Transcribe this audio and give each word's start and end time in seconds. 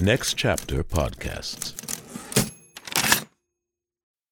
Next 0.00 0.34
Chapter 0.34 0.84
Podcasts. 0.84 1.74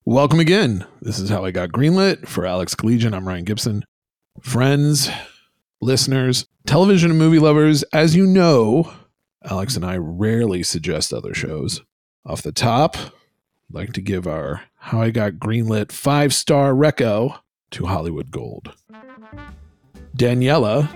Welcome 0.05 0.39
again. 0.39 0.87
This 1.03 1.19
is 1.19 1.29
How 1.29 1.45
I 1.45 1.51
Got 1.51 1.71
Greenlit 1.71 2.29
for 2.29 2.47
Alex 2.47 2.77
Collegian. 2.77 3.13
I'm 3.13 3.27
Ryan 3.27 3.45
Gibson. 3.45 3.85
Friends, 4.41 5.11
listeners, 5.81 6.47
television 6.67 7.11
and 7.11 7.19
movie 7.19 7.41
lovers, 7.41 7.83
as 7.93 8.15
you 8.15 8.27
know, 8.27 8.93
Alex 9.45 9.75
and 9.75 9.85
I 9.85 9.97
rarely 9.97 10.63
suggest 10.63 11.13
other 11.13 11.35
shows. 11.35 11.83
Off 12.25 12.43
the 12.43 12.53
top, 12.53 12.97
I'd 12.97 13.11
like 13.71 13.93
to 13.95 14.01
give 14.01 14.29
our 14.29 14.63
How 14.77 15.03
I 15.03 15.11
Got 15.11 15.33
Greenlit 15.33 15.91
five 15.91 16.33
star 16.33 16.75
reco 16.75 17.41
to 17.73 17.87
Hollywood 17.87 18.31
Gold. 18.31 18.73
Daniela 20.17 20.89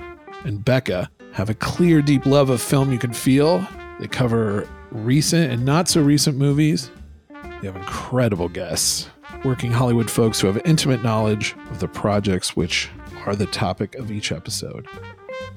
and 0.44 0.64
Becca 0.64 1.10
have 1.32 1.50
a 1.50 1.54
clear, 1.54 2.02
deep 2.02 2.24
love 2.24 2.50
of 2.50 2.62
film 2.62 2.92
you 2.92 2.98
can 2.98 3.12
feel. 3.12 3.66
They 4.00 4.08
cover 4.08 4.66
recent 4.90 5.52
and 5.52 5.66
not 5.66 5.86
so 5.86 6.00
recent 6.00 6.38
movies. 6.38 6.90
They 7.28 7.66
have 7.66 7.76
incredible 7.76 8.48
guests, 8.48 9.10
working 9.44 9.70
Hollywood 9.70 10.10
folks 10.10 10.40
who 10.40 10.46
have 10.46 10.60
intimate 10.64 11.02
knowledge 11.02 11.54
of 11.70 11.80
the 11.80 11.88
projects 11.88 12.56
which 12.56 12.88
are 13.26 13.36
the 13.36 13.44
topic 13.44 13.94
of 13.96 14.10
each 14.10 14.32
episode. 14.32 14.86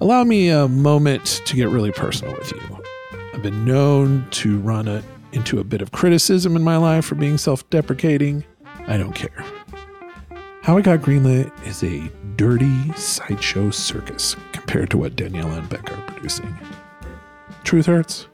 Allow 0.02 0.26
me 0.26 0.50
a 0.50 0.68
moment 0.68 1.42
to 1.46 1.56
get 1.56 1.70
really 1.70 1.94
personal 1.94 2.34
with 2.34 2.52
you. 2.52 2.84
I've 3.34 3.42
been 3.42 3.64
known 3.64 4.28
to 4.32 4.60
run 4.60 4.90
a, 4.90 5.02
into 5.32 5.60
a 5.60 5.64
bit 5.64 5.82
of 5.82 5.94
criticism 5.94 6.58
in 6.58 6.64
my 6.64 6.76
life 6.76 7.06
for 7.06 7.16
being 7.16 7.38
self 7.38 7.68
deprecating. 7.70 8.44
I 8.88 8.98
don't 8.98 9.14
care. 9.14 9.46
How 10.64 10.78
I 10.78 10.82
Got 10.82 11.00
Greenlit 11.00 11.50
is 11.66 11.82
a 11.82 12.12
dirty 12.36 12.92
sideshow 12.94 13.72
circus 13.72 14.36
compared 14.52 14.90
to 14.90 14.98
what 14.98 15.16
Daniela 15.16 15.60
and 15.60 15.70
Beck 15.70 15.90
are 15.94 16.02
producing. 16.12 16.58
Truth 17.64 17.86
hurts. 17.86 18.28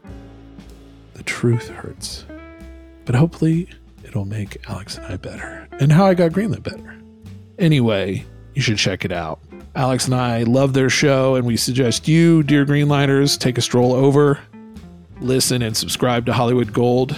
The 1.19 1.25
truth 1.25 1.67
hurts. 1.67 2.25
But 3.03 3.13
hopefully, 3.13 3.67
it'll 4.05 4.23
make 4.23 4.57
Alex 4.69 4.97
and 4.97 5.05
I 5.05 5.17
better. 5.17 5.67
And 5.73 5.91
How 5.91 6.05
I 6.05 6.13
Got 6.13 6.31
Greenlit 6.31 6.63
better. 6.63 6.95
Anyway, 7.57 8.25
you 8.53 8.61
should 8.61 8.77
check 8.77 9.03
it 9.03 9.11
out. 9.11 9.41
Alex 9.75 10.05
and 10.05 10.15
I 10.15 10.43
love 10.43 10.71
their 10.71 10.89
show, 10.89 11.35
and 11.35 11.45
we 11.45 11.57
suggest 11.57 12.07
you, 12.07 12.41
dear 12.41 12.65
Greenlighters, 12.65 13.37
take 13.37 13.57
a 13.57 13.61
stroll 13.61 13.91
over, 13.91 14.39
listen, 15.19 15.61
and 15.61 15.75
subscribe 15.75 16.25
to 16.27 16.31
Hollywood 16.31 16.71
Gold. 16.71 17.17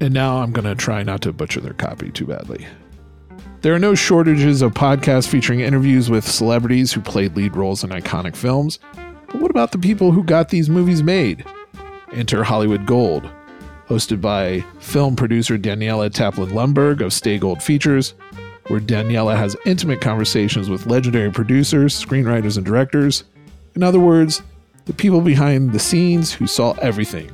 And 0.00 0.12
now 0.12 0.42
I'm 0.42 0.52
going 0.52 0.66
to 0.66 0.74
try 0.74 1.02
not 1.02 1.22
to 1.22 1.32
butcher 1.32 1.62
their 1.62 1.72
copy 1.72 2.10
too 2.10 2.26
badly. 2.26 2.66
There 3.62 3.74
are 3.74 3.78
no 3.78 3.94
shortages 3.94 4.60
of 4.60 4.74
podcasts 4.74 5.28
featuring 5.28 5.60
interviews 5.60 6.10
with 6.10 6.28
celebrities 6.28 6.92
who 6.92 7.00
played 7.00 7.38
lead 7.38 7.56
roles 7.56 7.84
in 7.84 7.88
iconic 7.88 8.36
films. 8.36 8.80
But 8.92 9.36
what 9.40 9.50
about 9.50 9.72
the 9.72 9.78
people 9.78 10.12
who 10.12 10.22
got 10.24 10.50
these 10.50 10.68
movies 10.68 11.02
made? 11.02 11.46
Enter 12.12 12.44
Hollywood 12.44 12.86
Gold, 12.86 13.30
hosted 13.88 14.20
by 14.20 14.60
film 14.80 15.16
producer 15.16 15.58
Daniela 15.58 16.10
Taplin 16.10 16.50
Lundberg 16.50 17.00
of 17.00 17.12
Stay 17.12 17.38
Gold 17.38 17.62
Features, 17.62 18.14
where 18.68 18.80
Daniela 18.80 19.36
has 19.36 19.56
intimate 19.66 20.00
conversations 20.00 20.70
with 20.70 20.86
legendary 20.86 21.30
producers, 21.30 21.94
screenwriters, 21.94 22.56
and 22.56 22.64
directors. 22.64 23.24
In 23.74 23.82
other 23.82 24.00
words, 24.00 24.42
the 24.86 24.92
people 24.92 25.20
behind 25.20 25.72
the 25.72 25.78
scenes 25.78 26.32
who 26.32 26.46
saw 26.46 26.72
everything. 26.74 27.30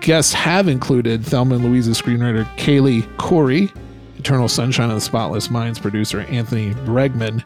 Guests 0.00 0.32
have 0.32 0.68
included 0.68 1.24
Thelma 1.24 1.56
and 1.56 1.64
Louise's 1.64 2.00
screenwriter 2.00 2.46
Callie 2.56 3.02
Khouri, 3.18 3.74
Eternal 4.18 4.48
Sunshine 4.48 4.90
of 4.90 4.96
the 4.96 5.00
Spotless 5.00 5.50
Minds 5.50 5.78
producer 5.78 6.20
Anthony 6.22 6.72
Bregman, 6.84 7.44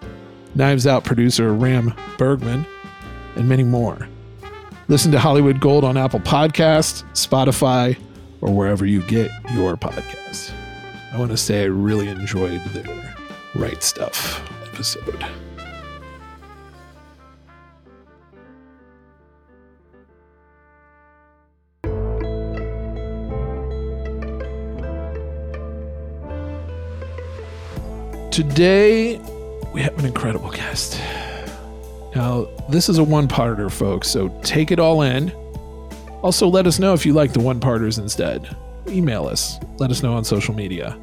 Knives 0.54 0.86
Out 0.86 1.04
producer 1.04 1.52
Ram 1.52 1.94
Bergman, 2.18 2.66
and 3.36 3.48
many 3.48 3.64
more. 3.64 4.08
Listen 4.88 5.12
to 5.12 5.18
Hollywood 5.18 5.60
Gold 5.60 5.84
on 5.84 5.96
Apple 5.96 6.20
Podcasts, 6.20 7.02
Spotify, 7.12 7.98
or 8.40 8.52
wherever 8.52 8.84
you 8.84 9.00
get 9.02 9.30
your 9.52 9.76
podcasts. 9.76 10.52
I 11.12 11.18
want 11.18 11.30
to 11.30 11.36
say 11.36 11.62
I 11.62 11.66
really 11.66 12.08
enjoyed 12.08 12.60
their 12.66 13.14
Right 13.54 13.82
Stuff 13.82 14.42
episode. 14.72 15.24
Today, 28.30 29.18
we 29.72 29.82
have 29.82 29.98
an 29.98 30.06
incredible 30.06 30.50
guest. 30.50 30.98
Now, 32.14 32.46
this 32.68 32.88
is 32.88 32.98
a 32.98 33.04
one 33.04 33.26
parter, 33.26 33.70
folks, 33.70 34.08
so 34.08 34.28
take 34.42 34.70
it 34.70 34.78
all 34.78 35.02
in. 35.02 35.30
Also, 36.22 36.46
let 36.46 36.66
us 36.66 36.78
know 36.78 36.92
if 36.92 37.06
you 37.06 37.12
like 37.12 37.32
the 37.32 37.40
one 37.40 37.58
parters 37.58 37.98
instead. 37.98 38.54
Email 38.88 39.26
us, 39.26 39.58
let 39.78 39.90
us 39.90 40.02
know 40.02 40.14
on 40.14 40.24
social 40.24 40.54
media. 40.54 40.98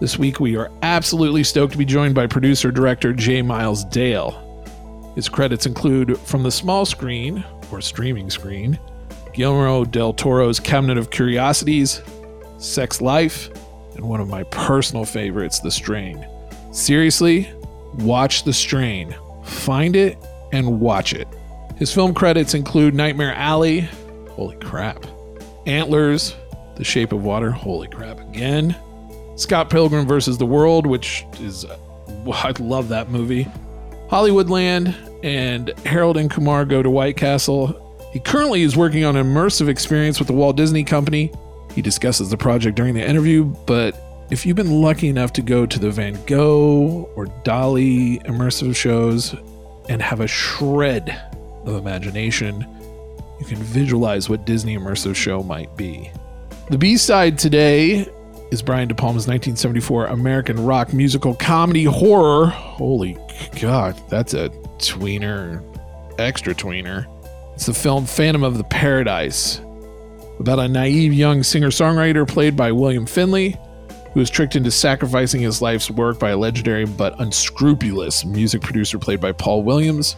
This 0.00 0.18
week, 0.18 0.40
we 0.40 0.56
are 0.56 0.70
absolutely 0.82 1.44
stoked 1.44 1.72
to 1.72 1.78
be 1.78 1.84
joined 1.84 2.14
by 2.14 2.26
producer 2.26 2.72
director 2.72 3.12
J. 3.12 3.42
Miles 3.42 3.84
Dale. 3.84 5.12
His 5.14 5.28
credits 5.28 5.66
include 5.66 6.18
From 6.20 6.42
the 6.42 6.50
Small 6.50 6.84
Screen, 6.84 7.44
or 7.70 7.80
Streaming 7.80 8.30
Screen, 8.30 8.78
Guillermo 9.32 9.84
del 9.84 10.12
Toro's 10.12 10.58
Cabinet 10.58 10.98
of 10.98 11.10
Curiosities, 11.10 12.02
Sex 12.58 13.00
Life, 13.00 13.50
and 13.94 14.08
one 14.08 14.20
of 14.20 14.28
my 14.28 14.42
personal 14.44 15.04
favorites, 15.04 15.60
The 15.60 15.70
Strain. 15.70 16.26
Seriously, 16.72 17.50
watch 17.98 18.44
The 18.44 18.52
Strain. 18.52 19.14
Find 19.44 19.96
it 19.96 20.16
and 20.52 20.80
watch 20.80 21.12
it. 21.12 21.28
His 21.76 21.92
film 21.92 22.12
credits 22.12 22.54
include 22.54 22.94
Nightmare 22.94 23.34
Alley, 23.34 23.80
holy 24.30 24.56
crap, 24.56 25.06
Antlers, 25.66 26.34
The 26.76 26.84
Shape 26.84 27.12
of 27.12 27.24
Water, 27.24 27.50
holy 27.50 27.88
crap 27.88 28.20
again, 28.20 28.76
Scott 29.36 29.70
Pilgrim 29.70 30.06
vs. 30.06 30.36
the 30.36 30.46
World, 30.46 30.86
which 30.86 31.24
is, 31.40 31.64
I 32.32 32.52
love 32.58 32.88
that 32.88 33.10
movie, 33.10 33.48
Hollywoodland, 34.08 34.94
and 35.22 35.70
Harold 35.86 36.16
and 36.16 36.30
Kumar 36.30 36.64
Go 36.64 36.82
to 36.82 36.90
White 36.90 37.16
Castle. 37.16 37.98
He 38.12 38.20
currently 38.20 38.62
is 38.62 38.76
working 38.76 39.04
on 39.04 39.16
an 39.16 39.26
immersive 39.26 39.68
experience 39.68 40.18
with 40.18 40.28
the 40.28 40.34
Walt 40.34 40.56
Disney 40.56 40.84
Company. 40.84 41.32
He 41.74 41.82
discusses 41.82 42.28
the 42.28 42.36
project 42.36 42.76
during 42.76 42.94
the 42.94 43.06
interview, 43.06 43.44
but 43.66 43.98
if 44.30 44.44
you've 44.44 44.56
been 44.56 44.82
lucky 44.82 45.08
enough 45.08 45.32
to 45.34 45.42
go 45.42 45.64
to 45.64 45.78
the 45.78 45.90
Van 45.90 46.18
Gogh 46.26 47.08
or 47.16 47.26
Dali 47.44 48.22
immersive 48.24 48.76
shows 48.76 49.34
and 49.90 50.00
have 50.00 50.20
a 50.20 50.26
shred 50.26 51.20
of 51.66 51.74
imagination, 51.74 52.64
you 53.40 53.44
can 53.44 53.58
visualize 53.58 54.28
what 54.28 54.46
Disney 54.46 54.78
immersive 54.78 55.16
show 55.16 55.42
might 55.42 55.76
be. 55.76 56.10
The 56.70 56.78
B 56.78 56.96
side 56.96 57.36
today 57.36 58.08
is 58.52 58.62
Brian 58.62 58.86
De 58.86 58.94
Palma's 58.94 59.26
1974 59.26 60.06
American 60.06 60.64
rock 60.64 60.92
musical 60.92 61.34
comedy 61.34 61.84
horror. 61.84 62.46
Holy 62.46 63.18
God, 63.60 64.00
that's 64.08 64.32
a 64.32 64.50
tweener, 64.78 65.60
extra 66.20 66.54
tweener. 66.54 67.06
It's 67.54 67.66
the 67.66 67.74
film 67.74 68.06
Phantom 68.06 68.44
of 68.44 68.58
the 68.58 68.64
Paradise, 68.64 69.60
about 70.38 70.60
a 70.60 70.68
naive 70.68 71.12
young 71.12 71.42
singer 71.42 71.70
songwriter 71.70 72.26
played 72.28 72.56
by 72.56 72.70
William 72.70 73.06
Finley 73.06 73.58
who 74.12 74.20
is 74.20 74.30
tricked 74.30 74.56
into 74.56 74.70
sacrificing 74.70 75.40
his 75.40 75.62
life's 75.62 75.90
work 75.90 76.18
by 76.18 76.30
a 76.30 76.36
legendary 76.36 76.84
but 76.84 77.18
unscrupulous 77.20 78.24
music 78.24 78.62
producer 78.62 78.98
played 78.98 79.20
by 79.20 79.32
Paul 79.32 79.62
Williams, 79.62 80.16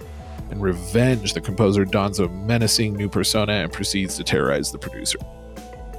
and 0.50 0.62
revenge 0.62 1.32
the 1.32 1.40
composer 1.40 1.84
dons 1.84 2.18
a 2.18 2.28
menacing 2.28 2.94
new 2.94 3.08
persona 3.08 3.52
and 3.52 3.72
proceeds 3.72 4.16
to 4.16 4.24
terrorize 4.24 4.70
the 4.70 4.78
producer. 4.78 5.18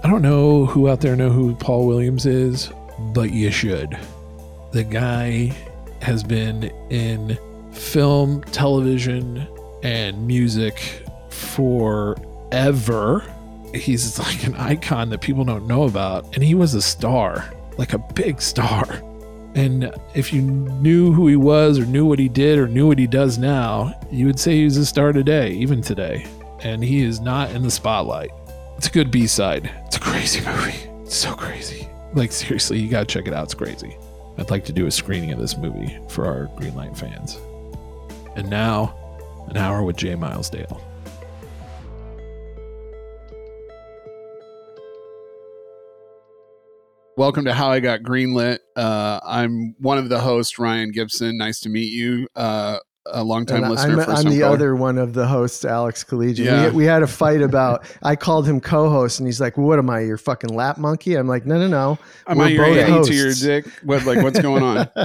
I 0.04 0.10
don't 0.10 0.22
know 0.22 0.66
who 0.66 0.90
out 0.90 1.02
there 1.02 1.16
know 1.16 1.30
who 1.30 1.56
Paul 1.56 1.88
Williams 1.88 2.26
is, 2.26 2.72
but 3.14 3.32
you 3.32 3.52
should. 3.52 3.98
The 4.72 4.84
guy 4.84 5.54
has 6.02 6.24
been 6.24 6.66
in 6.90 7.38
film, 7.72 8.44
television, 8.46 9.48
and 9.82 10.28
music 10.28 11.04
forever. 11.30 13.24
He's 13.74 14.20
like 14.20 14.44
an 14.44 14.56
icon 14.56 15.10
that 15.10 15.22
people 15.22 15.46
don't 15.46 15.66
know 15.66 15.84
about, 15.84 16.26
and 16.36 16.44
he 16.44 16.54
was 16.54 16.74
a 16.74 16.82
star 16.82 17.52
like 17.78 17.94
a 17.94 17.98
big 17.98 18.42
star. 18.42 18.84
And 19.56 19.94
if 20.16 20.34
you 20.34 20.42
knew 20.42 21.12
who 21.12 21.28
he 21.28 21.36
was, 21.36 21.78
or 21.78 21.86
knew 21.86 22.06
what 22.06 22.20
he 22.20 22.28
did, 22.28 22.58
or 22.58 22.68
knew 22.68 22.88
what 22.88 22.98
he 22.98 23.06
does 23.08 23.38
now, 23.38 23.94
you 24.12 24.26
would 24.26 24.40
say 24.40 24.64
he's 24.64 24.78
a 24.78 24.86
star 24.86 25.12
today, 25.14 25.52
even 25.52 25.82
today. 25.82 26.26
And 26.62 26.84
he 26.84 27.04
is 27.04 27.20
not 27.20 27.52
in 27.52 27.62
the 27.62 27.70
spotlight. 27.70 28.32
It's 28.78 28.88
a 28.88 28.92
good 28.92 29.12
B 29.12 29.28
side. 29.28 29.70
It's 29.86 29.98
a 29.98 30.00
crazy 30.00 30.44
movie. 30.44 30.90
It's 31.04 31.16
so 31.16 31.34
crazy. 31.34 31.88
Like, 32.14 32.32
seriously, 32.32 32.80
you 32.80 32.90
gotta 32.90 33.06
check 33.06 33.28
it 33.28 33.34
out. 33.34 33.44
It's 33.44 33.54
crazy. 33.54 33.96
I'd 34.38 34.50
like 34.50 34.66
to 34.66 34.74
do 34.74 34.88
a 34.88 34.92
screening 34.92 35.32
of 35.32 35.40
this 35.40 35.58
movie 35.58 36.00
for 36.10 36.26
our 36.26 36.48
Greenlight 36.60 36.98
fans. 36.98 37.38
And 38.36 38.50
now, 38.50 38.96
an 39.50 39.58
hour 39.58 39.84
with 39.84 39.98
J. 39.98 40.16
Miles 40.16 40.50
Dale. 40.50 40.82
Welcome 47.16 47.46
to 47.46 47.54
How 47.54 47.70
I 47.70 47.80
Got 47.80 48.02
Greenlit. 48.02 48.58
Uh, 48.76 49.20
I'm 49.24 49.76
one 49.78 50.00
of 50.00 50.10
the 50.10 50.20
hosts, 50.20 50.58
Ryan 50.58 50.90
Gibson. 50.90 51.38
Nice 51.38 51.60
to 51.60 51.70
meet 51.70 51.94
you. 51.94 52.28
Uh, 52.36 52.80
a 53.06 53.24
longtime 53.24 53.64
And 53.64 53.72
listener. 53.72 54.00
I'm, 54.00 54.06
first 54.06 54.26
I'm 54.26 54.32
the 54.32 54.40
caller. 54.42 54.54
other 54.54 54.76
one 54.76 54.98
of 54.98 55.14
the 55.14 55.28
hosts, 55.28 55.66
Alex 55.66 56.04
Collegian. 56.06 56.46
Yeah. 56.46 56.70
We, 56.70 56.78
we 56.78 56.86
had 56.86 57.04
a 57.04 57.08
fight 57.08 57.42
about. 57.42 57.86
I 58.02 58.16
called 58.16 58.48
him 58.48 58.62
co-host, 58.62 59.20
and 59.20 59.28
he's 59.28 59.42
like, 59.42 59.58
"What 59.58 59.78
am 59.78 59.90
I, 59.90 60.00
your 60.02 60.18
fucking 60.18 60.52
lap 60.56 60.78
monkey?" 60.78 61.16
I'm 61.16 61.28
like, 61.28 61.46
"No, 61.46 61.60
no, 61.60 61.68
no. 61.68 62.00
Am 62.28 62.38
We're 62.38 62.46
I 62.46 62.48
your 62.50 62.66
both 62.66 62.78
AE 62.78 63.10
to 63.10 63.14
your 63.14 63.26
hosts. 63.28 63.42
dick? 63.42 63.66
What 63.84 64.06
like 64.06 64.24
what's 64.24 64.40
going 64.40 64.64
on? 64.64 64.90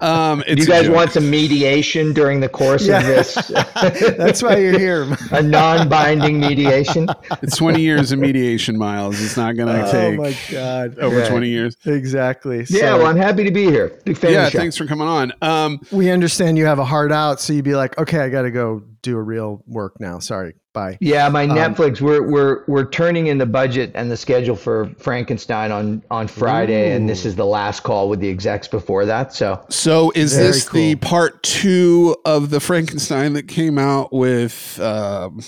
Um, 0.00 0.42
it's 0.48 0.62
you 0.62 0.66
guys 0.66 0.88
want 0.88 1.12
some 1.12 1.30
mediation 1.30 2.12
during 2.12 2.40
the 2.40 2.48
course 2.48 2.84
Yeah. 2.86 3.00
of 3.00 3.06
this? 3.06 3.34
That's 4.16 4.42
why 4.42 4.56
you're 4.56 4.78
here." 4.78 5.06
a 5.32 5.42
non-binding 5.42 6.40
mediation. 6.40 7.08
It's 7.42 7.56
20 7.56 7.80
years 7.80 8.10
of 8.12 8.18
mediation, 8.18 8.76
Miles. 8.78 9.20
It's 9.22 9.36
not 9.36 9.56
going 9.56 9.68
to 9.68 9.86
oh 9.86 9.92
take 9.92 10.18
my 10.18 10.36
god! 10.50 10.98
over 10.98 11.18
Yeah. 11.20 11.28
20 11.28 11.48
years. 11.48 11.76
Exactly. 11.84 12.58
Yeah, 12.68 12.80
So 12.80 12.98
well, 12.98 13.06
I'm 13.06 13.16
happy 13.16 13.44
to 13.44 13.50
be 13.50 13.64
here. 13.66 13.88
Big 14.04 14.16
fan 14.16 14.32
Yeah, 14.32 14.46
of 14.48 14.52
thanks 14.52 14.76
for 14.76 14.86
coming 14.86 15.06
on. 15.06 15.32
Um, 15.42 15.80
we 15.92 16.10
understand 16.10 16.56
you 16.58 16.64
have 16.66 16.78
a 16.78 16.84
heart 16.84 17.12
out, 17.12 17.40
so 17.42 17.52
you'd 17.52 17.64
be 17.64 17.74
like, 17.74 17.98
"Okay, 17.98 18.18
I 18.18 18.28
got 18.28 18.42
to 18.42 18.50
go 18.50 18.82
do 19.02 19.16
a 19.16 19.22
real 19.22 19.62
work 19.66 20.00
now. 20.00 20.18
Sorry, 20.18 20.54
bye." 20.72 20.96
Yeah, 21.00 21.28
my 21.28 21.44
Um, 21.44 21.50
Netflix. 21.56 22.00
We're 22.00 22.22
we're 22.22 22.64
we're 22.68 22.88
turning 22.88 23.26
in 23.26 23.38
the 23.38 23.46
budget 23.46 23.90
and 23.94 24.10
the 24.10 24.16
schedule 24.16 24.56
for 24.56 24.90
Frankenstein 24.98 25.72
on 25.72 26.02
on 26.10 26.28
Friday, 26.28 26.94
and 26.94 27.08
this 27.08 27.24
is 27.24 27.36
the 27.36 27.46
last 27.46 27.82
call 27.82 28.08
with 28.08 28.20
the 28.20 28.30
execs 28.30 28.68
before 28.68 29.04
that. 29.06 29.32
So 29.34 29.60
so 29.68 30.12
is 30.14 30.34
Very 30.34 30.46
this 30.48 30.68
the 30.68 30.94
part 30.96 31.42
two 31.42 32.16
of 32.24 32.50
the 32.50 32.60
Frankenstein 32.60 33.32
that 33.34 33.48
came 33.48 33.78
out 33.78 34.12
with 34.12 34.78
um, 34.80 35.40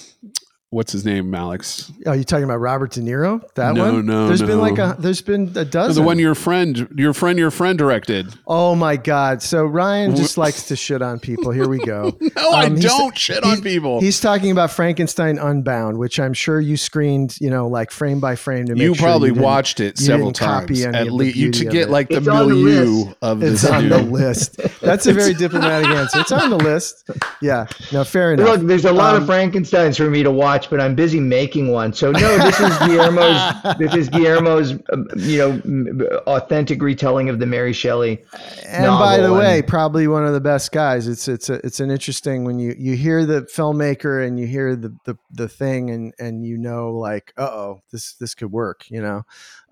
what's 0.74 0.92
his 0.92 1.04
name, 1.04 1.34
Alex? 1.34 1.90
Oh, 2.04 2.12
you 2.12 2.24
talking 2.24 2.44
about 2.44 2.58
Robert 2.60 2.90
De 2.90 3.00
Niro? 3.00 3.40
That 3.54 3.74
No, 3.74 3.92
one? 3.94 4.06
no, 4.06 4.26
There's 4.26 4.42
been 4.42 4.58
like 4.60 4.78
a. 4.78 4.96
There's 4.98 5.22
been 5.22 5.52
a 5.56 5.64
dozen. 5.64 5.94
the 6.02 6.06
one 6.06 6.18
your 6.18 6.34
friend, 6.34 6.88
your 6.96 7.14
friend, 7.14 7.38
your 7.38 7.50
friend 7.50 7.78
directed. 7.78 8.34
Oh 8.46 8.74
my 8.74 8.96
God! 8.96 9.40
So 9.42 9.64
Ryan 9.64 10.16
just 10.16 10.36
likes 10.36 10.68
to 10.68 10.76
shit 10.76 11.00
on 11.00 11.18
people. 11.20 11.50
Here 11.52 11.68
we 11.68 11.78
go. 11.78 12.16
No, 12.36 12.50
I 12.50 12.64
Um, 12.66 12.76
he's- 12.76 12.84
don't 12.84 13.16
shit 13.16 13.44
on 13.44 13.62
people. 13.62 14.00
He's 14.00 14.18
talking 14.20 14.50
about 14.50 14.70
Frankenstein 14.70 15.38
Unbound, 15.38 15.96
which 15.98 16.18
I'm 16.18 16.34
sure 16.34 16.58
you 16.60 16.76
screened, 16.76 17.36
you 17.40 17.48
know, 17.48 17.68
like 17.68 17.90
frame 17.90 18.18
by 18.20 18.34
frame 18.34 18.66
to 18.66 18.74
make 18.74 18.82
You 18.82 18.94
sure 18.94 19.04
probably 19.06 19.30
didn't- 19.30 19.42
watched 19.44 19.78
it 19.80 19.98
you 20.00 20.06
several 20.06 20.30
didn't 20.32 20.38
copy 20.38 20.82
times 20.82 20.96
any 20.96 20.98
at 20.98 21.12
least. 21.12 21.36
You 21.36 21.50
to 21.52 21.64
get 21.66 21.74
it. 21.82 21.90
like 21.90 22.08
the 22.08 22.16
It's 22.16 22.28
on 22.28 22.48
the 22.48 22.54
milieu 22.54 22.84
list. 23.04 23.16
of 23.22 23.42
It's 23.42 23.62
this 23.62 23.70
on 23.70 23.88
the 23.88 23.98
list. 24.02 24.60
That's 24.84 25.06
a 25.06 25.12
very 25.12 25.34
diplomatic 25.34 25.88
answer. 25.88 26.20
It's 26.20 26.32
on 26.32 26.50
the 26.50 26.56
list. 26.56 27.08
Yeah. 27.40 27.66
No, 27.92 28.04
fair 28.04 28.32
enough. 28.34 28.46
look, 28.48 28.60
there's 28.68 28.84
a 28.84 28.92
lot 28.92 29.14
Um, 29.16 29.22
of 29.22 29.26
Frankenstein's 29.26 29.96
for 29.96 30.10
me 30.10 30.22
to 30.22 30.30
watch, 30.30 30.70
but 30.70 30.80
I'm 30.80 30.94
busy 30.94 31.20
making 31.20 31.70
one. 31.72 31.92
So 31.92 32.10
no, 32.12 32.38
this 32.38 32.60
is 32.60 32.76
Guillermo's. 32.78 33.76
this 33.78 33.94
is 33.94 34.08
Guillermo's, 34.08 34.72
um, 34.92 35.06
you 35.16 35.38
know, 35.38 36.06
authentic 36.26 36.82
retelling 36.82 37.28
of 37.28 37.38
the 37.38 37.46
Mary 37.46 37.72
Shelley. 37.72 38.22
and 38.66 38.86
by 38.86 39.18
the 39.18 39.32
way, 39.32 39.58
and- 39.58 39.66
probably 39.68 40.06
one 40.08 40.24
of 40.26 40.32
the 40.32 40.40
best 40.40 40.72
guys. 40.72 41.08
It's 41.08 41.28
it's 41.28 41.48
a, 41.50 41.54
it's 41.66 41.80
an 41.80 41.90
interesting 41.90 42.44
when 42.44 42.58
you 42.58 42.74
you 42.78 42.96
hear 42.96 43.24
the 43.26 43.42
filmmaker 43.42 44.26
and 44.26 44.38
you 44.38 44.46
hear 44.46 44.76
the 44.76 44.94
the, 45.04 45.16
the 45.30 45.48
thing 45.48 45.90
and 45.90 46.12
and 46.18 46.44
you 46.44 46.56
know 46.58 46.90
like 46.92 47.32
uh 47.36 47.42
oh 47.50 47.80
this 47.92 48.14
this 48.14 48.34
could 48.34 48.52
work. 48.52 48.84
You 48.90 49.02
know. 49.02 49.22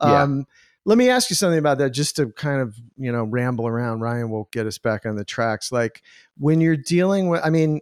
Yeah. 0.03 0.26
Let 0.84 0.99
me 0.99 1.08
ask 1.08 1.31
you 1.31 1.37
something 1.37 1.58
about 1.58 1.79
that, 1.79 1.90
just 1.90 2.17
to 2.17 2.26
kind 2.32 2.61
of 2.61 2.76
you 2.96 3.12
know 3.12 3.25
ramble 3.25 3.67
around. 3.67 4.00
Ryan 4.00 4.31
will 4.31 4.49
get 4.52 4.67
us 4.67 4.79
back 4.79 5.06
on 5.06 5.17
the 5.17 5.25
tracks. 5.25 5.70
Like 5.70 6.02
when 6.38 6.61
you're 6.61 6.76
dealing 6.76 7.29
with, 7.29 7.40
I 7.44 7.50
mean, 7.50 7.81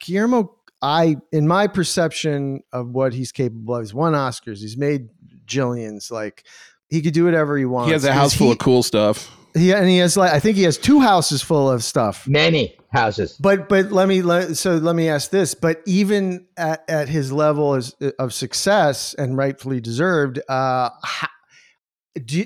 Guillermo. 0.00 0.56
I, 0.84 1.18
in 1.30 1.46
my 1.46 1.68
perception 1.68 2.64
of 2.72 2.88
what 2.88 3.14
he's 3.14 3.30
capable 3.30 3.76
of, 3.76 3.82
he's 3.82 3.94
won 3.94 4.14
Oscars. 4.14 4.58
He's 4.58 4.76
made 4.76 5.10
jillions. 5.46 6.10
Like 6.10 6.44
he 6.88 7.02
could 7.02 7.14
do 7.14 7.24
whatever 7.24 7.56
he 7.56 7.64
wants. 7.64 7.86
He 7.86 7.92
has 7.92 8.04
a 8.04 8.12
house 8.12 8.34
full 8.34 8.48
he- 8.48 8.52
of 8.54 8.58
cool 8.58 8.82
stuff. 8.82 9.30
he 9.54 9.72
and 9.72 9.88
he 9.88 9.98
has 9.98 10.16
like 10.16 10.32
I 10.32 10.40
think 10.40 10.56
he 10.56 10.64
has 10.64 10.78
two 10.78 11.00
houses 11.00 11.40
full 11.40 11.70
of 11.70 11.84
stuff. 11.84 12.26
Many 12.26 12.76
houses. 12.90 13.36
But 13.38 13.68
but 13.68 13.92
let 13.92 14.08
me 14.08 14.22
let, 14.22 14.56
so 14.56 14.74
let 14.76 14.96
me 14.96 15.08
ask 15.08 15.30
this. 15.30 15.54
But 15.54 15.82
even 15.86 16.46
at, 16.56 16.82
at 16.88 17.08
his 17.08 17.30
level 17.30 17.74
as, 17.74 17.94
of 18.18 18.34
success 18.34 19.14
and 19.14 19.36
rightfully 19.36 19.80
deserved, 19.80 20.40
uh, 20.48 20.90
how, 21.04 21.28
do 22.14 22.44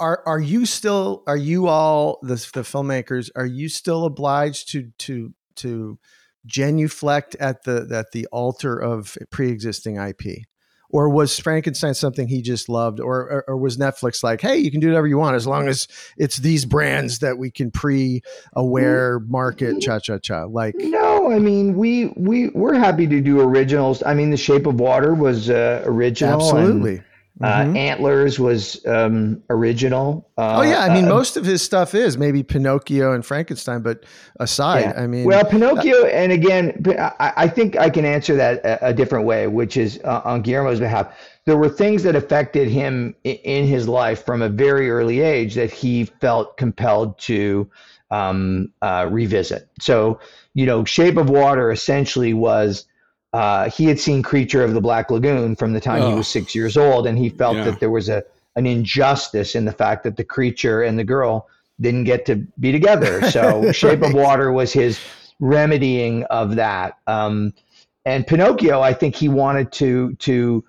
are 0.00 0.22
are 0.26 0.40
you 0.40 0.66
still 0.66 1.22
are 1.26 1.36
you 1.36 1.68
all 1.68 2.18
the 2.22 2.34
the 2.34 2.62
filmmakers 2.62 3.30
are 3.36 3.46
you 3.46 3.68
still 3.68 4.04
obliged 4.04 4.68
to 4.70 4.90
to 4.98 5.32
to 5.56 5.98
genuflect 6.46 7.34
at 7.36 7.64
the 7.64 7.88
at 7.92 8.12
the 8.12 8.26
altar 8.26 8.78
of 8.78 9.16
pre-existing 9.30 9.96
IP? 9.96 10.44
Or 10.90 11.08
was 11.08 11.40
Frankenstein 11.40 11.94
something 11.94 12.28
he 12.28 12.40
just 12.40 12.68
loved, 12.68 13.00
or, 13.00 13.22
or 13.22 13.44
or 13.48 13.56
was 13.56 13.78
Netflix 13.78 14.22
like, 14.22 14.40
hey, 14.40 14.58
you 14.58 14.70
can 14.70 14.78
do 14.78 14.86
whatever 14.88 15.08
you 15.08 15.18
want 15.18 15.34
as 15.34 15.44
long 15.44 15.66
as 15.66 15.88
it's 16.16 16.36
these 16.36 16.64
brands 16.64 17.18
that 17.18 17.36
we 17.36 17.50
can 17.50 17.72
pre-aware 17.72 19.18
market, 19.18 19.80
cha 19.80 19.98
cha 19.98 20.18
cha. 20.18 20.44
Like, 20.44 20.76
No, 20.78 21.32
I 21.32 21.40
mean 21.40 21.74
we 21.74 22.12
we 22.16 22.50
we're 22.50 22.78
happy 22.78 23.08
to 23.08 23.20
do 23.20 23.40
originals. 23.40 24.04
I 24.04 24.14
mean, 24.14 24.30
The 24.30 24.36
Shape 24.36 24.66
of 24.66 24.78
Water 24.78 25.14
was 25.14 25.50
uh, 25.50 25.82
original. 25.84 26.38
and, 26.56 27.02
uh, 27.44 27.64
Mhm. 27.64 27.76
Antlers 27.76 28.38
was 28.38 28.84
um, 28.86 29.42
original. 29.50 30.28
Uh, 30.38 30.58
oh 30.58 30.62
yeah, 30.62 30.80
I 30.80 30.94
mean, 30.94 31.04
uh, 31.04 31.08
most 31.08 31.36
of 31.36 31.44
his 31.44 31.62
stuff 31.62 31.94
is 31.94 32.16
maybe 32.16 32.42
Pinocchio 32.42 33.12
and 33.12 33.24
Frankenstein, 33.24 33.82
but 33.82 34.04
aside, 34.40 34.80
Yeah. 34.80 35.02
I 35.02 35.06
mean, 35.06 35.24
well, 35.24 35.44
Pinocchio, 35.44 36.06
and 36.06 36.32
again, 36.32 36.82
I 37.20 37.48
think 37.48 37.76
I 37.76 37.90
can 37.90 38.04
answer 38.04 38.34
that 38.36 38.64
a, 38.64 38.88
a 38.88 38.94
different 38.94 39.26
way, 39.26 39.46
which 39.46 39.76
is 39.76 40.00
uh, 40.04 40.22
on 40.24 40.42
Guillermo's 40.42 40.80
behalf. 40.80 41.08
There 41.46 41.56
were 41.56 41.68
things 41.68 42.02
that 42.04 42.16
affected 42.16 42.68
him 42.68 43.14
in 43.24 43.66
his 43.66 43.86
life 43.86 44.24
from 44.24 44.40
a 44.40 44.48
very 44.48 44.90
early 44.90 45.20
age 45.20 45.54
that 45.56 45.70
he 45.70 46.04
felt 46.20 46.56
compelled 46.56 47.18
to 47.20 47.68
um, 48.10 48.72
uh, 48.80 49.08
revisit. 49.10 49.68
So, 49.80 50.20
you 50.54 50.64
know, 50.66 50.84
Shape 50.84 51.16
of 51.18 51.28
Water 51.28 51.70
essentially 51.70 52.32
was. 52.32 52.86
Uh, 53.34 53.68
he 53.68 53.86
had 53.86 53.98
seen 53.98 54.22
Creature 54.22 54.62
of 54.62 54.74
the 54.74 54.80
Black 54.80 55.10
Lagoon 55.10 55.56
from 55.56 55.72
the 55.72 55.80
time 55.80 56.02
he 56.02 56.08
Oh. 56.08 56.16
was 56.18 56.28
six 56.28 56.54
years 56.54 56.76
old, 56.76 57.06
and 57.06 57.18
he 57.18 57.28
felt 57.28 57.56
Yeah. 57.56 57.64
that 57.64 57.80
there 57.80 57.90
was 57.90 58.08
a 58.08 58.22
an 58.56 58.66
injustice 58.66 59.56
in 59.56 59.64
the 59.64 59.72
fact 59.72 60.04
that 60.04 60.16
the 60.16 60.22
creature 60.22 60.80
and 60.84 60.96
the 60.96 61.02
girl 61.02 61.48
didn't 61.80 62.04
get 62.04 62.24
to 62.26 62.36
be 62.60 62.70
together. 62.70 63.20
So 63.32 63.72
Shape 63.72 64.02
of 64.02 64.14
Water 64.14 64.52
was 64.52 64.72
his 64.72 65.00
remedying 65.40 66.22
of 66.30 66.54
that. 66.54 66.94
Um, 67.08 67.52
and 68.04 68.24
Pinocchio, 68.24 68.80
I 68.80 68.92
think 68.92 69.16
he 69.16 69.28
wanted 69.28 69.72
to 69.72 70.14
to 70.28 70.62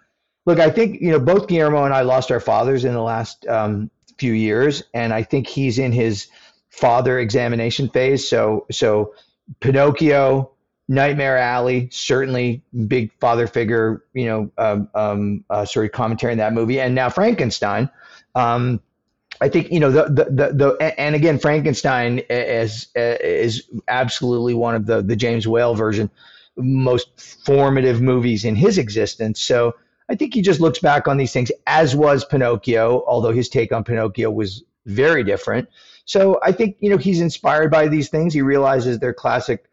look. 0.47 0.59
I 0.59 0.71
think 0.71 0.99
you 1.01 1.11
know 1.11 1.19
both 1.19 1.47
Guillermo 1.47 1.83
and 1.85 1.93
I 1.93 2.01
lost 2.01 2.31
our 2.31 2.39
fathers 2.39 2.83
in 2.83 2.93
the 2.93 3.03
last 3.03 3.45
um, 3.47 3.91
few 4.17 4.33
years, 4.33 4.81
and 4.95 5.13
I 5.13 5.21
think 5.21 5.45
he's 5.45 5.77
in 5.77 5.91
his 5.91 6.27
father 6.71 7.19
examination 7.19 7.89
phase. 7.89 8.27
So 8.27 8.65
so 8.71 9.13
Pinocchio. 9.59 10.49
Nightmare 10.87 11.37
Alley, 11.37 11.89
certainly 11.91 12.61
big 12.87 13.11
father 13.19 13.47
figure, 13.47 14.03
you 14.13 14.25
know, 14.25 14.51
um, 14.57 14.89
um, 14.93 15.43
uh, 15.49 15.65
sort 15.65 15.85
of 15.85 15.91
commentary 15.91 16.31
in 16.31 16.37
that 16.37 16.53
movie, 16.53 16.79
and 16.79 16.93
now 16.93 17.09
Frankenstein. 17.09 17.89
Um, 18.35 18.81
I 19.41 19.49
think 19.49 19.71
you 19.71 19.79
know 19.79 19.91
the 19.91 20.03
the 20.05 20.25
the, 20.25 20.53
the 20.53 20.99
and 20.99 21.15
again 21.15 21.39
Frankenstein 21.39 22.19
is 22.29 22.87
is 22.95 23.63
absolutely 23.87 24.53
one 24.53 24.75
of 24.75 24.85
the 24.85 25.01
the 25.01 25.15
James 25.15 25.47
Whale 25.47 25.75
version 25.75 26.09
most 26.57 27.19
formative 27.45 28.01
movies 28.01 28.45
in 28.45 28.55
his 28.55 28.77
existence. 28.77 29.41
So 29.41 29.75
I 30.09 30.15
think 30.15 30.33
he 30.33 30.41
just 30.41 30.59
looks 30.59 30.79
back 30.79 31.07
on 31.07 31.17
these 31.17 31.33
things 31.33 31.51
as 31.67 31.95
was 31.95 32.23
Pinocchio, 32.23 33.03
although 33.07 33.33
his 33.33 33.49
take 33.49 33.71
on 33.71 33.83
Pinocchio 33.83 34.29
was 34.31 34.63
very 34.85 35.23
different. 35.23 35.67
So 36.05 36.39
I 36.43 36.51
think 36.51 36.77
you 36.79 36.89
know 36.89 36.97
he's 36.97 37.21
inspired 37.21 37.71
by 37.71 37.87
these 37.87 38.09
things. 38.09 38.33
He 38.33 38.41
realizes 38.41 38.99
they're 38.99 39.13
classic, 39.13 39.65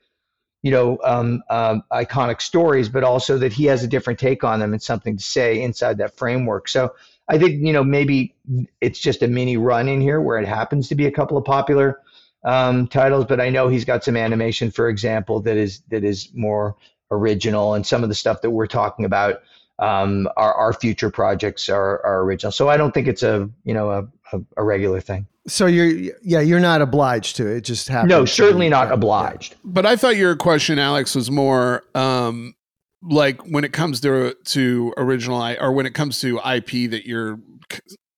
you 0.62 0.70
know, 0.70 0.98
um, 1.04 1.42
um, 1.50 1.82
iconic 1.92 2.40
stories, 2.40 2.88
but 2.88 3.04
also 3.04 3.36
that 3.38 3.52
he 3.52 3.64
has 3.66 3.82
a 3.82 3.88
different 3.88 4.18
take 4.18 4.44
on 4.44 4.60
them 4.60 4.72
and 4.72 4.82
something 4.82 5.16
to 5.16 5.22
say 5.22 5.60
inside 5.60 5.98
that 5.98 6.16
framework. 6.16 6.68
So 6.68 6.94
I 7.28 7.38
think 7.38 7.64
you 7.64 7.72
know 7.72 7.84
maybe 7.84 8.34
it's 8.80 8.98
just 8.98 9.22
a 9.22 9.28
mini 9.28 9.56
run 9.56 9.88
in 9.88 10.00
here 10.00 10.20
where 10.20 10.38
it 10.38 10.46
happens 10.46 10.88
to 10.88 10.94
be 10.94 11.06
a 11.06 11.10
couple 11.10 11.36
of 11.36 11.44
popular 11.44 12.00
um, 12.44 12.88
titles, 12.88 13.26
but 13.26 13.40
I 13.40 13.50
know 13.50 13.68
he's 13.68 13.84
got 13.84 14.04
some 14.04 14.16
animation, 14.16 14.70
for 14.70 14.88
example, 14.88 15.40
that 15.42 15.56
is 15.56 15.82
that 15.88 16.04
is 16.04 16.30
more 16.34 16.76
original, 17.10 17.74
and 17.74 17.86
some 17.86 18.02
of 18.02 18.08
the 18.08 18.14
stuff 18.14 18.42
that 18.42 18.50
we're 18.50 18.66
talking 18.66 19.04
about 19.04 19.42
um, 19.78 20.28
our 20.36 20.52
our 20.54 20.72
future 20.72 21.10
projects 21.10 21.68
are 21.68 22.04
are 22.04 22.22
original. 22.22 22.52
So 22.52 22.68
I 22.68 22.76
don't 22.76 22.92
think 22.92 23.08
it's 23.08 23.22
a 23.22 23.48
you 23.64 23.74
know 23.74 23.90
a, 23.90 24.08
a, 24.32 24.40
a 24.58 24.64
regular 24.64 25.00
thing. 25.00 25.26
So 25.46 25.66
you're 25.66 26.12
yeah, 26.22 26.40
you're 26.40 26.60
not 26.60 26.82
obliged 26.82 27.36
to. 27.36 27.46
It 27.46 27.62
just 27.62 27.88
happens. 27.88 28.10
No, 28.10 28.24
certainly 28.24 28.66
be- 28.66 28.70
not 28.70 28.88
yeah, 28.88 28.94
obliged. 28.94 29.56
But 29.64 29.86
I 29.86 29.96
thought 29.96 30.16
your 30.16 30.36
question, 30.36 30.78
Alex, 30.78 31.14
was 31.14 31.30
more 31.30 31.82
um, 31.94 32.54
like 33.02 33.40
when 33.46 33.64
it 33.64 33.72
comes 33.72 34.00
to 34.02 34.34
to 34.46 34.94
original 34.96 35.42
or 35.60 35.72
when 35.72 35.86
it 35.86 35.94
comes 35.94 36.20
to 36.20 36.38
IP 36.38 36.90
that 36.90 37.06
you're 37.06 37.38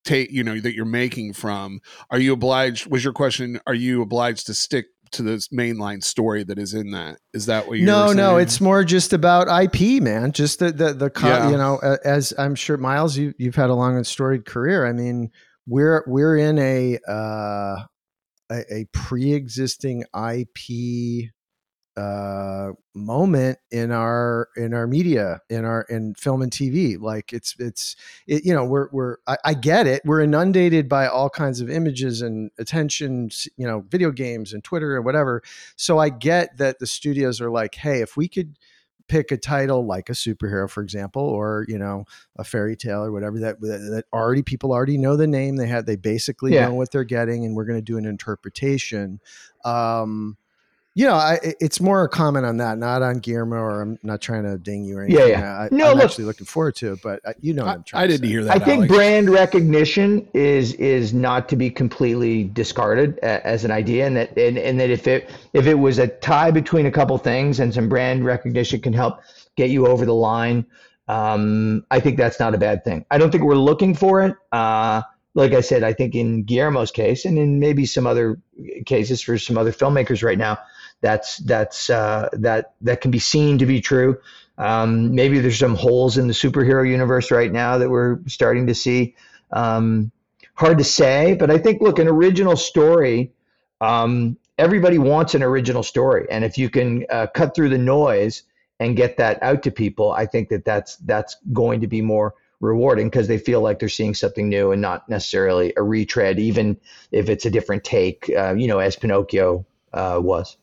take 0.05 0.31
you 0.31 0.45
know 0.45 0.61
that 0.61 0.75
you're 0.75 0.85
making 0.85 1.33
from. 1.33 1.81
Are 2.11 2.19
you 2.19 2.33
obliged? 2.33 2.87
Was 2.91 3.03
your 3.05 3.13
question? 3.13 3.61
Are 3.67 3.75
you 3.75 4.03
obliged 4.03 4.47
to 4.47 4.55
stick 4.55 4.87
to 5.13 5.23
this 5.23 5.49
mainline 5.49 6.03
story 6.03 6.45
that 6.45 6.59
is 6.59 6.75
in 6.75 6.91
that? 6.91 7.19
Is 7.33 7.47
that 7.47 7.67
what 7.69 7.79
you're 7.79 7.87
No, 7.87 8.13
no, 8.13 8.37
it's 8.37 8.61
more 8.61 8.85
just 8.85 9.13
about 9.13 9.47
IP, 9.49 10.03
man. 10.03 10.33
Just 10.33 10.59
the 10.59 10.73
the 10.73 10.93
the 10.93 11.11
co- 11.11 11.29
Yeah. 11.29 11.51
you 11.51 11.57
know, 11.57 11.79
as 12.05 12.35
I'm 12.37 12.55
sure 12.55 12.77
Miles, 12.77 13.17
you 13.17 13.33
you've 13.39 13.55
had 13.55 13.71
a 13.71 13.75
long 13.75 13.97
and 13.97 14.07
storied 14.07 14.45
career. 14.45 14.87
I 14.87 14.93
mean, 14.93 15.31
we're 15.67 16.05
we're 16.07 16.37
in 16.37 16.59
a 16.59 16.99
uh, 17.09 17.85
a, 18.51 18.75
a 18.75 18.87
pre-existing 18.93 20.05
IP 20.15 21.31
uh, 21.97 22.73
moment 22.95 23.59
in 23.71 23.93
our 23.93 24.49
in 24.57 24.75
our 24.75 24.87
media 24.87 25.41
in 25.49 25.65
our 25.65 25.83
in 25.83 26.15
film 26.15 26.43
and 26.43 26.51
TV. 26.51 27.01
Like 27.01 27.33
it's 27.33 27.55
it's 27.59 27.97
it, 28.27 28.45
you 28.45 28.53
know 28.53 28.65
we're 28.65 28.89
we're 28.91 29.17
I, 29.27 29.37
I 29.45 29.55
get 29.55 29.87
it. 29.87 30.03
We're 30.05 30.21
inundated 30.21 30.89
by 30.89 31.07
all 31.07 31.31
kinds 31.31 31.61
of 31.61 31.71
images 31.71 32.21
and 32.21 32.51
attention. 32.59 33.31
You 33.57 33.67
know, 33.67 33.85
video 33.89 34.11
games 34.11 34.53
and 34.53 34.65
Twitter 34.65 34.97
and 34.97 35.05
whatever. 35.05 35.43
So 35.77 35.99
I 35.99 36.09
get 36.09 36.57
that 36.59 36.79
the 36.79 36.87
studios 36.87 37.41
are 37.41 37.51
like, 37.51 37.77
hey, 37.77 38.01
if 38.01 38.17
we 38.17 38.29
could 38.29 38.59
pick 39.09 39.31
a 39.31 39.37
title 39.37 39.85
like 39.85 40.09
a 40.09 40.13
superhero 40.15 40.69
for 40.69 40.83
example 40.83 41.23
or 41.23 41.67
you 41.69 41.79
know 41.79 42.05
a 42.37 42.45
fairy 42.45 42.75
tale 42.77 43.03
or 43.05 43.13
whatever 43.13 43.39
that 43.39 43.61
that 43.61 44.05
already 44.13 44.43
people 44.43 44.73
already 44.73 44.97
know 44.97 45.17
the 45.17 45.27
name 45.27 45.57
they 45.57 45.67
have 45.67 45.85
they 45.85 45.97
basically 45.97 46.55
Yeah. 46.55 46.67
know 46.67 46.75
what 46.75 46.91
they're 46.91 47.05
getting 47.05 47.45
and 47.45 47.55
we're 47.55 47.67
going 47.67 47.79
to 47.79 47.83
do 47.85 47.99
an 47.99 48.07
interpretation 48.07 49.21
um 49.65 50.37
you 50.97 51.07
know 51.07 51.15
I, 51.15 51.39
it's 51.61 51.81
more 51.81 52.05
a 52.05 52.09
comment 52.09 52.47
on 52.47 52.59
that 52.59 52.79
not 52.79 53.03
on 53.03 53.19
Guillermo 53.19 53.57
or 53.57 53.83
i'm 53.83 53.99
not 54.05 54.21
trying 54.21 54.45
to 54.45 54.57
ding 54.59 54.85
you 54.85 54.99
or 54.99 55.07
Yeah, 55.09 55.21
anything 55.21 55.41
yeah. 55.41 55.59
I, 55.63 55.69
No, 55.73 55.91
i'm 55.91 55.97
look- 55.97 56.05
actually 56.05 56.25
looking 56.27 56.47
forward 56.47 56.77
to 56.77 56.93
it 56.93 57.03
but 57.03 57.21
uh, 57.25 57.33
you 57.41 57.53
know 57.53 57.65
what 57.65 57.71
I, 57.71 57.75
i'm 57.75 57.83
trying 57.83 58.03
I 58.03 58.07
to 58.07 58.13
didn't 58.13 58.25
say. 58.27 58.31
hear 58.33 58.45
that. 58.45 58.63
I 58.63 58.65
think 58.65 58.79
Alex. 58.79 58.95
brand 58.95 59.31
recognition 59.31 60.29
is 60.35 60.75
is 60.75 61.13
not 61.13 61.49
to 61.49 61.57
be 61.57 61.69
completely 61.71 62.45
discarded 62.45 63.19
a- 63.19 63.45
as 63.47 63.65
an 63.65 63.71
idea, 63.73 64.07
and 64.07 64.17
that 64.17 64.37
and, 64.39 64.57
and 64.57 64.79
that 64.81 64.91
if 64.91 65.07
it 65.09 65.31
if 65.53 65.67
it 65.67 65.75
was 65.75 65.99
a 65.99 66.07
tie 66.09 66.51
between 66.51 66.87
a 66.87 66.91
couple 66.93 67.19
things 67.19 67.59
and 67.61 67.75
some 67.75 67.89
brand 67.89 68.25
recognition 68.25 68.81
can 68.81 68.93
help 68.93 69.21
get 69.57 69.71
you 69.71 69.87
over 69.87 70.05
the 70.07 70.15
line, 70.15 70.65
um, 71.09 71.85
I 71.91 72.01
think 72.01 72.17
that's 72.19 72.39
not 72.41 72.55
a 72.55 72.59
bad 72.59 72.85
thing. 72.85 73.05
I 73.11 73.19
don't 73.19 73.31
think 73.31 73.43
we're 73.45 73.55
looking 73.57 73.95
for 73.95 74.23
it. 74.23 74.35
Uh, 74.53 75.03
like 75.35 75.53
I 75.53 75.61
said, 75.61 75.83
I 75.83 75.93
think 75.93 76.15
in 76.15 76.45
Guillermo's 76.45 76.93
case, 76.93 77.25
and 77.25 77.37
in 77.39 77.59
maybe 77.59 77.85
some 77.87 78.07
other 78.07 78.41
cases 78.87 79.21
for 79.21 79.37
some 79.39 79.59
other 79.59 79.73
filmmakers 79.73 80.23
right 80.23 80.39
now, 80.39 80.59
that's 81.05 81.37
that's 81.37 81.91
uh, 81.91 82.31
that 82.33 82.73
that 82.81 83.03
can 83.03 83.11
be 83.11 83.19
seen 83.19 83.59
to 83.59 83.67
be 83.67 83.83
true. 83.83 84.19
Um, 84.57 85.15
maybe 85.15 85.39
there's 85.39 85.59
some 85.59 85.75
holes 85.75 86.17
in 86.17 86.29
the 86.29 86.33
superhero 86.33 86.89
universe 86.89 87.31
right 87.31 87.53
now 87.53 87.77
that 87.77 87.91
we're 87.91 88.21
starting 88.27 88.67
to 88.69 88.75
see. 88.75 89.15
Um, 89.53 90.11
hard 90.55 90.79
to 90.79 90.85
say, 90.85 91.37
but 91.39 91.51
I 91.51 91.59
think 91.59 91.83
look, 91.83 91.99
an 91.99 92.09
original 92.09 92.57
story. 92.57 93.33
Um, 93.83 94.39
everybody 94.57 94.97
wants 94.97 95.35
an 95.35 95.43
original 95.43 95.83
story, 95.83 96.27
and 96.31 96.43
if 96.43 96.57
you 96.57 96.71
can 96.71 97.05
uh, 97.11 97.27
cut 97.35 97.55
through 97.55 97.69
the 97.69 97.79
noise 97.79 98.43
and 98.81 98.97
get 98.97 99.19
that 99.19 99.43
out 99.43 99.63
to 99.65 99.71
people, 99.71 100.11
I 100.11 100.25
think 100.25 100.49
that 100.49 100.65
that's 100.65 100.97
that's 100.97 101.37
going 101.53 101.83
to 101.83 101.87
be 101.87 102.01
more 102.01 102.35
rewarding 102.61 103.11
because 103.11 103.29
they 103.29 103.37
feel 103.37 103.61
like 103.61 103.79
they're 103.79 103.91
seeing 103.91 104.15
something 104.15 104.49
new 104.49 104.73
and 104.73 104.81
not 104.81 105.07
necessarily 105.07 105.75
a 105.77 105.83
retread, 105.83 106.39
even 106.39 106.79
if 107.13 107.29
it's 107.29 107.45
a 107.45 107.51
different 107.51 107.85
take. 107.85 108.31
Uh, 108.35 108.55
you 108.55 108.69
know, 108.69 108.79
as 108.79 108.97
Pinocchio 108.97 109.67
uh, 109.93 110.19
was. 110.23 110.57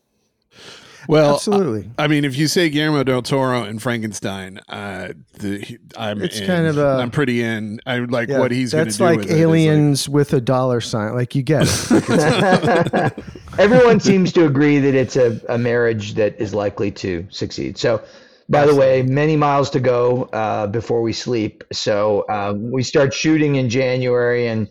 Well, 1.08 1.34
absolutely 1.36 1.89
I 1.98 2.08
mean, 2.08 2.24
if 2.25 2.38
you 2.38 2.48
say 2.48 2.70
Guillermo 2.70 3.03
del 3.03 3.24
Toro 3.24 3.63
and 3.63 3.81
Frankenstein, 3.81 4.60
uh, 4.70 5.10
the, 5.39 5.79
I'm 5.98 6.22
It's 6.22 6.39
in. 6.39 6.46
kind 6.46 6.67
of 6.67 6.77
a- 6.77 6.98
I'm 7.01 7.10
pretty 7.10 7.41
in. 7.41 7.81
I 7.88 7.98
like 8.00 8.29
Yeah, 8.29 8.38
what 8.39 8.51
he's 8.51 8.72
going 8.72 8.86
to 8.86 8.86
that's 8.86 8.98
do. 8.98 9.03
like 9.05 9.17
with 9.17 9.31
it 9.31 9.34
is, 9.34 9.39
aliens 9.41 10.08
with 10.08 10.31
a 10.34 10.39
dollar 10.41 10.79
sign 10.79 11.15
like 11.15 11.34
you 11.34 11.41
get 11.41 11.63
it 11.67 13.13
Everyone 13.60 14.00
seems 14.00 14.31
to 14.34 14.46
agree 14.46 14.77
that 14.79 14.93
it's 14.96 15.15
a, 15.15 15.41
a 15.50 15.58
marriage 15.58 16.13
that 16.13 16.39
is 16.39 16.53
likely 16.53 16.91
to 16.91 17.25
succeed. 17.29 17.77
So, 17.77 18.01
by 18.48 18.65
the 18.65 18.75
way, 18.75 19.01
many 19.01 19.36
miles 19.36 19.70
to 19.72 19.79
go 19.79 20.24
uh, 20.34 20.67
before 20.67 21.01
we 21.01 21.13
sleep. 21.13 21.63
So 21.72 22.25
um, 22.29 22.70
we 22.72 22.84
start 22.84 23.13
shooting 23.13 23.55
in 23.55 23.70
January, 23.70 24.48
and 24.48 24.70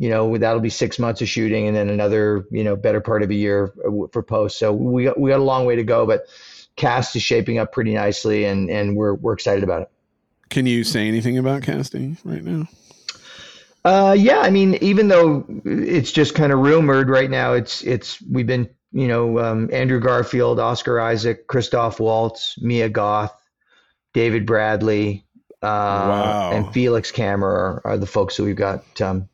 you 0.00 0.08
know 0.08 0.38
that'll 0.38 0.60
be 0.60 0.70
six 0.70 0.98
months 0.98 1.20
of 1.20 1.28
shooting, 1.28 1.68
and 1.68 1.76
then 1.76 1.90
another 1.90 2.46
you 2.50 2.64
know 2.64 2.74
better 2.74 3.02
part 3.02 3.22
of 3.22 3.28
a 3.28 3.34
year 3.34 3.74
uh, 3.86 4.06
for 4.10 4.22
post. 4.22 4.58
So 4.58 4.72
we 4.72 5.04
got, 5.04 5.20
we 5.20 5.28
got 5.28 5.40
a 5.40 5.44
long 5.44 5.66
way 5.66 5.76
to 5.76 5.84
go, 5.84 6.06
but 6.06 6.24
cast 6.76 7.14
is 7.16 7.22
shaping 7.22 7.58
up 7.58 7.70
pretty 7.70 7.92
nicely, 7.92 8.46
and 8.46 8.70
and 8.70 8.96
we're 8.96 9.12
we're 9.14 9.34
excited 9.34 9.62
about 9.62 9.82
it. 9.82 9.90
Can 10.48 10.64
you 10.64 10.84
say 10.84 11.06
anything 11.06 11.36
about 11.36 11.62
casting 11.62 12.16
right 12.24 12.42
now? 12.42 12.66
Uh, 13.84 14.14
yeah, 14.18 14.38
I 14.40 14.50
mean, 14.50 14.76
even 14.82 15.08
though 15.08 15.44
it's 15.64 16.12
just 16.12 16.34
kind 16.34 16.52
of 16.52 16.58
rumored 16.60 17.08
right 17.08 17.30
now, 17.30 17.52
it's 17.52 17.82
it's 17.82 18.20
we've 18.22 18.46
been 18.46 18.68
you 18.92 19.06
know 19.06 19.38
um, 19.38 19.68
Andrew 19.72 20.00
Garfield, 20.00 20.58
Oscar 20.60 21.00
Isaac, 21.00 21.46
Christoph 21.46 22.00
Waltz, 22.00 22.56
Mia 22.60 22.88
Goth, 22.88 23.34
David 24.12 24.44
Bradley, 24.44 25.24
uh, 25.62 25.66
Wow. 25.66 26.50
and 26.52 26.72
Felix 26.74 27.12
Kammerer 27.12 27.42
are, 27.42 27.82
are 27.84 27.98
the 27.98 28.06
folks 28.06 28.36
that 28.36 28.44
we've 28.44 28.56
got 28.56 29.00
um, 29.00 29.29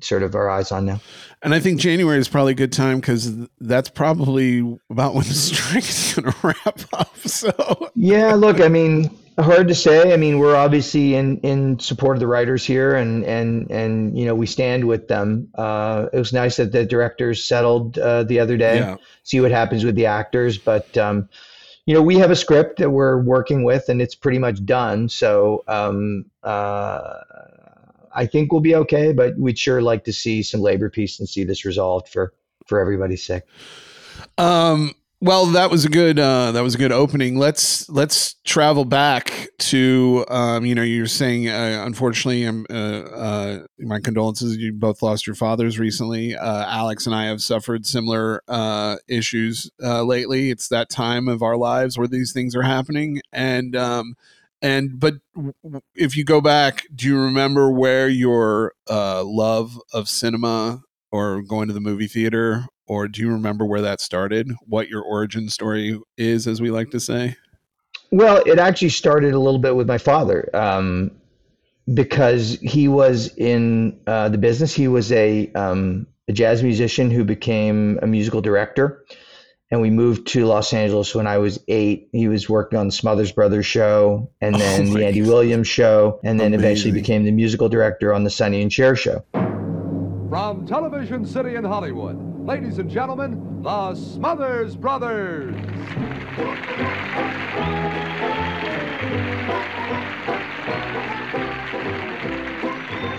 sort 0.00 0.22
of 0.22 0.34
our 0.34 0.48
eyes 0.48 0.72
on 0.72 0.86
now. 0.86 1.00
And 1.42 1.54
I 1.54 1.60
think 1.60 1.80
January 1.80 2.18
is 2.18 2.28
probably 2.28 2.52
a 2.52 2.56
good 2.56 2.72
time 2.72 3.00
because 3.00 3.34
that's 3.60 3.88
probably 3.88 4.78
about 4.90 5.14
when 5.14 5.24
the 5.24 5.34
strike 5.34 5.88
is 5.88 6.14
going 6.14 6.32
to 6.32 6.36
wrap 6.42 6.80
up. 6.92 7.16
So 7.18 7.90
Yeah, 7.94 8.34
look, 8.34 8.60
I 8.60 8.68
mean, 8.68 9.10
hard 9.42 9.68
to 9.68 9.74
say. 9.74 10.12
I 10.12 10.16
mean, 10.16 10.38
we're 10.38 10.56
obviously 10.56 11.14
in 11.14 11.38
in 11.38 11.78
support 11.78 12.16
of 12.16 12.20
the 12.20 12.26
writers 12.26 12.64
here, 12.64 12.94
and 12.94 13.24
and 13.24 13.70
and 13.70 14.16
you 14.16 14.24
know 14.24 14.34
we 14.34 14.46
stand 14.46 14.86
with 14.86 15.08
them. 15.08 15.48
Uh, 15.54 16.06
it 16.12 16.18
was 16.18 16.32
nice 16.32 16.56
that 16.56 16.72
the 16.72 16.84
directors 16.84 17.44
settled 17.44 17.98
uh, 17.98 18.22
the 18.24 18.40
other 18.40 18.56
day. 18.56 18.76
yeah, 18.76 18.96
see 19.22 19.40
what 19.40 19.50
happens 19.50 19.84
with 19.84 19.96
the 19.96 20.06
actors. 20.06 20.58
But 20.58 20.96
um, 20.96 21.28
you 21.86 21.94
know, 21.94 22.02
we 22.02 22.16
have 22.18 22.30
a 22.30 22.36
script 22.36 22.78
that 22.78 22.90
we're 22.90 23.20
working 23.20 23.64
with, 23.64 23.88
and 23.88 24.00
it's 24.00 24.14
pretty 24.14 24.38
much 24.38 24.64
done. 24.64 25.08
So 25.08 25.64
um, 25.66 26.26
uh, 26.42 27.20
I 28.14 28.26
think 28.26 28.52
we'll 28.52 28.60
be 28.60 28.74
okay. 28.76 29.12
But 29.12 29.36
we'd 29.38 29.58
sure 29.58 29.82
like 29.82 30.04
to 30.04 30.12
see 30.12 30.42
some 30.42 30.60
labor 30.60 30.90
peace 30.90 31.18
and 31.18 31.28
see 31.28 31.44
this 31.44 31.64
resolved 31.64 32.08
for 32.08 32.32
for 32.66 32.80
everybody's 32.80 33.24
sake. 33.24 33.42
Um, 34.38 34.94
well, 35.24 35.46
that 35.46 35.70
was 35.70 35.86
a 35.86 35.88
good 35.88 36.18
uh, 36.18 36.52
that 36.52 36.62
was 36.62 36.74
a 36.74 36.78
good 36.78 36.92
opening. 36.92 37.38
Let's 37.38 37.88
let's 37.88 38.34
travel 38.44 38.84
back 38.84 39.48
to 39.58 40.22
um, 40.28 40.66
you 40.66 40.74
know 40.74 40.82
you're 40.82 41.06
saying 41.06 41.48
uh, 41.48 41.82
unfortunately 41.86 42.46
um, 42.46 42.66
uh, 42.68 42.74
uh, 42.74 43.58
my 43.78 44.00
condolences 44.00 44.58
you 44.58 44.74
both 44.74 45.00
lost 45.00 45.26
your 45.26 45.34
fathers 45.34 45.78
recently. 45.78 46.36
Uh, 46.36 46.66
Alex 46.66 47.06
and 47.06 47.14
I 47.14 47.24
have 47.24 47.40
suffered 47.40 47.86
similar 47.86 48.42
uh, 48.48 48.96
issues 49.08 49.70
uh, 49.82 50.02
lately. 50.02 50.50
It's 50.50 50.68
that 50.68 50.90
time 50.90 51.28
of 51.28 51.42
our 51.42 51.56
lives 51.56 51.96
where 51.96 52.08
these 52.08 52.34
things 52.34 52.54
are 52.54 52.62
happening, 52.62 53.22
and 53.32 53.74
um, 53.74 54.16
and 54.64 54.98
but 54.98 55.14
if 55.94 56.16
you 56.16 56.24
go 56.24 56.40
back, 56.40 56.86
do 56.94 57.06
you 57.06 57.20
remember 57.20 57.70
where 57.70 58.08
your 58.08 58.72
uh, 58.88 59.22
love 59.22 59.78
of 59.92 60.08
cinema 60.08 60.80
or 61.12 61.42
going 61.42 61.68
to 61.68 61.74
the 61.74 61.80
movie 61.80 62.08
theater 62.08 62.64
or 62.86 63.06
do 63.06 63.20
you 63.20 63.30
remember 63.30 63.64
where 63.64 63.82
that 63.82 64.00
started 64.00 64.50
what 64.66 64.88
your 64.88 65.02
origin 65.02 65.48
story 65.48 66.00
is 66.16 66.46
as 66.46 66.60
we 66.60 66.70
like 66.70 66.90
to 66.90 67.00
say 67.00 67.36
Well, 68.10 68.42
it 68.46 68.58
actually 68.58 68.88
started 68.88 69.34
a 69.34 69.38
little 69.38 69.60
bit 69.60 69.76
with 69.76 69.86
my 69.86 69.98
father 69.98 70.48
um, 70.54 71.10
because 71.92 72.58
he 72.62 72.88
was 72.88 73.34
in 73.36 73.98
uh, 74.06 74.30
the 74.30 74.38
business. 74.38 74.74
He 74.74 74.88
was 74.88 75.12
a, 75.12 75.52
um, 75.52 76.06
a 76.26 76.32
jazz 76.32 76.62
musician 76.62 77.10
who 77.10 77.22
became 77.22 77.98
a 78.02 78.06
musical 78.06 78.40
director. 78.40 79.04
And 79.70 79.80
we 79.80 79.90
moved 79.90 80.28
to 80.28 80.44
Los 80.44 80.72
Angeles 80.72 81.14
when 81.14 81.26
I 81.26 81.38
was 81.38 81.58
eight. 81.68 82.08
He 82.12 82.28
was 82.28 82.48
working 82.48 82.78
on 82.78 82.86
the 82.86 82.92
Smothers 82.92 83.32
Brothers 83.32 83.66
show 83.66 84.30
and 84.40 84.54
Oh 84.54 84.58
then 84.58 84.88
my 84.92 85.00
the 85.00 85.06
Andy 85.06 85.20
God. 85.20 85.28
Williams 85.28 85.66
show, 85.66 86.20
and 86.22 86.38
then 86.38 86.54
eventually 86.54 86.92
became 86.92 87.24
the 87.24 87.32
musical 87.32 87.68
director 87.68 88.12
on 88.12 88.24
the 88.24 88.30
Sonny 88.30 88.62
and 88.62 88.72
Cher 88.72 88.94
show. 88.94 89.24
From 90.28 90.66
Television 90.66 91.24
City 91.24 91.54
in 91.56 91.64
Hollywood, 91.64 92.46
ladies 92.46 92.78
and 92.78 92.90
gentlemen, 92.90 93.62
the 93.62 93.94
Smothers 93.94 94.76
Brothers. 94.76 95.54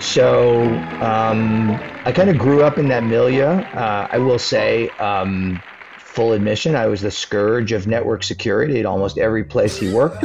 So 0.00 0.62
um, 1.00 1.70
I 2.04 2.12
kind 2.14 2.30
of 2.30 2.38
grew 2.38 2.62
up 2.62 2.78
in 2.78 2.88
that 2.88 3.02
milieu. 3.02 3.44
Uh, 3.44 4.06
I 4.10 4.18
will 4.18 4.38
say, 4.38 4.88
um, 5.00 5.60
full 6.16 6.32
admission, 6.32 6.74
I 6.74 6.86
was 6.86 7.02
the 7.02 7.10
scourge 7.10 7.72
of 7.72 7.86
network 7.86 8.24
security 8.24 8.80
at 8.80 8.86
almost 8.86 9.18
every 9.18 9.44
place 9.44 9.76
he 9.76 9.92
worked. 9.92 10.24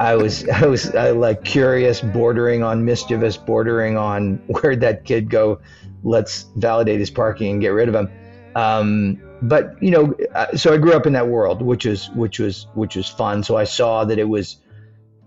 I 0.00 0.16
was, 0.16 0.48
I 0.62 0.64
was 0.64 0.94
uh, 0.94 1.14
like 1.14 1.44
curious, 1.44 2.00
bordering 2.00 2.62
on 2.62 2.84
mischievous, 2.86 3.36
bordering 3.36 3.98
on 3.98 4.36
where'd 4.46 4.80
that 4.80 5.04
kid 5.04 5.28
go? 5.28 5.60
Let's 6.02 6.46
validate 6.56 6.98
his 6.98 7.10
parking 7.10 7.52
and 7.52 7.60
get 7.60 7.68
rid 7.68 7.88
of 7.90 7.94
him. 7.94 8.10
Um, 8.56 9.20
but 9.42 9.80
you 9.82 9.90
know, 9.90 10.14
uh, 10.34 10.56
so 10.56 10.72
I 10.72 10.78
grew 10.78 10.94
up 10.94 11.06
in 11.06 11.12
that 11.12 11.28
world, 11.28 11.60
which 11.60 11.84
was, 11.84 12.08
which 12.10 12.38
was, 12.38 12.66
which 12.72 12.96
was 12.96 13.06
fun. 13.06 13.44
So 13.44 13.56
I 13.58 13.64
saw 13.64 14.06
that 14.06 14.18
it 14.18 14.28
was 14.28 14.56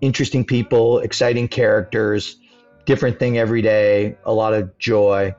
interesting 0.02 0.44
people, 0.44 1.00
exciting 1.00 1.48
characters 1.48 2.38
different 2.86 3.20
thing 3.20 3.38
every 3.38 3.62
day, 3.62 4.18
a 4.26 4.34
lot 4.34 4.54
of 4.54 4.78
joy. 4.78 5.34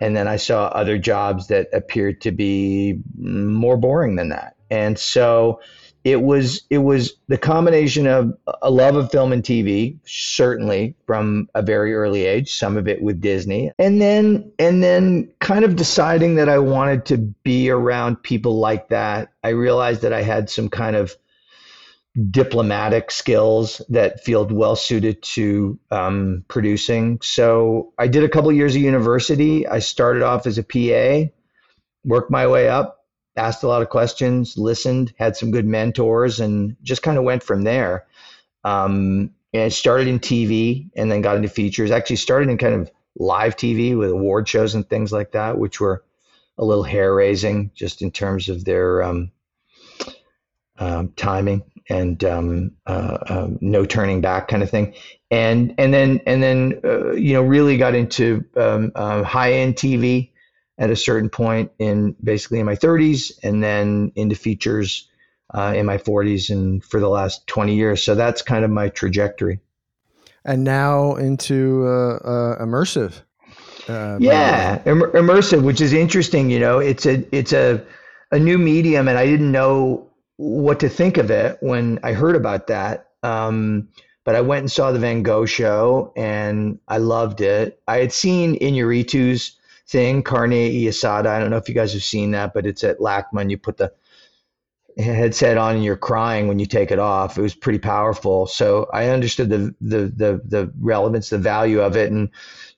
And 0.00 0.16
then 0.16 0.26
I 0.28 0.36
saw 0.36 0.66
other 0.66 0.98
jobs 0.98 1.48
that 1.48 1.68
appeared 1.72 2.20
to 2.22 2.30
be 2.30 2.98
more 3.18 3.76
boring 3.76 4.16
than 4.16 4.30
that. 4.30 4.56
And 4.70 4.98
so 4.98 5.60
it 6.04 6.22
was 6.22 6.62
it 6.70 6.78
was 6.78 7.14
the 7.28 7.36
combination 7.36 8.06
of 8.06 8.32
a 8.62 8.70
love 8.70 8.96
of 8.96 9.10
film 9.10 9.32
and 9.32 9.42
TV, 9.42 9.98
certainly 10.06 10.94
from 11.06 11.48
a 11.54 11.62
very 11.62 11.94
early 11.94 12.24
age, 12.24 12.54
some 12.54 12.76
of 12.76 12.88
it 12.88 13.02
with 13.02 13.20
Disney, 13.20 13.70
and 13.78 14.00
then 14.00 14.50
and 14.58 14.82
then 14.82 15.30
kind 15.40 15.64
of 15.64 15.76
deciding 15.76 16.36
that 16.36 16.48
I 16.48 16.58
wanted 16.58 17.04
to 17.06 17.18
be 17.18 17.68
around 17.68 18.22
people 18.22 18.58
like 18.58 18.88
that. 18.88 19.30
I 19.44 19.50
realized 19.50 20.00
that 20.02 20.14
I 20.14 20.22
had 20.22 20.48
some 20.48 20.70
kind 20.70 20.96
of 20.96 21.16
diplomatic 22.30 23.10
skills 23.10 23.80
that 23.88 24.24
feel 24.24 24.46
well 24.46 24.76
suited 24.76 25.22
to 25.22 25.78
um, 25.90 26.44
producing. 26.48 27.20
So 27.22 27.92
I 27.98 28.08
did 28.08 28.24
a 28.24 28.28
couple 28.28 28.50
of 28.50 28.56
years 28.56 28.74
of 28.74 28.82
university. 28.82 29.66
I 29.66 29.78
started 29.78 30.22
off 30.22 30.46
as 30.46 30.58
a 30.58 30.64
PA, 30.64 31.30
worked 32.04 32.30
my 32.30 32.46
way 32.46 32.68
up 32.68 33.00
asked 33.36 33.62
a 33.62 33.68
lot 33.68 33.82
of 33.82 33.88
questions, 33.88 34.58
listened, 34.58 35.12
had 35.18 35.36
some 35.36 35.50
good 35.50 35.66
mentors, 35.66 36.40
and 36.40 36.76
just 36.82 37.02
kind 37.02 37.18
of 37.18 37.24
went 37.24 37.42
from 37.42 37.62
there. 37.62 38.06
Um, 38.64 39.30
and 39.52 39.62
it 39.62 39.72
started 39.72 40.06
in 40.06 40.20
TV 40.20 40.90
and 40.94 41.10
then 41.10 41.22
got 41.22 41.36
into 41.36 41.48
features. 41.48 41.90
Actually, 41.90 42.16
started 42.16 42.50
in 42.50 42.58
kind 42.58 42.74
of 42.74 42.90
live 43.16 43.56
TV 43.56 43.96
with 43.98 44.10
award 44.10 44.48
shows 44.48 44.74
and 44.74 44.88
things 44.88 45.12
like 45.12 45.32
that, 45.32 45.58
which 45.58 45.80
were 45.80 46.04
a 46.58 46.64
little 46.64 46.84
hair 46.84 47.14
raising 47.14 47.70
just 47.74 48.02
in 48.02 48.10
terms 48.10 48.48
of 48.48 48.64
their 48.64 49.02
um, 49.02 49.32
um, 50.78 51.12
timing 51.16 51.62
and 51.90 52.24
um, 52.24 52.70
uh, 52.86 53.18
um, 53.28 53.58
no 53.60 53.84
turning 53.84 54.20
back 54.20 54.48
kind 54.48 54.62
of 54.62 54.70
thing. 54.70 54.94
And 55.30 55.74
and 55.76 55.92
then 55.92 56.20
and 56.26 56.42
then 56.42 56.80
uh, 56.84 57.12
you 57.12 57.34
know 57.34 57.42
really 57.42 57.76
got 57.76 57.94
into 57.94 58.44
um, 58.56 58.92
uh, 58.94 59.22
high 59.22 59.52
end 59.52 59.76
TV 59.76 60.30
at 60.78 60.90
a 60.90 60.96
certain 60.96 61.28
point 61.28 61.70
in 61.78 62.16
basically 62.24 62.58
in 62.58 62.66
my 62.66 62.74
30s 62.74 63.32
and 63.42 63.62
then 63.62 64.12
into 64.16 64.34
features 64.34 65.08
uh, 65.54 65.74
in 65.76 65.84
my 65.84 65.98
40s 65.98 66.48
and 66.48 66.82
for 66.82 67.00
the 67.00 67.08
last 67.08 67.46
20 67.48 67.74
years. 67.74 68.02
So 68.02 68.14
that's 68.14 68.40
kind 68.40 68.64
of 68.64 68.70
my 68.70 68.88
trajectory. 68.88 69.60
And 70.44 70.64
now 70.64 71.16
into 71.16 71.86
uh, 71.86 72.16
uh, 72.16 72.64
immersive. 72.64 73.20
Uh, 73.88 74.16
yeah, 74.20 74.80
Im- 74.86 75.02
immersive, 75.02 75.62
which 75.62 75.80
is 75.80 75.92
interesting. 75.92 76.48
You 76.48 76.60
know, 76.60 76.78
it's 76.78 77.04
a 77.04 77.24
it's 77.34 77.52
a 77.52 77.84
a 78.30 78.38
new 78.38 78.56
medium, 78.56 79.08
and 79.08 79.18
I 79.18 79.26
didn't 79.26 79.50
know 79.50 80.09
what 80.40 80.80
to 80.80 80.88
think 80.88 81.18
of 81.18 81.30
it 81.30 81.58
when 81.60 82.00
I 82.02 82.14
heard 82.14 82.34
about 82.34 82.68
that. 82.68 83.10
Um, 83.22 83.88
but 84.24 84.34
I 84.34 84.40
went 84.40 84.60
and 84.60 84.72
saw 84.72 84.90
the 84.90 84.98
Van 84.98 85.22
Gogh 85.22 85.44
show, 85.44 86.12
and 86.16 86.78
I 86.88 86.96
loved 86.98 87.42
it. 87.42 87.80
I 87.86 87.98
had 87.98 88.12
seen 88.12 88.58
Inarritu's 88.58 89.58
thing, 89.86 90.22
carne 90.22 90.50
y 90.50 90.86
asada. 90.88 91.26
I 91.26 91.38
don't 91.40 91.50
know 91.50 91.58
if 91.58 91.68
you 91.68 91.74
guys 91.74 91.92
have 91.92 92.02
seen 92.02 92.30
that, 92.30 92.54
but 92.54 92.64
it's 92.64 92.84
at 92.84 93.00
LACMA. 93.00 93.50
You 93.50 93.58
put 93.58 93.76
the 93.76 93.92
headset 94.98 95.56
on 95.56 95.76
and 95.76 95.84
you're 95.84 95.96
crying 95.96 96.48
when 96.48 96.58
you 96.58 96.66
take 96.66 96.90
it 96.90 96.98
off. 96.98 97.38
It 97.38 97.42
was 97.42 97.54
pretty 97.54 97.78
powerful. 97.78 98.46
So 98.46 98.88
I 98.92 99.08
understood 99.08 99.50
the 99.50 99.74
the 99.80 100.06
the 100.06 100.40
the 100.44 100.72
relevance, 100.80 101.30
the 101.30 101.38
value 101.38 101.80
of 101.80 101.96
it, 101.96 102.10
and 102.10 102.30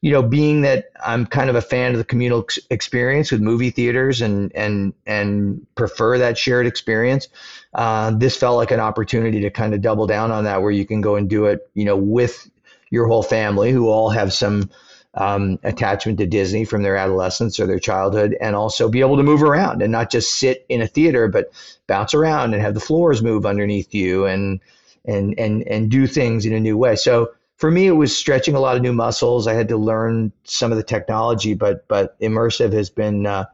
you 0.03 0.11
know, 0.11 0.23
being 0.23 0.63
that 0.63 0.91
I'm 1.05 1.27
kind 1.27 1.49
of 1.49 1.57
a 1.57 1.63
fan 1.63 1.93
of 1.93 1.99
the 1.99 2.05
communal 2.05 2.47
experience 2.71 3.31
with 3.31 3.41
movie 3.41 3.71
theaters 3.71 4.21
and 4.21 4.55
and 4.55 4.93
and 5.07 5.67
prefer 5.75 6.19
that 6.19 6.37
shared 6.37 6.67
experience. 6.67 7.29
Uh, 7.75 8.11
this 8.11 8.37
felt 8.37 8.57
like 8.57 8.71
an 8.71 8.81
opportunity 8.81 9.41
to 9.41 9.51
kind 9.51 9.75
of 9.75 9.81
double 9.81 10.07
down 10.07 10.31
on 10.31 10.45
that, 10.45 10.61
where 10.61 10.73
you 10.73 10.85
can 10.85 11.01
go 11.01 11.17
and 11.17 11.31
do 11.31 11.47
it, 11.47 11.71
you 11.75 11.85
know, 11.85 11.97
with 11.97 12.51
your 12.91 13.07
whole 13.07 13.23
family, 13.23 13.71
who 13.71 13.89
all 13.89 14.11
have 14.11 14.33
some 14.33 14.69
um, 15.15 15.59
attachment 15.63 16.19
to 16.19 16.27
Disney 16.27 16.65
from 16.65 16.83
their 16.83 16.97
adolescence 16.97 17.61
or 17.61 17.67
their 17.67 17.79
childhood, 17.79 18.37
and 18.41 18.57
also 18.57 18.89
be 18.89 19.01
able 19.01 19.17
to 19.17 19.23
move 19.23 19.43
around 19.43 19.83
and 19.83 19.93
not 19.93 20.11
just 20.11 20.39
sit 20.39 20.65
in 20.69 20.81
a 20.81 20.87
theater, 20.87 21.29
but 21.29 21.53
bounce 21.87 22.15
around 22.15 22.55
and 22.55 22.63
have 22.63 22.75
the 22.75 22.81
floors 22.81 23.23
move 23.23 23.45
underneath 23.45 23.95
you 23.95 24.27
and 24.27 24.61
and 25.05 25.39
and 25.39 25.63
and 25.69 25.91
do 25.91 26.07
things 26.07 26.47
in 26.47 26.53
a 26.53 26.61
new 26.61 26.77
way. 26.77 26.97
So 26.97 27.33
for 27.57 27.71
me, 27.71 27.87
it 27.87 27.93
was 27.93 28.17
stretching 28.17 28.55
a 28.55 28.61
lot 28.61 28.77
of 28.77 28.83
new 28.83 28.93
muscles. 28.93 29.47
I 29.47 29.55
had 29.55 29.69
to 29.69 29.77
learn 29.77 30.33
some 30.45 30.73
of 30.73 30.79
the 30.79 30.85
technology, 30.85 31.55
but 31.55 31.87
but 31.89 32.19
immersive 32.21 32.73
has 32.73 32.91
been 32.91 33.27
uh, 33.27 33.45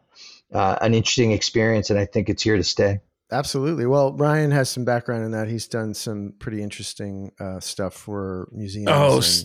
uh, 0.53 0.79
an 0.81 0.95
interesting 0.95 1.33
experience, 1.33 1.91
and 1.91 1.99
I 1.99 2.07
think 2.07 2.29
it's 2.29 2.43
here 2.43 2.57
to 2.57 2.65
stay. 2.65 3.01
Absolutely. 3.31 3.85
Well, 3.85 4.15
Ryan 4.15 4.51
has 4.53 4.71
some 4.71 4.85
background 4.85 5.25
in 5.25 5.33
that. 5.33 5.49
He's 5.49 5.69
done 5.69 5.93
some 5.93 6.33
pretty 6.39 6.63
interesting 6.63 7.33
uh, 7.39 7.61
stuff 7.61 7.95
for 7.95 8.49
museums. 8.53 8.89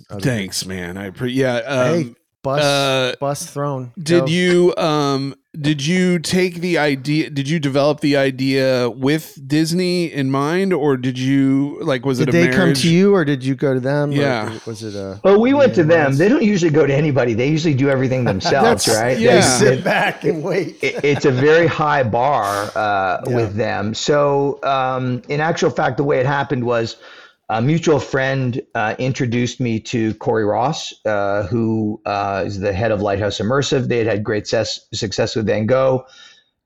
Oh, 0.09 0.19
thanks, 0.19 0.65
man. 0.65 0.95
I 0.97 1.09
pre- 1.09 1.33
yeah. 1.33 1.55
Um, 1.57 2.03
hey, 2.03 2.15
bus 2.43 2.61
uh, 2.61 3.15
bus 3.19 3.49
thrown. 3.49 3.91
Did 3.97 4.21
Go. 4.21 4.27
you 4.27 4.75
um 4.77 5.35
did 5.59 5.85
you 5.85 6.17
take 6.17 6.55
the 6.55 6.79
idea 6.79 7.29
did 7.29 7.47
you 7.47 7.59
develop 7.59 7.99
the 7.99 8.17
idea 8.17 8.89
with 8.89 9.39
disney 9.47 10.11
in 10.11 10.31
mind 10.31 10.73
or 10.73 10.97
did 10.97 11.19
you 11.19 11.77
like 11.83 12.03
was 12.05 12.17
did 12.17 12.29
it 12.29 12.31
they 12.31 12.41
marriage? 12.45 12.55
come 12.55 12.73
to 12.73 12.89
you 12.89 13.13
or 13.13 13.23
did 13.23 13.43
you 13.43 13.53
go 13.53 13.71
to 13.75 13.79
them 13.79 14.11
yeah 14.11 14.57
was 14.65 14.81
it 14.81 14.95
a 14.95 15.21
well 15.23 15.39
we 15.39 15.53
went 15.53 15.75
to 15.75 15.83
them 15.83 16.17
they 16.17 16.27
don't 16.27 16.41
usually 16.41 16.71
go 16.71 16.87
to 16.87 16.93
anybody 16.93 17.35
they 17.35 17.47
usually 17.47 17.75
do 17.75 17.87
everything 17.87 18.23
themselves 18.33 18.87
right 18.87 19.19
yeah. 19.19 19.35
they 19.35 19.41
sit 19.41 19.83
back 19.83 20.23
and 20.23 20.43
wait 20.43 20.75
it, 20.83 21.03
it's 21.03 21.25
a 21.25 21.31
very 21.31 21.67
high 21.67 22.01
bar 22.01 22.71
uh, 22.75 23.21
yeah. 23.27 23.35
with 23.35 23.55
them 23.55 23.93
so 23.93 24.59
um, 24.63 25.21
in 25.29 25.39
actual 25.39 25.69
fact 25.69 25.97
the 25.97 26.03
way 26.03 26.19
it 26.19 26.25
happened 26.25 26.63
was 26.63 26.97
a 27.49 27.61
mutual 27.61 27.99
friend 27.99 28.61
uh, 28.73 28.95
introduced 28.97 29.59
me 29.59 29.79
to 29.79 30.13
Corey 30.15 30.45
Ross, 30.45 30.93
uh, 31.05 31.43
who 31.43 32.01
uh, 32.05 32.43
is 32.45 32.59
the 32.59 32.73
head 32.73 32.91
of 32.91 33.01
Lighthouse 33.01 33.39
Immersive. 33.39 33.87
They 33.87 33.97
had 33.97 34.07
had 34.07 34.23
great 34.23 34.47
ses- 34.47 34.87
success 34.93 35.35
with 35.35 35.45
Van 35.45 35.65
Gogh 35.65 36.05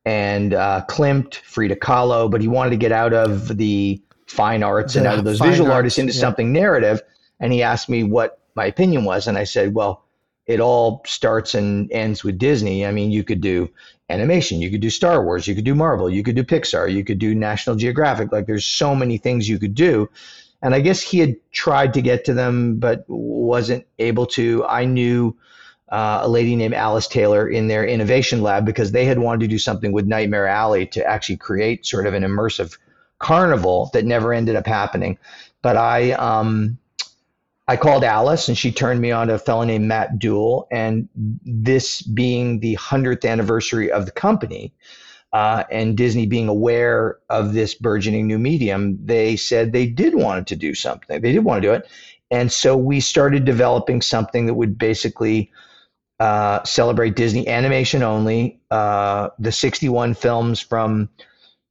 and 0.06 0.54
uh, 0.54 0.86
Klimt, 0.88 1.36
Frida 1.36 1.78
Kahlo, 1.78 2.30
but 2.30 2.42
he 2.42 2.48
wanted 2.48 2.70
to 2.72 2.78
get 2.78 2.92
out 2.92 3.14
of 3.14 3.58
the 3.58 4.02
fine 4.28 4.64
arts 4.64 4.96
and 4.96 5.08
out 5.08 5.18
of 5.18 5.26
those 5.26 5.40
visual 5.40 5.68
arts, 5.68 5.76
artists 5.76 6.00
into 6.00 6.14
yeah. 6.14 6.20
something 6.20 6.54
narrative. 6.54 7.02
And 7.40 7.52
he 7.52 7.64
asked 7.64 7.90
me 7.90 8.04
what 8.04 8.40
my 8.56 8.66
opinion 8.66 9.04
was. 9.04 9.28
And 9.28 9.38
I 9.38 9.44
said, 9.44 9.74
well, 9.74 10.06
it 10.46 10.60
all 10.60 11.04
starts 11.06 11.56
and 11.56 11.92
ends 11.92 12.24
with 12.24 12.38
Disney. 12.38 12.86
I 12.86 12.92
mean, 12.92 13.12
you 13.12 13.24
could 13.24 13.42
do 13.42 13.70
animation, 14.10 14.62
you 14.62 14.72
could 14.72 14.80
do 14.80 14.90
Star 14.90 15.24
Wars, 15.24 15.48
you 15.48 15.56
could 15.56 15.66
do 15.66 15.76
Marvel, 15.76 16.10
you 16.10 16.24
could 16.24 16.36
do 16.36 16.44
Pixar, 16.44 16.92
you 16.92 17.04
could 17.04 17.20
do 17.20 17.36
National 17.36 17.76
Geographic. 17.76 18.32
Like 18.32 18.46
there's 18.46 18.66
so 18.66 18.96
many 18.96 19.18
things 19.18 19.50
you 19.50 19.60
could 19.60 19.76
do. 19.76 20.10
And 20.62 20.74
I 20.74 20.80
guess 20.80 21.02
he 21.02 21.20
had 21.20 21.36
tried 21.52 21.94
to 21.94 22.02
get 22.02 22.26
to 22.26 22.34
them, 22.34 22.78
but 22.78 23.06
wasn't 23.08 23.86
able 24.00 24.26
to. 24.28 24.66
I 24.66 24.86
knew 24.86 25.38
uh, 25.90 26.22
a 26.24 26.28
lady 26.28 26.56
named 26.56 26.74
Alice 26.74 27.08
Taylor 27.08 27.48
in 27.48 27.68
their 27.68 27.86
innovation 27.86 28.42
lab 28.42 28.66
because 28.66 28.92
they 28.92 29.06
had 29.06 29.20
wanted 29.20 29.42
to 29.42 29.48
do 29.48 29.60
something 29.60 29.92
with 29.92 30.06
Nightmare 30.06 30.48
Alley 30.48 30.86
to 30.88 31.06
actually 31.06 31.38
create 31.38 31.86
sort 31.86 32.08
of 32.08 32.14
an 32.14 32.24
immersive 32.24 32.78
carnival 33.20 33.90
that 33.94 34.06
never 34.06 34.34
ended 34.34 34.56
up 34.56 34.68
happening. 34.68 35.18
But 35.62 35.78
I, 35.78 36.12
um, 36.12 36.78
I 37.68 37.78
called 37.78 38.04
Alice 38.04 38.48
and 38.48 38.58
she 38.58 38.72
turned 38.72 39.02
me 39.02 39.12
on 39.12 39.28
to 39.28 39.36
a 39.36 39.40
fellow 39.40 39.64
named 39.64 39.86
Matt 39.86 40.20
Duell. 40.20 40.68
And 40.72 41.08
this 41.16 42.02
being 42.02 42.60
the 42.60 42.76
100th 42.78 43.30
anniversary 43.30 43.92
of 43.92 44.06
the 44.06 44.12
company, 44.12 44.74
uh, 45.34 45.64
and 45.70 45.98
Disney 45.98 46.26
being 46.26 46.48
aware 46.48 47.20
of 47.30 47.54
this 47.54 47.74
burgeoning 47.74 48.28
new 48.28 48.40
medium, 48.40 48.98
they 49.04 49.36
said 49.36 49.72
they 49.72 49.88
did 49.88 50.16
want 50.16 50.48
to 50.48 50.56
do 50.56 50.74
something. 50.74 51.22
They 51.22 51.34
did 51.34 51.44
want 51.44 51.62
to 51.62 51.68
do 51.68 51.74
it. 51.74 51.88
And 52.32 52.52
so 52.52 52.76
we 52.76 53.00
started 53.00 53.46
developing 53.46 54.02
something 54.02 54.46
that 54.48 54.54
would 54.54 54.78
basically 54.78 55.52
uh, 56.20 56.64
celebrate 56.64 57.16
Disney 57.16 57.48
animation 57.48 58.04
only, 58.04 58.60
uh, 58.72 59.30
the 59.40 59.52
61 59.52 60.14
films 60.14 60.60
from 60.60 61.10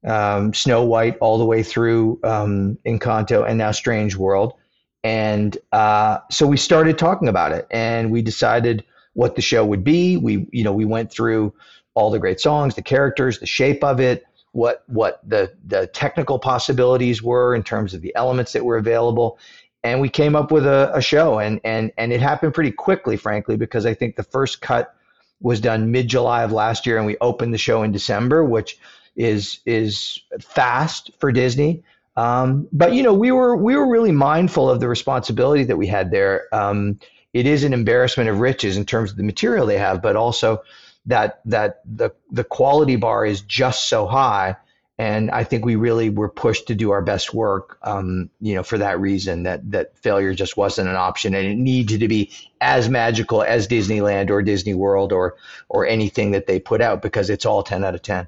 um, 0.06 0.54
Snow 0.54 0.84
White 0.84 1.18
all 1.20 1.38
the 1.38 1.44
way 1.44 1.62
through 1.62 2.20
um, 2.22 2.78
Encanto 2.86 3.46
and 3.46 3.58
now 3.58 3.72
Strange 3.72 4.16
World. 4.16 4.54
And 5.02 5.56
uh, 5.72 6.18
so 6.30 6.46
we 6.46 6.56
started 6.56 6.98
talking 6.98 7.28
about 7.28 7.52
it 7.52 7.66
and 7.70 8.10
we 8.10 8.22
decided 8.22 8.84
what 9.14 9.34
the 9.34 9.42
show 9.42 9.64
would 9.64 9.84
be. 9.84 10.16
We, 10.16 10.46
you 10.52 10.62
know, 10.62 10.72
we 10.72 10.84
went 10.84 11.10
through 11.10 11.54
all 11.96 12.10
the 12.10 12.18
great 12.20 12.38
songs, 12.38 12.76
the 12.76 12.82
characters, 12.82 13.40
the 13.40 13.46
shape 13.46 13.82
of 13.82 13.98
it, 13.98 14.24
what 14.52 14.84
what 14.86 15.20
the 15.28 15.52
the 15.66 15.88
technical 15.88 16.38
possibilities 16.38 17.22
were 17.22 17.54
in 17.54 17.62
terms 17.62 17.94
of 17.94 18.02
the 18.02 18.14
elements 18.14 18.52
that 18.52 18.64
were 18.64 18.76
available, 18.76 19.38
and 19.82 20.00
we 20.00 20.08
came 20.08 20.36
up 20.36 20.52
with 20.52 20.66
a, 20.66 20.92
a 20.94 21.00
show, 21.00 21.38
and 21.38 21.60
and 21.64 21.90
and 21.98 22.12
it 22.12 22.20
happened 22.20 22.54
pretty 22.54 22.70
quickly, 22.70 23.16
frankly, 23.16 23.56
because 23.56 23.84
I 23.84 23.94
think 23.94 24.16
the 24.16 24.22
first 24.22 24.60
cut 24.60 24.94
was 25.40 25.60
done 25.60 25.90
mid 25.90 26.08
July 26.08 26.42
of 26.42 26.52
last 26.52 26.86
year, 26.86 26.96
and 26.96 27.06
we 27.06 27.16
opened 27.20 27.52
the 27.52 27.58
show 27.58 27.82
in 27.82 27.92
December, 27.92 28.44
which 28.44 28.78
is 29.16 29.60
is 29.66 30.20
fast 30.40 31.10
for 31.18 31.32
Disney. 31.32 31.82
Um, 32.16 32.68
but 32.72 32.94
you 32.94 33.02
know, 33.02 33.14
we 33.14 33.30
were 33.32 33.56
we 33.56 33.76
were 33.76 33.88
really 33.88 34.12
mindful 34.12 34.70
of 34.70 34.80
the 34.80 34.88
responsibility 34.88 35.64
that 35.64 35.76
we 35.76 35.86
had 35.86 36.10
there. 36.10 36.44
Um, 36.52 36.98
it 37.32 37.46
is 37.46 37.64
an 37.64 37.74
embarrassment 37.74 38.30
of 38.30 38.40
riches 38.40 38.78
in 38.78 38.86
terms 38.86 39.10
of 39.10 39.18
the 39.18 39.22
material 39.22 39.66
they 39.66 39.76
have, 39.76 40.00
but 40.00 40.16
also 40.16 40.62
that 41.06 41.40
that 41.44 41.82
the 41.84 42.10
the 42.30 42.44
quality 42.44 42.96
bar 42.96 43.24
is 43.24 43.40
just 43.40 43.88
so 43.88 44.06
high 44.06 44.56
and 44.98 45.30
I 45.30 45.44
think 45.44 45.64
we 45.64 45.76
really 45.76 46.08
were 46.08 46.28
pushed 46.28 46.68
to 46.68 46.74
do 46.74 46.90
our 46.90 47.02
best 47.02 47.34
work, 47.34 47.78
um, 47.82 48.30
you 48.40 48.54
know, 48.54 48.62
for 48.62 48.78
that 48.78 48.98
reason 48.98 49.42
that 49.42 49.70
that 49.70 49.98
failure 49.98 50.32
just 50.32 50.56
wasn't 50.56 50.88
an 50.88 50.96
option, 50.96 51.34
and 51.34 51.46
it 51.46 51.56
needed 51.56 52.00
to 52.00 52.08
be 52.08 52.30
as 52.62 52.88
magical 52.88 53.42
as 53.42 53.68
Disneyland 53.68 54.30
or 54.30 54.40
Disney 54.40 54.72
World 54.72 55.12
or 55.12 55.36
or 55.68 55.86
anything 55.86 56.30
that 56.30 56.46
they 56.46 56.58
put 56.58 56.80
out 56.80 57.02
because 57.02 57.28
it's 57.28 57.44
all 57.44 57.62
ten 57.62 57.84
out 57.84 57.94
of 57.94 58.00
ten. 58.00 58.26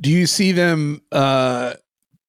Do 0.00 0.10
you 0.10 0.26
see 0.26 0.52
them 0.52 1.02
uh, 1.12 1.74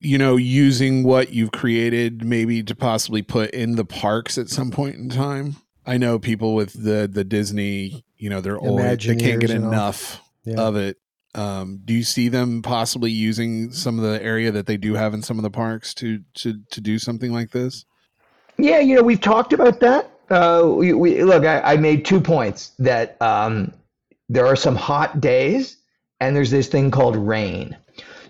you 0.05 0.19
know, 0.19 0.35
using 0.35 1.03
what 1.03 1.31
you've 1.31 1.51
created 1.51 2.23
maybe 2.23 2.61
to 2.63 2.75
possibly 2.75 3.23
put 3.23 3.49
in 3.51 3.75
the 3.75 3.85
parks 3.85 4.37
at 4.37 4.49
some 4.49 4.69
point 4.69 4.95
in 4.97 5.09
time? 5.09 5.55
I 5.85 5.97
know 5.97 6.19
people 6.19 6.53
with 6.53 6.83
the 6.83 7.09
the 7.11 7.23
Disney, 7.23 8.04
you 8.17 8.29
know, 8.29 8.41
they're 8.41 8.57
old, 8.57 8.79
they 8.79 8.95
can't 8.97 9.19
get 9.19 9.49
Imagineers 9.49 9.55
and 9.55 9.65
all. 9.65 9.71
enough 9.71 10.21
Yeah. 10.45 10.59
of 10.61 10.75
it. 10.75 10.97
Um, 11.33 11.81
do 11.83 11.93
you 11.93 12.03
see 12.03 12.29
them 12.29 12.61
possibly 12.61 13.11
using 13.11 13.71
some 13.73 13.99
of 13.99 14.05
the 14.05 14.23
area 14.23 14.51
that 14.51 14.67
they 14.67 14.77
do 14.77 14.93
have 14.93 15.13
in 15.13 15.21
some 15.21 15.37
of 15.37 15.43
the 15.43 15.49
parks 15.49 15.93
to 15.95 16.21
to 16.35 16.59
to 16.71 16.79
do 16.81 16.97
something 16.97 17.33
like 17.33 17.51
this? 17.51 17.85
Yeah, 18.57 18.79
you 18.79 18.95
know, 18.95 19.03
we've 19.03 19.19
talked 19.19 19.51
about 19.51 19.81
that. 19.81 20.09
Uh, 20.29 20.63
we, 20.65 20.93
we 20.93 21.23
look. 21.23 21.43
I, 21.43 21.59
I 21.73 21.77
made 21.77 22.05
two 22.05 22.21
points 22.21 22.71
that 22.79 23.21
um, 23.21 23.73
there 24.29 24.45
are 24.47 24.55
some 24.55 24.75
hot 24.77 25.19
days, 25.19 25.75
and 26.21 26.33
there's 26.35 26.51
this 26.51 26.67
thing 26.69 26.89
called 26.89 27.17
rain. 27.17 27.75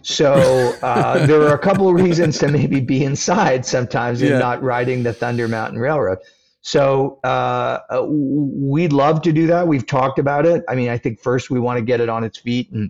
So 0.02 0.34
uh, 0.82 1.26
there 1.28 1.41
are 1.43 1.54
a 1.54 1.60
couple 1.60 1.88
of 1.88 1.95
reasons 1.95 2.39
to 2.39 2.48
maybe 2.48 2.80
be 2.80 3.04
inside 3.04 3.65
sometimes 3.67 4.21
and 4.21 4.32
Yeah. 4.32 4.39
not 4.39 4.63
riding 4.63 5.04
the 5.04 5.13
Thunder 5.13 5.48
Mountain 5.48 5.80
Railroad. 5.80 6.17
So 6.65 7.19
uh, 7.23 7.78
uh, 7.91 8.06
we'd 8.08 8.91
love 8.91 9.21
to 9.21 9.32
do 9.32 9.45
that. 9.47 9.67
We've 9.67 9.86
talked 9.86 10.17
about 10.17 10.47
it. 10.47 10.63
I 10.67 10.73
mean, 10.73 10.89
I 10.89 10.97
think 10.97 11.19
first 11.19 11.51
we 11.51 11.60
want 11.60 11.78
to 11.78 11.86
get 11.86 12.01
it 12.01 12.10
on 12.10 12.23
its 12.23 12.39
feet 12.39 12.71
and 12.71 12.89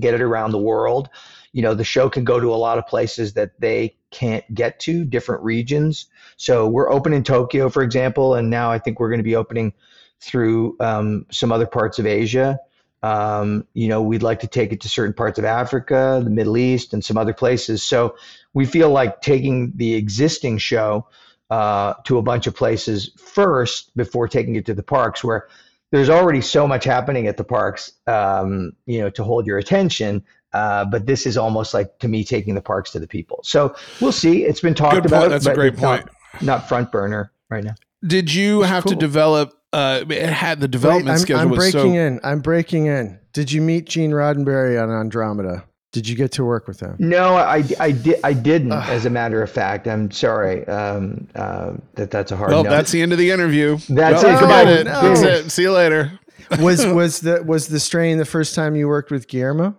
get 0.00 0.14
it 0.14 0.20
around 0.20 0.50
the 0.50 0.58
world. 0.58 1.08
You 1.52 1.62
know, 1.62 1.74
the 1.74 1.84
show 1.84 2.10
can 2.10 2.24
go 2.24 2.40
to 2.40 2.52
a 2.52 2.56
lot 2.56 2.76
of 2.76 2.88
places 2.88 3.34
that 3.34 3.52
they 3.60 3.94
can't 4.10 4.52
get 4.52 4.80
to, 4.80 5.04
different 5.04 5.44
regions. 5.44 6.06
So 6.38 6.66
we're 6.66 6.90
open 6.90 7.12
in 7.12 7.22
Tokyo, 7.22 7.68
for 7.68 7.84
example, 7.84 8.34
and 8.34 8.50
now 8.50 8.72
I 8.72 8.80
think 8.80 8.98
we're 8.98 9.10
going 9.10 9.20
to 9.20 9.24
be 9.24 9.36
opening 9.36 9.74
through 10.20 10.76
um, 10.80 11.24
some 11.30 11.52
other 11.52 11.68
parts 11.68 12.00
of 12.00 12.06
Asia. 12.06 12.58
Um, 13.04 13.64
you 13.74 13.86
know, 13.86 14.02
we'd 14.02 14.24
like 14.24 14.40
to 14.40 14.48
take 14.48 14.72
it 14.72 14.80
to 14.80 14.88
certain 14.88 15.14
parts 15.14 15.38
of 15.38 15.44
Africa, 15.44 16.20
the 16.24 16.30
Middle 16.30 16.56
East, 16.56 16.94
and 16.94 17.04
some 17.04 17.16
other 17.16 17.32
places. 17.32 17.84
So 17.84 18.16
we 18.54 18.66
feel 18.66 18.90
like 18.90 19.22
taking 19.22 19.74
the 19.76 19.94
existing 19.94 20.58
show 20.58 21.06
uh, 21.50 21.94
to 22.04 22.18
a 22.18 22.22
bunch 22.22 22.46
of 22.46 22.54
places 22.54 23.10
first 23.16 23.96
before 23.96 24.28
taking 24.28 24.56
it 24.56 24.66
to 24.66 24.74
the 24.74 24.82
parks, 24.82 25.22
where 25.24 25.48
there's 25.90 26.10
already 26.10 26.40
so 26.42 26.66
much 26.66 26.84
happening 26.84 27.26
at 27.26 27.36
the 27.36 27.44
parks, 27.44 27.92
um, 28.06 28.72
you 28.86 29.00
know, 29.00 29.08
to 29.10 29.24
hold 29.24 29.46
your 29.46 29.58
attention. 29.58 30.22
Uh, 30.52 30.84
but 30.84 31.06
this 31.06 31.26
is 31.26 31.36
almost 31.36 31.74
like 31.74 31.98
to 31.98 32.08
me 32.08 32.24
taking 32.24 32.54
the 32.54 32.60
parks 32.60 32.90
to 32.90 32.98
the 32.98 33.06
people. 33.06 33.40
So 33.42 33.74
we'll 34.00 34.12
see. 34.12 34.44
It's 34.44 34.60
been 34.60 34.74
talked 34.74 34.94
Good 34.96 35.06
about. 35.06 35.20
point. 35.20 35.30
That's 35.30 35.46
a 35.46 35.54
great 35.54 35.74
it's 35.74 35.82
not- 35.82 36.00
point. 36.00 36.10
Not, 36.42 36.68
front 36.68 36.92
burner 36.92 37.32
right 37.50 37.64
now. 37.64 37.74
Did 38.06 38.32
you 38.32 38.62
have 38.62 38.84
to 38.84 38.94
develop? 38.94 39.54
Uh, 39.72 40.04
it 40.08 40.30
had 40.30 40.60
the 40.60 40.64
Wait, 40.64 40.70
development 40.70 41.08
I'm, 41.10 41.18
schedule 41.18 41.40
I'm 41.42 41.50
was 41.50 41.58
breaking 41.58 41.94
so. 41.94 41.98
in. 41.98 42.20
I'm 42.22 42.40
breaking 42.40 42.86
in. 42.86 43.18
Did 43.32 43.50
you 43.52 43.60
meet 43.60 43.86
Gene 43.86 44.12
Roddenberry 44.12 44.80
on 44.82 44.90
Andromeda? 44.90 45.64
Did 45.92 46.06
you 46.06 46.16
get 46.16 46.32
to 46.32 46.44
work 46.44 46.68
with 46.68 46.80
him? 46.80 46.96
No, 46.98 47.34
I, 47.36 47.64
I, 47.80 47.92
did, 47.92 48.20
I 48.22 48.34
didn't, 48.34 48.72
Ugh. 48.72 48.88
as 48.90 49.06
a 49.06 49.10
matter 49.10 49.42
of 49.42 49.50
fact. 49.50 49.88
I'm 49.88 50.10
sorry 50.10 50.66
um, 50.68 51.26
uh, 51.34 51.72
that 51.94 52.10
that's 52.10 52.30
a 52.30 52.36
hard 52.36 52.50
Well, 52.50 52.62
no. 52.64 52.68
that's 52.70 52.90
the 52.92 53.00
end 53.00 53.12
of 53.12 53.18
the 53.18 53.30
interview. 53.30 53.78
That's 53.88 54.22
Well, 54.22 54.36
it. 54.36 54.40
Goodbye. 54.40 54.64
No, 54.64 54.82
That's 54.84 55.22
no. 55.22 55.28
it. 55.28 55.50
See 55.50 55.62
you 55.62 55.72
later. 55.72 56.18
Was 56.60 56.84
was 57.00 57.20
the 57.20 57.42
was 57.42 57.68
the 57.68 57.78
strain 57.80 58.16
the 58.16 58.24
first 58.24 58.54
time 58.54 58.74
you 58.74 58.88
worked 58.88 59.10
with 59.10 59.28
Guillermo? 59.28 59.76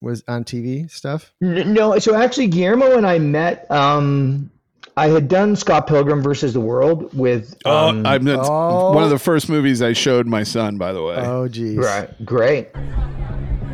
Was 0.00 0.22
on 0.28 0.44
TV 0.44 0.90
stuff? 0.90 1.34
No, 1.42 1.98
so 1.98 2.14
actually, 2.14 2.46
Guillermo 2.46 2.96
and 2.96 3.06
I 3.06 3.18
met. 3.18 3.70
Um, 3.70 4.50
I 4.96 5.08
had 5.08 5.28
done 5.28 5.56
Scott 5.56 5.86
Pilgrim 5.86 6.22
versus 6.22 6.54
the 6.54 6.60
World 6.60 7.12
with. 7.12 7.54
Oh, 7.66 7.88
Um, 7.88 8.06
I'm 8.06 8.26
it's 8.28 8.48
oh. 8.48 8.92
one 8.92 9.04
of 9.04 9.10
the 9.10 9.18
first 9.18 9.48
movies 9.50 9.82
I 9.82 9.92
showed 9.92 10.26
my 10.26 10.42
son. 10.42 10.78
By 10.78 10.92
the 10.92 11.02
way, 11.02 11.16
Oh 11.16 11.48
geez. 11.48 11.76
right, 11.76 12.08
great. 12.24 12.68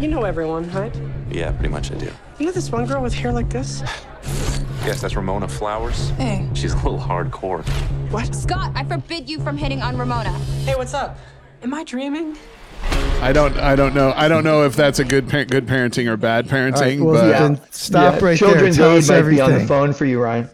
You 0.01 0.09
know 0.09 0.25
everyone, 0.25 0.69
right? 0.73 0.95
Yeah, 1.33 1.51
pretty 1.53 1.69
much 1.69 1.91
I 1.91 1.95
do. 1.97 2.11
You 2.39 2.47
know 2.47 2.53
this 2.53 2.71
one 2.71 2.87
girl 2.87 3.03
with 3.03 3.15
hair 3.15 3.33
like 3.33 3.49
this? 3.51 3.83
Yes, 4.85 5.01
that's 5.01 5.15
Ramona 5.15 5.47
Flowers. 5.47 6.09
Hey. 6.11 6.49
She's 6.55 6.73
a 6.73 6.77
little 6.77 6.99
hardcore. 6.99 7.65
What? 8.11 8.35
Scott, 8.35 8.73
I 8.75 8.83
forbid 8.83 9.31
you 9.31 9.39
from 9.41 9.57
hitting 9.57 9.81
on 9.81 9.97
Ramona. 9.97 10.33
Hey, 10.65 10.75
what's 10.75 10.93
up? 10.93 11.17
Am 11.63 11.73
I 11.73 11.85
dreaming? 11.85 12.37
I 13.21 13.33
don't. 13.33 13.57
I 13.59 13.77
don't 13.77 13.95
know. 13.95 14.13
I 14.17 14.27
don't 14.27 14.43
know 14.43 14.65
if 14.65 14.75
that's 14.75 14.99
a 14.99 15.05
good 15.05 15.29
par- 15.29 15.45
good 15.45 15.67
parenting 15.67 16.09
or 16.09 16.17
bad 16.17 16.49
parenting. 16.49 16.75
All 16.75 16.83
right, 16.83 17.01
well, 17.01 17.15
but 17.15 17.39
then 17.57 17.61
stop 17.71 18.15
Yeah, 18.21 18.25
right 18.27 18.37
Children's 18.37 18.77
there. 18.77 18.89
Tell 18.89 18.97
Aid 18.99 19.07
might 19.09 19.15
everything. 19.15 19.47
be 19.47 19.53
on 19.55 19.59
the 19.61 19.67
phone 19.69 19.93
for 19.93 20.05
you, 20.05 20.21
Ryan. 20.21 20.51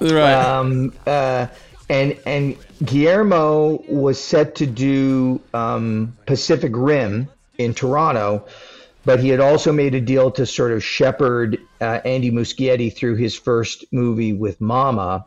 right. 0.00 0.32
um, 0.34 0.92
uh, 1.04 1.48
and 1.88 2.16
and 2.24 2.56
Guillermo 2.84 3.82
was 3.88 4.22
set 4.22 4.54
to 4.56 4.66
do 4.66 5.40
um, 5.54 6.16
Pacific 6.26 6.70
Rim 6.76 7.28
in 7.58 7.74
Toronto, 7.74 8.46
but 9.04 9.20
he 9.20 9.28
had 9.28 9.40
also 9.40 9.72
made 9.72 9.94
a 9.94 10.00
deal 10.00 10.30
to 10.32 10.46
sort 10.46 10.72
of 10.72 10.82
shepherd 10.82 11.58
uh, 11.80 12.00
Andy 12.04 12.30
Muschietti 12.30 12.94
through 12.94 13.16
his 13.16 13.34
first 13.36 13.84
movie 13.92 14.32
with 14.32 14.60
Mama, 14.60 15.24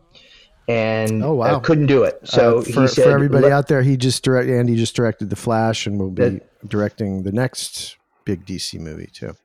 and 0.68 1.24
Oh, 1.24 1.34
wow. 1.36 1.56
uh, 1.56 1.60
couldn't 1.60 1.88
do 1.88 2.04
it. 2.04 2.20
So 2.24 2.58
Uh, 2.60 2.62
for, 2.62 2.82
he 2.82 2.88
said, 2.88 3.04
for 3.06 3.12
everybody 3.12 3.52
out 3.52 3.68
there, 3.68 3.82
he 3.84 3.98
just 3.98 4.24
direct 4.24 4.50
Andy 4.50 4.76
just 4.76 4.96
directed 4.96 5.30
the 5.30 5.36
Flash 5.36 5.86
and 5.86 6.00
will 6.00 6.10
be 6.12 6.24
That- 6.24 6.68
directing 6.70 7.24
the 7.24 7.32
next 7.32 7.98
big 8.26 8.46
DC 8.46 8.80
movie 8.80 9.10
too. 9.14 9.36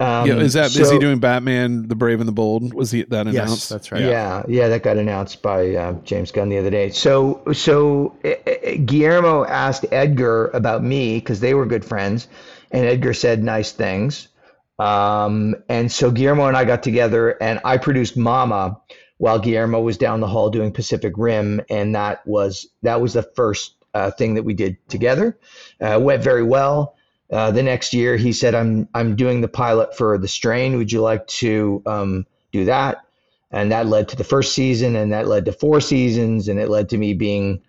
um, 0.00 0.26
yeah, 0.26 0.36
is 0.36 0.52
that 0.54 0.66
is 0.66 0.74
so- 0.88 0.92
he 0.92 0.98
doing 0.98 1.18
Batman, 1.18 1.88
the 1.88 1.94
Brave 1.94 2.20
and 2.20 2.28
the 2.28 2.32
Bold? 2.32 2.74
Was 2.74 2.90
he 2.90 3.02
that 3.04 3.20
announced? 3.22 3.34
Yes, 3.34 3.46
announced? 3.46 3.68
that's 3.70 3.92
right. 3.92 4.02
Yeah, 4.02 4.42
yeah, 4.48 4.68
that 4.68 4.82
got 4.82 4.96
announced 4.98 5.40
by 5.42 5.74
uh, 5.74 5.92
James 6.04 6.30
Gunn 6.32 6.48
the 6.50 6.58
other 6.58 6.70
day. 6.70 6.90
So, 6.90 7.40
so 7.52 8.14
uh, 8.24 8.28
uh, 8.46 8.76
Guillermo 8.84 9.44
asked 9.46 9.86
Edgar 9.92 10.48
about 10.52 10.82
me 10.84 11.14
because 11.20 11.40
they 11.40 11.54
were 11.54 11.64
good 11.66 11.84
friends, 11.84 12.28
and 12.70 12.86
Edgar 12.86 13.14
said 13.14 13.42
nice 13.42 13.72
things. 13.72 14.28
Um, 14.78 15.56
and 15.68 15.90
so 15.90 16.10
Guillermo 16.10 16.46
and 16.46 16.56
I 16.56 16.64
got 16.64 16.82
together, 16.82 17.30
and 17.42 17.60
I 17.64 17.76
produced 17.76 18.16
Mama 18.16 18.80
while 19.18 19.38
Guillermo 19.38 19.80
was 19.80 19.98
down 19.98 20.20
the 20.20 20.26
hall 20.26 20.48
doing 20.50 20.72
Pacific 20.72 21.12
Rim, 21.16 21.60
and 21.68 21.94
that 21.94 22.26
was 22.26 22.66
that 22.82 23.00
was 23.00 23.12
the 23.12 23.22
first 23.22 23.74
uh, 23.92 24.10
thing 24.10 24.34
that 24.34 24.44
we 24.44 24.54
did 24.54 24.76
together. 24.88 25.38
Uh, 25.80 25.98
went 26.00 26.22
very 26.22 26.42
well. 26.42 26.96
Uh, 27.30 27.50
the 27.50 27.62
next 27.62 27.92
year, 27.92 28.16
he 28.16 28.32
said, 28.32 28.54
"I'm 28.54 28.88
I'm 28.94 29.16
doing 29.16 29.42
the 29.42 29.48
pilot 29.48 29.96
for 29.96 30.16
The 30.16 30.28
Strain. 30.28 30.76
Would 30.78 30.92
you 30.92 31.02
like 31.02 31.26
to 31.26 31.82
um, 31.86 32.26
do 32.52 32.64
that?" 32.64 33.04
and 33.50 33.72
that 33.72 33.86
led 33.86 34.08
to 34.08 34.16
the 34.16 34.24
first 34.24 34.54
season 34.54 34.96
and 34.96 35.12
that 35.12 35.26
led 35.26 35.44
to 35.44 35.52
four 35.52 35.80
seasons 35.80 36.48
and 36.48 36.60
it 36.60 36.68
led 36.68 36.88
to 36.88 36.98
me 36.98 37.14
being 37.14 37.60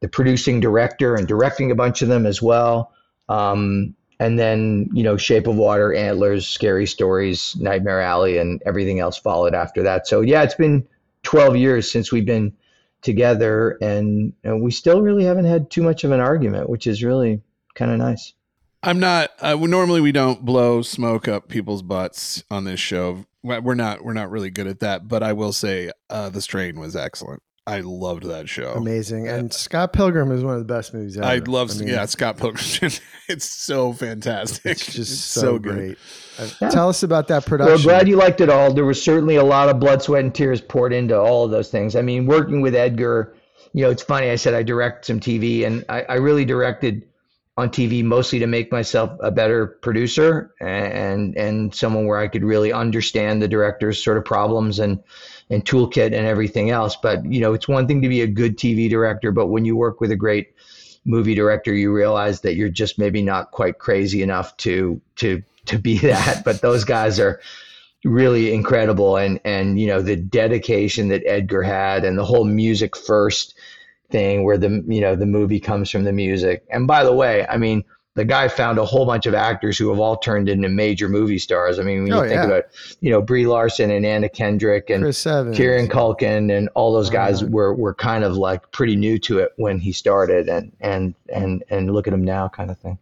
the 0.00 0.08
producing 0.08 0.60
director 0.60 1.14
and 1.14 1.28
directing 1.28 1.70
a 1.70 1.74
bunch 1.74 2.02
of 2.02 2.08
them 2.08 2.26
as 2.26 2.40
well 2.40 2.92
um, 3.28 3.94
and 4.18 4.38
then 4.38 4.88
you 4.92 5.02
know 5.02 5.16
shape 5.16 5.46
of 5.46 5.56
water 5.56 5.94
antlers 5.94 6.46
scary 6.46 6.86
stories 6.86 7.56
nightmare 7.56 8.00
alley 8.00 8.38
and 8.38 8.62
everything 8.66 9.00
else 9.00 9.18
followed 9.18 9.54
after 9.54 9.82
that 9.82 10.06
so 10.06 10.20
yeah 10.20 10.42
it's 10.42 10.54
been 10.54 10.86
12 11.22 11.56
years 11.56 11.90
since 11.90 12.12
we've 12.12 12.26
been 12.26 12.52
together 13.02 13.78
and, 13.80 14.32
we 14.44 14.70
still 14.70 15.02
really 15.02 15.24
haven't 15.24 15.44
had 15.44 15.70
too 15.70 15.82
much 15.82 16.02
of 16.02 16.10
an 16.10 16.20
argument 16.20 16.68
which 16.68 16.86
is 16.86 17.04
really 17.04 17.40
kind 17.74 17.90
of 17.90 17.98
nice 17.98 18.32
I'm 18.82 19.00
not. 19.00 19.30
Uh, 19.40 19.56
normally, 19.56 20.00
we 20.00 20.12
don't 20.12 20.44
blow 20.44 20.80
smoke 20.80 21.26
up 21.26 21.48
people's 21.48 21.82
butts 21.82 22.44
on 22.52 22.64
this 22.64 22.78
show. 22.78 23.24
We're 23.42 23.60
we're 23.60 23.74
not. 23.74 24.04
We're 24.04 24.12
not 24.12 24.30
really 24.30 24.50
good 24.50 24.68
at 24.68 24.78
that. 24.78 25.08
But 25.08 25.24
I 25.24 25.32
will 25.32 25.52
say, 25.52 25.90
uh, 26.08 26.28
the 26.28 26.40
strain 26.40 26.78
was 26.78 26.94
excellent. 26.94 27.42
I 27.68 27.80
loved 27.80 28.22
that 28.24 28.48
show. 28.48 28.74
Amazing. 28.74 29.26
And 29.26 29.52
Scott 29.52 29.92
Pilgrim 29.92 30.30
is 30.30 30.44
one 30.44 30.54
of 30.54 30.60
the 30.60 30.72
best 30.72 30.94
movies 30.94 31.16
ever. 31.16 31.26
I 31.26 31.38
love. 31.38 31.76
mean, 31.78 31.88
yeah, 31.88 32.06
Scott 32.06 32.36
Pilgrim. 32.36 32.64
it's 33.28 33.44
so 33.44 33.92
fantastic. 33.92 34.64
It's 34.64 34.92
just 34.92 35.32
so, 35.32 35.58
great. 35.58 35.98
Uh, 36.38 36.48
Yeah. 36.60 36.70
Tell 36.70 36.88
us 36.88 37.02
about 37.02 37.26
that 37.28 37.44
production. 37.44 37.72
Well, 37.72 37.78
production. 37.78 37.88
glad 37.88 38.08
you 38.08 38.16
liked 38.16 38.40
it 38.40 38.50
all. 38.50 38.72
There 38.72 38.84
was 38.84 39.02
certainly 39.02 39.34
a 39.36 39.42
lot 39.42 39.68
of 39.68 39.80
blood, 39.80 40.00
sweat, 40.00 40.22
and 40.22 40.32
tears 40.32 40.60
poured 40.60 40.92
into 40.92 41.18
all 41.18 41.44
of 41.44 41.50
those 41.50 41.70
things. 41.70 41.96
I 41.96 42.02
mean, 42.02 42.26
working 42.26 42.60
with 42.60 42.74
Edgar, 42.74 43.34
you 43.72 43.82
know, 43.82 43.90
it's 43.90 44.02
funny. 44.02 44.30
I 44.30 44.36
said 44.36 44.54
I 44.54 44.62
direct 44.62 45.06
some 45.06 45.18
TV, 45.18 45.66
and 45.66 45.84
I, 45.88 46.02
I 46.02 46.14
really 46.16 46.44
directed 46.44 47.08
on 47.56 47.70
TV 47.70 48.04
mostly 48.04 48.38
to 48.38 48.46
make 48.46 48.70
myself 48.70 49.10
a 49.20 49.30
better 49.30 49.66
producer 49.66 50.52
and 50.60 51.36
and 51.36 51.74
someone 51.74 52.06
where 52.06 52.18
I 52.18 52.28
could 52.28 52.44
really 52.44 52.70
understand 52.70 53.40
the 53.40 53.48
director's 53.48 54.02
sort 54.02 54.18
of 54.18 54.24
problems 54.24 54.78
and 54.78 55.02
and 55.50 55.64
toolkit 55.64 56.06
and 56.06 56.26
everything 56.26 56.70
else. 56.70 56.96
But 56.96 57.24
you 57.24 57.40
know, 57.40 57.52
it's 57.52 57.68
one 57.68 57.86
thing 57.86 58.02
to 58.02 58.08
be 58.08 58.22
a 58.22 58.26
good 58.26 58.56
TV 58.56 58.88
director, 58.88 59.32
but 59.32 59.46
when 59.46 59.64
you 59.64 59.76
work 59.76 60.00
with 60.00 60.10
a 60.10 60.16
great 60.16 60.54
movie 61.04 61.34
director, 61.34 61.72
you 61.72 61.92
realize 61.92 62.40
that 62.40 62.56
you're 62.56 62.68
just 62.68 62.98
maybe 62.98 63.22
not 63.22 63.52
quite 63.52 63.78
crazy 63.78 64.22
enough 64.22 64.56
to 64.58 65.00
to 65.16 65.42
to 65.66 65.78
be 65.78 65.98
that. 65.98 66.44
But 66.44 66.60
those 66.60 66.84
guys 66.84 67.20
are 67.20 67.40
really 68.04 68.52
incredible 68.52 69.16
and 69.16 69.40
and 69.44 69.80
you 69.80 69.86
know 69.86 70.00
the 70.00 70.16
dedication 70.16 71.08
that 71.08 71.22
Edgar 71.26 71.62
had 71.62 72.04
and 72.04 72.16
the 72.16 72.24
whole 72.24 72.44
music 72.44 72.96
first 72.96 73.54
thing 74.10 74.44
where 74.44 74.58
the 74.58 74.84
you 74.86 75.00
know 75.00 75.16
the 75.16 75.26
movie 75.26 75.60
comes 75.60 75.90
from 75.90 76.04
the 76.04 76.12
music. 76.12 76.64
And 76.70 76.86
by 76.86 77.04
the 77.04 77.12
way, 77.12 77.46
I 77.46 77.56
mean 77.56 77.84
the 78.16 78.24
guy 78.24 78.48
found 78.48 78.78
a 78.78 78.84
whole 78.84 79.06
bunch 79.06 79.26
of 79.26 79.34
actors 79.34 79.78
who 79.78 79.88
have 79.90 80.00
all 80.00 80.16
turned 80.16 80.48
into 80.48 80.68
major 80.68 81.08
movie 81.08 81.38
stars. 81.38 81.78
I 81.78 81.84
mean, 81.84 81.98
when 82.02 82.06
you 82.08 82.14
Oh, 82.14 82.22
think 82.22 82.32
yeah. 82.34 82.44
about 82.46 82.64
you 83.00 83.10
know 83.10 83.22
Brie 83.22 83.46
Larson 83.46 83.90
and 83.92 84.04
Anna 84.04 84.28
Kendrick 84.28 84.90
and 84.90 85.02
Chris 85.04 85.24
Evans. 85.26 85.56
Kieran 85.56 85.86
Culkin 85.88 86.50
and 86.56 86.68
all 86.74 86.92
those 86.92 87.10
guys 87.10 87.42
Right. 87.44 87.52
were 87.52 87.74
were 87.74 87.94
kind 87.94 88.24
of 88.24 88.36
like 88.36 88.72
pretty 88.72 88.96
new 88.96 89.18
to 89.20 89.38
it 89.38 89.52
when 89.56 89.78
he 89.78 89.92
started 89.92 90.48
and 90.48 90.72
and 90.80 91.14
and 91.32 91.62
and 91.70 91.92
look 91.92 92.08
at 92.08 92.12
him 92.12 92.24
now 92.24 92.48
kind 92.48 92.70
of 92.72 92.78
thing. 92.78 92.98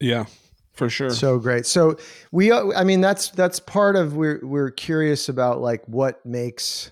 Yeah. 0.00 0.24
for 0.72 0.90
sure. 0.90 1.08
So 1.08 1.38
great. 1.38 1.64
So 1.64 1.96
we, 2.32 2.50
uh, 2.52 2.66
I 2.76 2.84
mean, 2.84 3.00
that's 3.00 3.30
that's 3.30 3.60
part 3.60 3.96
of 3.96 4.14
we're 4.14 4.40
we're 4.42 4.70
curious 4.70 5.28
about 5.30 5.60
like 5.62 5.82
what 5.86 6.24
makes. 6.26 6.90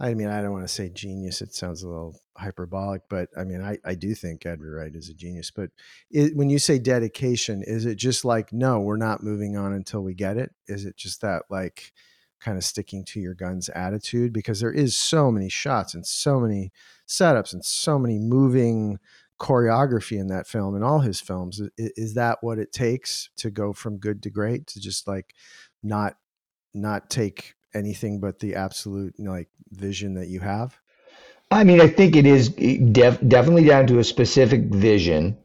I 0.00 0.14
mean, 0.14 0.28
I 0.28 0.40
don't 0.42 0.52
want 0.52 0.62
to 0.62 0.72
say 0.72 0.88
genius. 0.88 1.42
It 1.42 1.52
sounds 1.52 1.82
a 1.82 1.88
little 1.88 2.20
hyperbolic, 2.38 3.02
but 3.08 3.28
I 3.36 3.44
mean, 3.44 3.60
I 3.60 3.78
I 3.84 3.94
do 3.94 4.14
think 4.14 4.46
Edgar 4.46 4.76
Wright 4.76 4.94
is 4.94 5.08
a 5.08 5.14
genius. 5.14 5.50
But 5.50 5.70
it, 6.10 6.36
when 6.36 6.50
you 6.50 6.58
say 6.58 6.78
dedication, 6.78 7.62
is 7.62 7.84
it 7.84 7.96
just 7.96 8.24
like 8.24 8.52
no, 8.52 8.80
we're 8.80 8.96
not 8.96 9.22
moving 9.22 9.56
on 9.56 9.72
until 9.72 10.02
we 10.02 10.14
get 10.14 10.36
it? 10.36 10.52
Is 10.66 10.84
it 10.84 10.96
just 10.96 11.20
that 11.22 11.44
like 11.50 11.92
kind 12.40 12.56
of 12.56 12.64
sticking 12.64 13.04
to 13.06 13.20
your 13.20 13.34
guns 13.34 13.68
attitude? 13.70 14.32
Because 14.32 14.60
there 14.60 14.72
is 14.72 14.96
so 14.96 15.30
many 15.30 15.48
shots 15.48 15.94
and 15.94 16.06
so 16.06 16.40
many 16.40 16.72
setups 17.06 17.52
and 17.52 17.64
so 17.64 17.98
many 17.98 18.18
moving 18.18 18.98
choreography 19.40 20.18
in 20.18 20.28
that 20.28 20.46
film 20.48 20.74
and 20.74 20.82
all 20.82 20.98
his 20.98 21.20
films 21.20 21.60
is, 21.60 21.92
is, 21.96 22.14
that 22.14 22.38
what 22.40 22.58
it 22.58 22.72
takes 22.72 23.30
to 23.36 23.50
go 23.50 23.72
from 23.72 23.96
good 23.96 24.20
to 24.20 24.30
great 24.30 24.66
to 24.66 24.80
just 24.80 25.06
like 25.06 25.32
not 25.80 26.16
not 26.74 27.08
take 27.08 27.54
anything 27.72 28.18
but 28.18 28.40
the 28.40 28.56
absolute 28.56 29.14
like 29.20 29.48
vision 29.70 30.14
that 30.14 30.26
you 30.26 30.40
have 30.40 30.80
i 31.50 31.64
mean 31.64 31.80
i 31.80 31.88
think 31.88 32.16
it 32.16 32.26
is 32.26 32.50
def- 32.50 33.20
definitely 33.28 33.64
down 33.64 33.86
to 33.86 33.98
a 33.98 34.04
specific 34.04 34.62
vision 34.64 35.36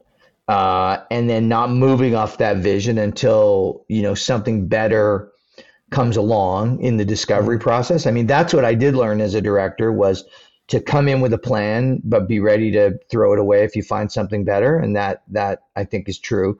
uh, 0.46 0.98
and 1.10 1.30
then 1.30 1.48
not 1.48 1.70
moving 1.70 2.14
off 2.14 2.36
that 2.36 2.58
vision 2.58 2.98
until 2.98 3.84
you 3.88 4.02
know 4.02 4.14
something 4.14 4.68
better 4.68 5.32
comes 5.90 6.16
along 6.16 6.80
in 6.80 6.96
the 6.96 7.04
discovery 7.04 7.56
mm-hmm. 7.56 7.68
process 7.68 8.06
i 8.06 8.10
mean 8.10 8.26
that's 8.26 8.52
what 8.52 8.64
i 8.64 8.74
did 8.74 8.94
learn 8.94 9.20
as 9.20 9.34
a 9.34 9.40
director 9.40 9.92
was 9.92 10.24
to 10.66 10.80
come 10.80 11.08
in 11.08 11.20
with 11.20 11.32
a 11.32 11.38
plan 11.38 12.00
but 12.04 12.26
be 12.26 12.40
ready 12.40 12.70
to 12.70 12.98
throw 13.10 13.32
it 13.32 13.38
away 13.38 13.64
if 13.64 13.76
you 13.76 13.82
find 13.82 14.10
something 14.10 14.44
better 14.44 14.76
and 14.76 14.96
that 14.96 15.22
that 15.28 15.62
i 15.76 15.84
think 15.84 16.08
is 16.08 16.18
true 16.18 16.58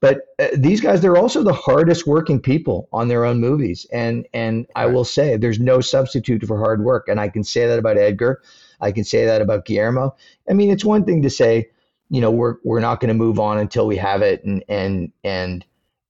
but 0.00 0.22
uh, 0.38 0.48
these 0.54 0.80
guys 0.80 1.00
they're 1.00 1.16
also 1.16 1.42
the 1.42 1.52
hardest 1.52 2.06
working 2.06 2.40
people 2.40 2.88
on 2.92 3.08
their 3.08 3.24
own 3.24 3.40
movies 3.40 3.86
and 3.92 4.26
and 4.34 4.66
right. 4.76 4.82
i 4.82 4.86
will 4.86 5.04
say 5.04 5.36
there's 5.36 5.60
no 5.60 5.80
substitute 5.80 6.44
for 6.46 6.58
hard 6.58 6.82
work 6.84 7.08
and 7.08 7.20
i 7.20 7.28
can 7.28 7.44
say 7.44 7.66
that 7.66 7.78
about 7.78 7.96
edgar 7.96 8.42
i 8.82 8.92
can 8.92 9.04
say 9.04 9.24
that 9.24 9.40
about 9.40 9.64
guillermo 9.64 10.14
i 10.50 10.52
mean 10.52 10.70
it's 10.70 10.84
one 10.84 11.04
thing 11.04 11.22
to 11.22 11.30
say 11.30 11.68
you 12.10 12.20
know 12.20 12.30
we're 12.30 12.56
we're 12.64 12.80
not 12.80 13.00
going 13.00 13.08
to 13.08 13.14
move 13.14 13.40
on 13.40 13.58
until 13.58 13.86
we 13.86 13.96
have 13.96 14.22
it 14.22 14.44
and 14.44 14.62
and 14.68 15.10
and 15.24 15.64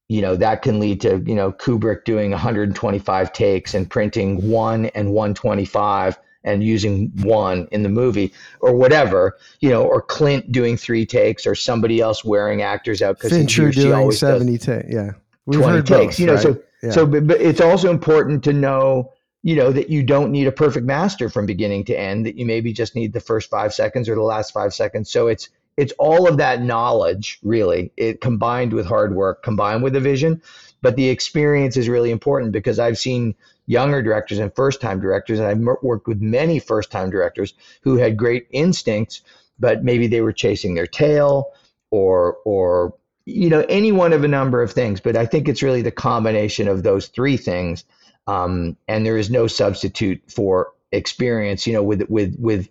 you 0.09 0.21
know 0.21 0.35
that 0.35 0.61
can 0.61 0.79
lead 0.79 0.99
to 0.99 1.23
you 1.25 1.35
know 1.35 1.51
kubrick 1.51 2.03
doing 2.03 2.31
125 2.31 3.33
takes 3.33 3.73
and 3.73 3.89
printing 3.89 4.49
1 4.49 4.85
and 4.87 5.11
125 5.11 6.19
and 6.43 6.63
using 6.63 7.11
one 7.21 7.67
in 7.71 7.83
the 7.83 7.89
movie 7.89 8.33
or 8.59 8.75
whatever, 8.75 9.37
you 9.61 9.69
know, 9.69 9.83
or 9.83 10.01
Clint 10.01 10.51
doing 10.51 10.77
three 10.77 11.05
takes 11.05 11.47
or 11.47 11.55
somebody 11.55 12.01
else 12.01 12.25
wearing 12.25 12.61
actors 12.61 13.01
out 13.01 13.17
because 13.17 13.31
Fincher 13.31 13.71
doing 13.71 14.11
70 14.11 14.57
takes. 14.57 14.93
Yeah. 14.93 15.11
We've 15.45 15.59
20 15.59 15.81
takes, 15.83 15.89
both, 15.89 16.19
you 16.19 16.25
know, 16.25 16.33
right? 16.33 16.41
so, 16.41 16.61
yeah. 16.81 16.91
so, 16.91 17.05
but, 17.05 17.27
but 17.27 17.41
it's 17.41 17.61
also 17.61 17.89
important 17.89 18.43
to 18.45 18.53
know, 18.53 19.11
you 19.43 19.55
know, 19.55 19.71
that 19.71 19.89
you 19.89 20.03
don't 20.03 20.31
need 20.31 20.47
a 20.47 20.51
perfect 20.51 20.85
master 20.85 21.29
from 21.29 21.45
beginning 21.45 21.83
to 21.85 21.99
end, 21.99 22.25
that 22.25 22.35
you 22.35 22.45
maybe 22.45 22.73
just 22.73 22.95
need 22.95 23.13
the 23.13 23.19
first 23.19 23.49
five 23.49 23.73
seconds 23.73 24.09
or 24.09 24.15
the 24.15 24.21
last 24.21 24.51
five 24.51 24.73
seconds. 24.73 25.11
So 25.11 25.27
it's, 25.27 25.49
it's 25.75 25.93
all 25.99 26.27
of 26.27 26.37
that 26.37 26.61
knowledge 26.61 27.39
really 27.41 27.91
it 27.97 28.21
combined 28.21 28.73
with 28.73 28.85
hard 28.85 29.15
work 29.15 29.41
combined 29.41 29.81
with 29.81 29.95
a 29.95 29.99
vision 29.99 30.39
but 30.83 30.95
the 30.95 31.09
experience 31.09 31.75
is 31.75 31.89
really 31.89 32.11
important 32.11 32.51
because 32.51 32.77
i've 32.77 32.95
seen 32.95 33.33
younger 33.65 34.01
directors 34.01 34.39
and 34.39 34.53
first 34.55 34.81
time 34.81 34.99
directors. 34.99 35.39
And 35.39 35.47
I've 35.47 35.59
worked 35.81 36.07
with 36.07 36.21
many 36.21 36.59
first 36.59 36.91
time 36.91 37.09
directors 37.09 37.53
who 37.81 37.97
had 37.97 38.17
great 38.17 38.47
instincts, 38.51 39.21
but 39.59 39.83
maybe 39.83 40.07
they 40.07 40.21
were 40.21 40.33
chasing 40.33 40.75
their 40.75 40.87
tail 40.87 41.51
or, 41.91 42.37
or, 42.45 42.95
you 43.25 43.49
know, 43.49 43.65
any 43.69 43.91
one 43.91 44.13
of 44.13 44.23
a 44.23 44.27
number 44.27 44.61
of 44.61 44.71
things. 44.71 44.99
But 44.99 45.15
I 45.15 45.25
think 45.25 45.47
it's 45.47 45.63
really 45.63 45.81
the 45.81 45.91
combination 45.91 46.67
of 46.67 46.83
those 46.83 47.07
three 47.07 47.37
things. 47.37 47.85
Um, 48.27 48.77
and 48.87 49.05
there 49.05 49.17
is 49.17 49.29
no 49.29 49.47
substitute 49.47 50.21
for 50.29 50.73
experience, 50.91 51.67
you 51.67 51.73
know, 51.73 51.83
with, 51.83 52.03
with, 52.09 52.35
with, 52.39 52.69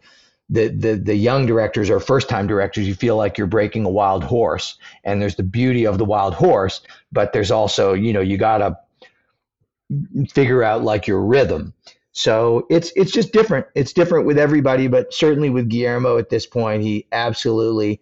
the, 0.50 0.68
the 0.68 0.96
the 0.96 1.14
young 1.14 1.46
directors 1.46 1.88
or 1.88 1.98
first 1.98 2.28
time 2.28 2.46
directors 2.46 2.86
you 2.86 2.94
feel 2.94 3.16
like 3.16 3.38
you're 3.38 3.46
breaking 3.46 3.86
a 3.86 3.88
wild 3.88 4.22
horse 4.22 4.76
and 5.02 5.22
there's 5.22 5.36
the 5.36 5.42
beauty 5.42 5.86
of 5.86 5.96
the 5.96 6.04
wild 6.04 6.34
horse 6.34 6.82
but 7.10 7.32
there's 7.32 7.50
also 7.50 7.94
you 7.94 8.12
know 8.12 8.20
you 8.20 8.36
got 8.36 8.58
to 8.58 8.76
figure 10.28 10.62
out 10.62 10.82
like 10.82 11.06
your 11.06 11.20
rhythm. 11.20 11.74
So 12.12 12.66
it's 12.70 12.92
it's 12.94 13.12
just 13.12 13.32
different. 13.32 13.66
It's 13.74 13.92
different 13.92 14.26
with 14.26 14.38
everybody, 14.38 14.86
but 14.86 15.14
certainly 15.14 15.50
with 15.50 15.68
Guillermo 15.68 16.18
at 16.18 16.28
this 16.28 16.46
point, 16.46 16.82
he 16.82 17.06
absolutely 17.12 18.00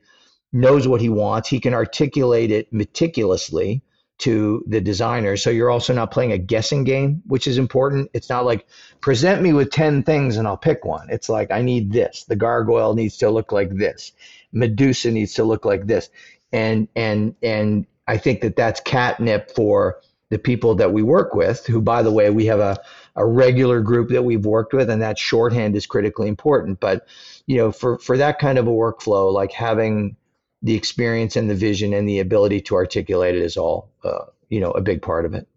knows 0.53 0.89
what 0.89 1.01
he 1.01 1.09
wants. 1.09 1.49
He 1.49 1.61
can 1.61 1.75
articulate 1.75 2.51
it 2.51 2.73
meticulously 2.73 3.83
to 4.21 4.63
the 4.67 4.81
designer. 4.81 5.37
So 5.37 5.51
you're 5.51 5.71
also 5.71 5.93
not 5.93 6.11
playing 6.11 6.33
a 6.33 6.39
guessing 6.39 6.85
game, 6.85 7.23
which 7.27 7.47
is 7.47 7.59
important. 7.59 8.11
It's 8.13 8.29
not 8.29 8.45
like 8.45 8.67
present 9.01 9.43
me 9.43 9.53
with 9.53 9.71
10 9.71 10.03
things 10.03 10.37
and 10.37 10.47
I'll 10.47 10.57
pick 10.57 10.85
one. 10.85 11.09
It's 11.11 11.29
like 11.29 11.51
I 11.51 11.63
need 11.63 11.93
this. 11.93 12.25
The 12.25 12.37
gargoyle 12.37 12.95
needs 12.95 13.19
to 13.19 13.31
look 13.31 13.53
like 13.53 13.71
this. 13.71 14.13
Medusa 14.53 15.11
needs 15.11 15.35
to 15.35 15.45
look 15.45 15.65
like 15.65 15.87
this. 15.87 16.11
And 16.53 16.89
and 16.97 17.35
and 17.43 17.87
I 18.07 18.19
think 18.19 18.41
that 18.41 18.57
that's 18.57 18.81
catnip 18.81 19.53
for 19.53 20.01
the 20.31 20.39
people 20.39 20.77
that 20.77 20.93
we 20.93 21.03
work 21.03 21.35
with, 21.35 21.67
who, 21.67 21.81
by 21.81 22.03
the 22.03 22.13
way, 22.13 22.31
we 22.31 22.47
have 22.47 22.61
a, 22.61 22.79
a 23.17 23.27
regular 23.27 23.81
group 23.81 24.11
that 24.11 24.23
we've 24.23 24.47
worked 24.47 24.73
with, 24.73 24.89
and 24.89 25.03
that 25.03 25.19
shorthand 25.19 25.77
is 25.77 25.87
critically 25.87 26.29
important. 26.29 26.81
But, 26.81 27.07
you 27.47 27.57
know, 27.57 27.73
for, 27.73 27.99
for 27.99 28.17
that 28.17 28.39
kind 28.39 28.59
of 28.59 28.67
a 28.67 28.71
workflow, 28.71 29.33
like 29.33 29.53
having 29.53 30.17
the 30.63 30.75
experience 30.75 31.37
and 31.37 31.49
the 31.49 31.55
vision 31.55 31.93
and 31.93 32.09
the 32.09 32.19
ability 32.19 32.61
to 32.61 32.75
articulate 32.75 33.35
it 33.35 33.43
is 33.43 33.57
all, 33.57 33.91
uh, 34.05 34.27
you 34.49 34.61
know, 34.61 34.71
a 34.73 34.81
big 34.81 35.03
part 35.03 35.25
of 35.25 35.35
it. 35.35 35.49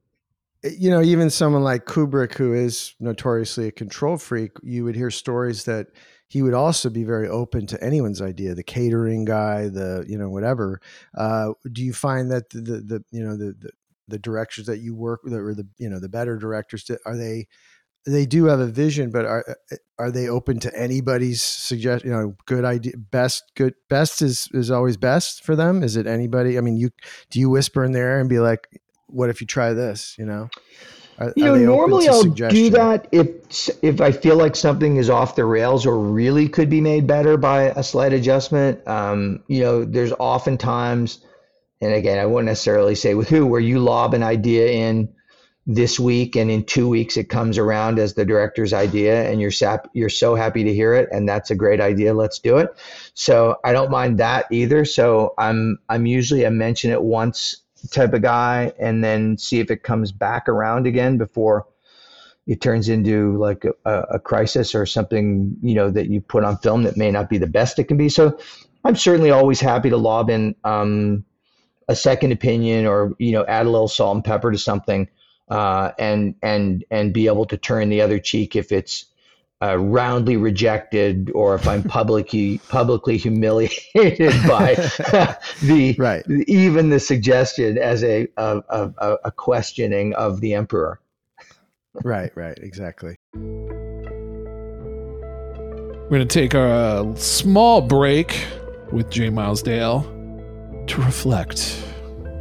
You 0.64 0.90
know, 0.90 1.02
even 1.02 1.30
someone 1.30 1.64
like 1.64 1.86
Kubrick, 1.86 2.36
who 2.36 2.54
is 2.54 2.96
notoriously 3.00 3.68
a 3.68 3.72
control 3.72 4.18
freak, 4.18 4.52
you 4.62 4.86
would 4.86 4.96
hear 4.96 5.12
stories 5.12 5.66
that 5.66 5.88
he 6.34 6.42
would 6.42 6.54
also 6.56 6.90
be 6.90 7.04
very 7.04 7.28
open 7.28 7.68
to 7.68 7.84
anyone's 7.84 8.20
idea 8.20 8.56
the 8.56 8.64
catering 8.64 9.24
guy 9.24 9.68
the 9.68 10.04
you 10.08 10.18
know 10.18 10.32
whatever 10.32 10.82
uh, 11.16 11.50
do 11.72 11.84
you 11.84 11.94
find 11.94 12.32
that 12.32 12.50
the, 12.50 12.60
the, 12.60 12.78
the 12.80 13.04
you 13.12 13.24
know 13.24 13.38
the, 13.38 13.56
the 13.60 13.70
the 14.08 14.18
directors 14.18 14.66
that 14.66 14.80
you 14.80 14.96
work 14.96 15.24
with 15.24 15.34
or 15.34 15.54
the 15.54 15.68
you 15.78 15.88
know 15.88 16.00
the 16.00 16.10
better 16.10 16.36
directors 16.38 16.90
are 17.06 17.16
they 17.16 17.48
they 18.06 18.26
do 18.26 18.46
have 18.46 18.60
a 18.60 18.68
vision 18.68 19.12
but 19.12 19.26
are 19.26 19.58
are 19.98 20.12
they 20.12 20.28
open 20.28 20.60
to 20.60 20.78
anybody's 20.78 21.42
suggestion 21.42 22.10
you 22.10 22.16
know 22.16 22.36
good 22.46 22.66
idea 22.66 22.94
best 22.98 23.44
good 23.56 23.74
best 23.90 24.22
is 24.22 24.50
is 24.54 24.72
always 24.72 24.98
best 24.98 25.44
for 25.44 25.56
them? 25.56 25.84
Is 25.84 25.96
it 25.96 26.08
anybody 26.08 26.58
i 26.58 26.62
mean 26.62 26.78
you 26.78 26.92
do 27.30 27.40
you 27.40 27.50
whisper 27.50 27.84
in 27.84 27.92
there 27.92 28.20
and 28.20 28.30
be 28.30 28.40
like 28.40 28.68
what 29.08 29.30
if 29.30 29.42
you 29.42 29.48
try 29.48 29.74
this? 29.74 30.16
You 30.18 30.26
know? 30.26 30.50
Are, 31.20 31.32
you 31.36 31.46
know 31.46 31.56
normally 31.56 32.08
i'll 32.08 32.24
do 32.24 32.72
that 32.72 33.08
if 33.12 33.70
if 33.84 34.02
i 34.02 34.12
feel 34.12 34.36
like 34.36 34.56
something 34.56 34.98
is 34.98 35.12
off 35.12 35.36
the 35.36 35.46
rails 35.46 35.86
or 35.86 36.00
really 36.00 36.50
could 36.50 36.72
be 36.72 36.82
made 36.82 37.06
better 37.06 37.38
by 37.38 37.66
a 37.66 37.84
slight 37.84 38.14
adjustment. 38.14 38.86
Um, 38.88 39.44
you 39.48 39.62
know 39.62 39.86
there's 39.86 40.12
oftentimes 40.14 41.24
and 41.84 41.94
again, 41.94 42.18
I 42.18 42.26
won't 42.26 42.46
necessarily 42.46 42.96
say 42.96 43.14
with 43.14 43.28
who, 43.28 43.46
where 43.46 43.60
you 43.60 43.80
lob 43.80 44.14
an 44.14 44.24
idea 44.24 44.72
in 44.72 45.14
this 45.66 45.98
week 46.00 46.36
and 46.36 46.52
in 46.52 46.64
two 46.64 46.90
weeks 46.90 47.16
it 47.16 47.30
comes 47.30 47.58
around 47.58 47.98
as 47.98 48.16
the 48.16 48.26
director's 48.26 48.74
idea 48.74 49.30
and 49.30 49.40
you're 49.40 49.52
sap- 49.52 49.90
you're 49.94 50.10
so 50.10 50.36
happy 50.36 50.64
to 50.64 50.74
hear 50.74 50.94
it 50.94 51.08
and 51.12 51.28
that's 51.28 51.52
a 51.52 51.56
great 51.56 51.80
idea. 51.80 52.14
Let's 52.14 52.40
do 52.40 52.58
it. 52.58 52.76
So 53.14 53.58
i 53.64 53.72
don't 53.72 53.90
mind 53.90 54.18
that 54.20 54.46
either. 54.52 54.84
So 54.84 55.34
i'm 55.38 55.78
i'm 55.88 56.06
usually 56.06 56.44
a 56.44 56.52
mention 56.52 56.92
it 56.92 57.02
once 57.02 57.56
type 57.92 58.14
of 58.14 58.22
guy 58.22 58.74
and 58.80 59.04
then 59.04 59.38
see 59.38 59.60
if 59.60 59.72
it 59.72 59.84
comes 59.84 60.12
back 60.12 60.50
around 60.50 60.86
again 60.86 61.18
before 61.18 61.66
it 62.46 62.60
turns 62.60 62.90
into 62.90 63.38
like 63.38 63.64
a, 63.86 64.00
a 64.12 64.20
crisis 64.20 64.76
or 64.76 64.86
something 64.86 65.56
you 65.62 65.76
know 65.76 65.90
that 65.90 66.10
you 66.10 66.20
put 66.20 66.44
on 66.44 66.58
film 66.58 66.84
that 66.84 66.98
may 66.98 67.10
not 67.10 67.30
be 67.30 67.38
the 67.38 67.48
best 67.48 67.80
it 67.80 67.86
can 67.86 67.96
be. 67.96 68.10
So 68.10 68.38
i'm 68.84 68.98
certainly 68.98 69.32
always 69.32 69.62
happy 69.62 69.90
to 69.90 69.98
lob 69.98 70.30
in 70.30 70.56
um, 70.66 71.24
a 71.88 71.96
second 71.96 72.34
opinion 72.34 72.86
or 72.86 73.14
you 73.18 73.32
know 73.32 73.46
add 73.46 73.66
a 73.66 73.70
little 73.70 73.88
salt 73.88 74.16
and 74.16 74.26
pepper 74.26 74.52
to 74.52 74.58
something 74.58 75.08
uh, 75.50 75.92
and 76.00 76.36
and 76.42 76.84
and 76.92 77.14
be 77.14 77.28
able 77.28 77.46
to 77.46 77.58
turn 77.58 77.90
the 77.90 78.02
other 78.02 78.20
cheek 78.20 78.56
if 78.56 78.72
it's 78.72 79.06
uh, 79.62 79.78
roundly 79.78 80.36
rejected 80.36 81.32
or 81.34 81.56
if 81.56 81.68
I'm 81.68 81.84
publicly 81.84 82.58
publicly 82.70 83.18
humiliated 83.18 84.34
by 84.48 84.76
the 85.62 85.96
right. 85.98 86.24
even 86.48 86.90
the 86.90 87.00
suggestion 87.00 87.78
as 87.78 88.04
a 88.04 88.28
a, 88.38 88.62
a 88.70 89.18
a 89.26 89.32
questioning 89.32 90.14
of 90.16 90.42
the 90.42 90.54
emperor. 90.54 91.00
right, 92.04 92.32
right, 92.36 92.58
exactly. 92.60 93.16
We're 96.14 96.20
going 96.20 96.28
to 96.28 96.40
take 96.40 96.54
a 96.54 97.12
small 97.16 97.82
break 97.82 98.46
with 98.92 99.10
J. 99.10 99.30
Miles 99.30 99.64
Dale 99.64 100.02
to 100.88 101.02
reflect, 101.02 101.84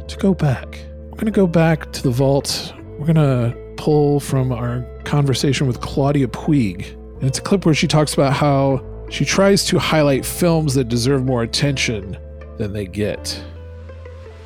to 0.07 0.17
go 0.17 0.33
back. 0.33 0.79
We're 1.05 1.17
going 1.17 1.25
to 1.25 1.31
go 1.31 1.47
back 1.47 1.91
to 1.93 2.03
the 2.03 2.11
vault. 2.11 2.73
We're 3.03 3.13
going 3.13 3.51
to 3.51 3.73
pull 3.75 4.21
from 4.21 4.53
our 4.53 4.85
conversation 5.03 5.67
with 5.67 5.81
Claudia 5.81 6.25
Puig. 6.29 6.93
And 7.15 7.23
it's 7.23 7.37
a 7.37 7.41
clip 7.41 7.65
where 7.65 7.75
she 7.75 7.85
talks 7.85 8.13
about 8.13 8.31
how 8.31 8.81
she 9.09 9.25
tries 9.25 9.65
to 9.65 9.77
highlight 9.77 10.25
films 10.25 10.73
that 10.75 10.85
deserve 10.85 11.25
more 11.25 11.43
attention 11.43 12.17
than 12.57 12.71
they 12.71 12.85
get, 12.85 13.43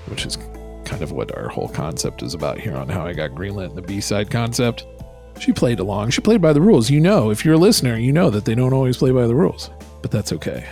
which 0.07 0.25
is 0.25 0.39
kind 0.85 1.03
of 1.03 1.11
what 1.11 1.37
our 1.37 1.49
whole 1.49 1.67
concept 1.67 2.23
is 2.23 2.33
about 2.33 2.59
here 2.59 2.75
on 2.75 2.89
How 2.89 3.05
I 3.05 3.13
Got 3.13 3.29
Greenlit 3.35 3.65
and 3.65 3.77
the 3.77 3.83
B 3.83 4.01
side 4.01 4.31
concept. 4.31 4.87
She 5.39 5.53
played 5.53 5.79
along. 5.79 6.09
She 6.09 6.21
played 6.21 6.41
by 6.41 6.51
the 6.51 6.61
rules. 6.61 6.89
You 6.89 6.99
know, 6.99 7.29
if 7.29 7.45
you're 7.45 7.53
a 7.53 7.59
listener, 7.59 7.95
you 7.95 8.11
know 8.11 8.31
that 8.31 8.45
they 8.45 8.55
don't 8.55 8.73
always 8.73 8.97
play 8.97 9.11
by 9.11 9.27
the 9.27 9.35
rules, 9.35 9.69
but 10.01 10.09
that's 10.09 10.33
okay. 10.33 10.67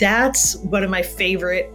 That's 0.00 0.56
one 0.56 0.82
of 0.82 0.90
my 0.90 1.02
favorite 1.02 1.72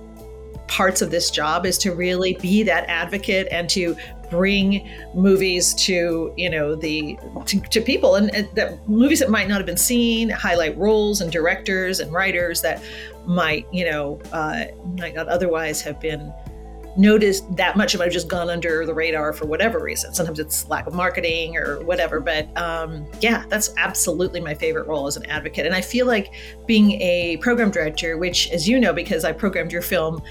parts 0.67 1.01
of 1.01 1.11
this 1.11 1.29
job 1.29 1.65
is 1.65 1.77
to 1.77 1.93
really 1.93 2.35
be 2.41 2.63
that 2.63 2.89
advocate 2.89 3.47
and 3.51 3.69
to 3.69 3.95
bring 4.33 4.89
movies 5.13 5.75
to 5.75 6.33
you 6.35 6.49
know 6.49 6.73
the 6.73 7.15
to, 7.45 7.59
to 7.61 7.79
people 7.79 8.15
and, 8.15 8.33
and 8.33 8.49
that 8.55 8.87
movies 8.89 9.19
that 9.19 9.29
might 9.29 9.47
not 9.47 9.57
have 9.57 9.65
been 9.67 9.77
seen 9.77 10.27
highlight 10.29 10.75
roles 10.75 11.21
and 11.21 11.31
directors 11.31 11.99
and 11.99 12.11
writers 12.11 12.61
that 12.61 12.83
might 13.27 13.67
you 13.71 13.85
know 13.85 14.19
uh, 14.31 14.65
might 14.97 15.13
not 15.13 15.27
otherwise 15.27 15.81
have 15.81 15.99
been 16.01 16.33
noticed 16.95 17.55
that 17.55 17.75
much 17.75 17.95
it 17.95 18.09
just 18.09 18.27
gone 18.27 18.49
under 18.49 18.85
the 18.85 18.93
radar 18.93 19.33
for 19.33 19.45
whatever 19.45 19.79
reason. 19.79 20.13
Sometimes 20.13 20.39
it's 20.39 20.67
lack 20.69 20.85
of 20.85 20.93
marketing 20.93 21.57
or 21.57 21.83
whatever. 21.83 22.19
But 22.19 22.55
um, 22.57 23.05
yeah, 23.19 23.45
that's 23.49 23.73
absolutely 23.77 24.39
my 24.39 24.53
favorite 24.53 24.87
role 24.87 25.07
as 25.07 25.17
an 25.17 25.25
advocate. 25.25 25.65
And 25.65 25.75
I 25.75 25.81
feel 25.81 26.05
like 26.05 26.33
being 26.65 26.91
a 27.01 27.37
program 27.37 27.71
director, 27.71 28.17
which, 28.17 28.49
as 28.51 28.67
you 28.67 28.79
know, 28.79 28.93
because 28.93 29.25
I 29.25 29.31
programmed 29.31 29.71
your 29.71 29.81
film 29.81 30.21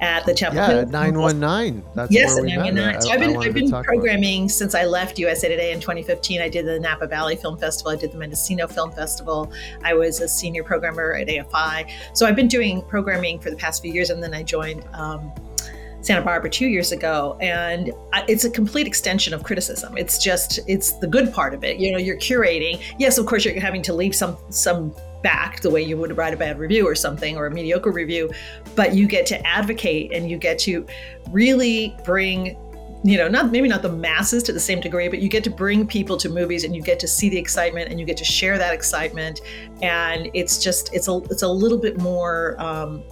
at 0.00 0.24
the 0.26 0.34
Chapel 0.34 0.56
Yeah, 0.56 0.66
Hill. 0.68 0.86
nine 0.86 1.18
one 1.18 1.38
nine. 1.38 1.82
That's 1.94 2.10
Yes, 2.10 2.34
where 2.34 2.44
we 2.44 2.56
met. 2.56 2.74
919. 2.74 3.00
So 3.02 3.10
I- 3.10 3.12
I've 3.14 3.20
been 3.20 3.36
I've 3.36 3.54
been 3.54 3.64
talk 3.70 3.70
about 3.70 3.80
it. 3.80 3.84
programming 3.86 4.48
since 4.48 4.74
I 4.74 4.84
left 4.84 5.18
USA 5.18 5.48
Today 5.48 5.72
in 5.72 5.80
2015. 5.80 6.40
I 6.40 6.48
did 6.48 6.66
the 6.66 6.78
Napa 6.80 7.06
Valley 7.06 7.36
Film 7.36 7.58
Festival. 7.58 7.92
I 7.92 7.96
did 7.96 8.12
the 8.12 8.18
Mendocino 8.18 8.66
Film 8.66 8.90
Festival. 8.92 9.52
I 9.84 9.94
was 9.94 10.20
a 10.20 10.28
senior 10.28 10.64
programmer 10.64 11.14
at 11.14 11.28
AFI. 11.28 11.86
So 12.14 12.26
I've 12.26 12.36
been 12.36 12.48
doing 12.48 12.82
programming 12.82 13.38
for 13.38 13.50
the 13.50 13.56
past 13.56 13.82
few 13.82 13.92
years, 13.92 14.10
and 14.10 14.22
then 14.22 14.32
I 14.34 14.42
joined. 14.42 14.84
Um, 14.94 15.32
Santa 16.02 16.22
Barbara 16.22 16.50
two 16.50 16.66
years 16.66 16.92
ago, 16.92 17.36
and 17.40 17.92
it's 18.28 18.44
a 18.44 18.50
complete 18.50 18.86
extension 18.86 19.34
of 19.34 19.42
criticism. 19.42 19.96
It's 19.96 20.18
just 20.18 20.60
it's 20.66 20.92
the 20.94 21.06
good 21.06 21.32
part 21.32 21.54
of 21.54 21.64
it. 21.64 21.78
You 21.78 21.92
know, 21.92 21.98
you're 21.98 22.18
curating. 22.18 22.82
Yes, 22.98 23.18
of 23.18 23.26
course, 23.26 23.44
you're 23.44 23.58
having 23.60 23.82
to 23.82 23.92
leave 23.92 24.14
some 24.14 24.36
some 24.50 24.94
back 25.22 25.60
the 25.60 25.70
way 25.70 25.82
you 25.82 25.96
would 25.98 26.16
write 26.16 26.32
a 26.32 26.36
bad 26.36 26.58
review 26.58 26.86
or 26.86 26.94
something 26.94 27.36
or 27.36 27.46
a 27.46 27.50
mediocre 27.50 27.90
review, 27.90 28.30
but 28.74 28.94
you 28.94 29.06
get 29.06 29.26
to 29.26 29.46
advocate 29.46 30.12
and 30.12 30.30
you 30.30 30.38
get 30.38 30.58
to 30.60 30.86
really 31.30 31.94
bring 32.04 32.56
you 33.02 33.16
know 33.16 33.28
not 33.28 33.50
maybe 33.50 33.66
not 33.66 33.80
the 33.80 33.88
masses 33.88 34.42
to 34.42 34.52
the 34.52 34.60
same 34.60 34.78
degree 34.78 35.08
but 35.08 35.20
you 35.20 35.28
get 35.28 35.42
to 35.42 35.48
bring 35.48 35.86
people 35.86 36.18
to 36.18 36.28
movies 36.28 36.64
and 36.64 36.76
you 36.76 36.82
get 36.82 37.00
to 37.00 37.08
see 37.08 37.30
the 37.30 37.38
excitement 37.38 37.90
and 37.90 37.98
you 37.98 38.04
get 38.04 38.16
to 38.16 38.24
share 38.24 38.58
that 38.58 38.74
excitement 38.74 39.40
and 39.80 40.28
it's 40.34 40.62
just 40.62 40.92
it's 40.92 41.08
a 41.08 41.16
it's 41.30 41.42
a 41.42 41.48
little 41.48 41.78
bit 41.78 41.98
more 41.98 42.60
um, 42.60 43.02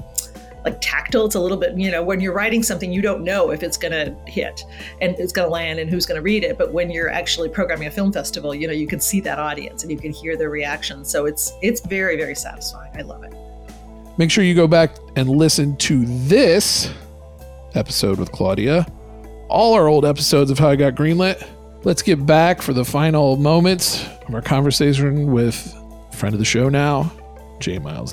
like 0.68 0.80
tactile. 0.80 1.26
It's 1.26 1.34
a 1.34 1.40
little 1.40 1.56
bit, 1.56 1.76
you 1.76 1.90
know, 1.90 2.02
when 2.02 2.20
you're 2.20 2.34
writing 2.34 2.62
something, 2.62 2.92
you 2.92 3.00
don't 3.00 3.24
know 3.24 3.50
if 3.50 3.62
it's 3.62 3.76
going 3.76 3.92
to 3.92 4.14
hit 4.30 4.64
and 5.00 5.18
it's 5.18 5.32
going 5.32 5.46
to 5.46 5.52
land 5.52 5.78
and 5.78 5.88
who's 5.88 6.06
going 6.06 6.16
to 6.16 6.22
read 6.22 6.44
it. 6.44 6.58
But 6.58 6.72
when 6.72 6.90
you're 6.90 7.08
actually 7.08 7.48
programming 7.48 7.88
a 7.88 7.90
film 7.90 8.12
festival, 8.12 8.54
you 8.54 8.66
know, 8.66 8.72
you 8.72 8.86
can 8.86 9.00
see 9.00 9.20
that 9.20 9.38
audience 9.38 9.82
and 9.82 9.90
you 9.90 9.98
can 9.98 10.12
hear 10.12 10.36
their 10.36 10.50
reaction. 10.50 11.04
So 11.04 11.26
it's 11.26 11.54
it's 11.62 11.80
very 11.80 12.16
very 12.16 12.34
satisfying. 12.34 12.92
I 12.96 13.02
love 13.02 13.24
it. 13.24 13.34
Make 14.18 14.30
sure 14.30 14.44
you 14.44 14.54
go 14.54 14.66
back 14.66 14.96
and 15.16 15.28
listen 15.28 15.76
to 15.78 16.04
this 16.04 16.92
episode 17.74 18.18
with 18.18 18.32
Claudia. 18.32 18.86
All 19.48 19.74
our 19.74 19.88
old 19.88 20.04
episodes 20.04 20.50
of 20.50 20.58
How 20.58 20.70
I 20.70 20.76
Got 20.76 20.94
Greenlit. 20.94 21.46
Let's 21.84 22.02
get 22.02 22.26
back 22.26 22.60
for 22.60 22.72
the 22.72 22.84
final 22.84 23.36
moments 23.36 24.04
of 24.26 24.34
our 24.34 24.42
conversation 24.42 25.30
with 25.32 25.74
friend 26.12 26.34
of 26.34 26.40
the 26.40 26.44
show 26.44 26.68
now, 26.68 27.10
J. 27.60 27.78
Miles 27.78 28.12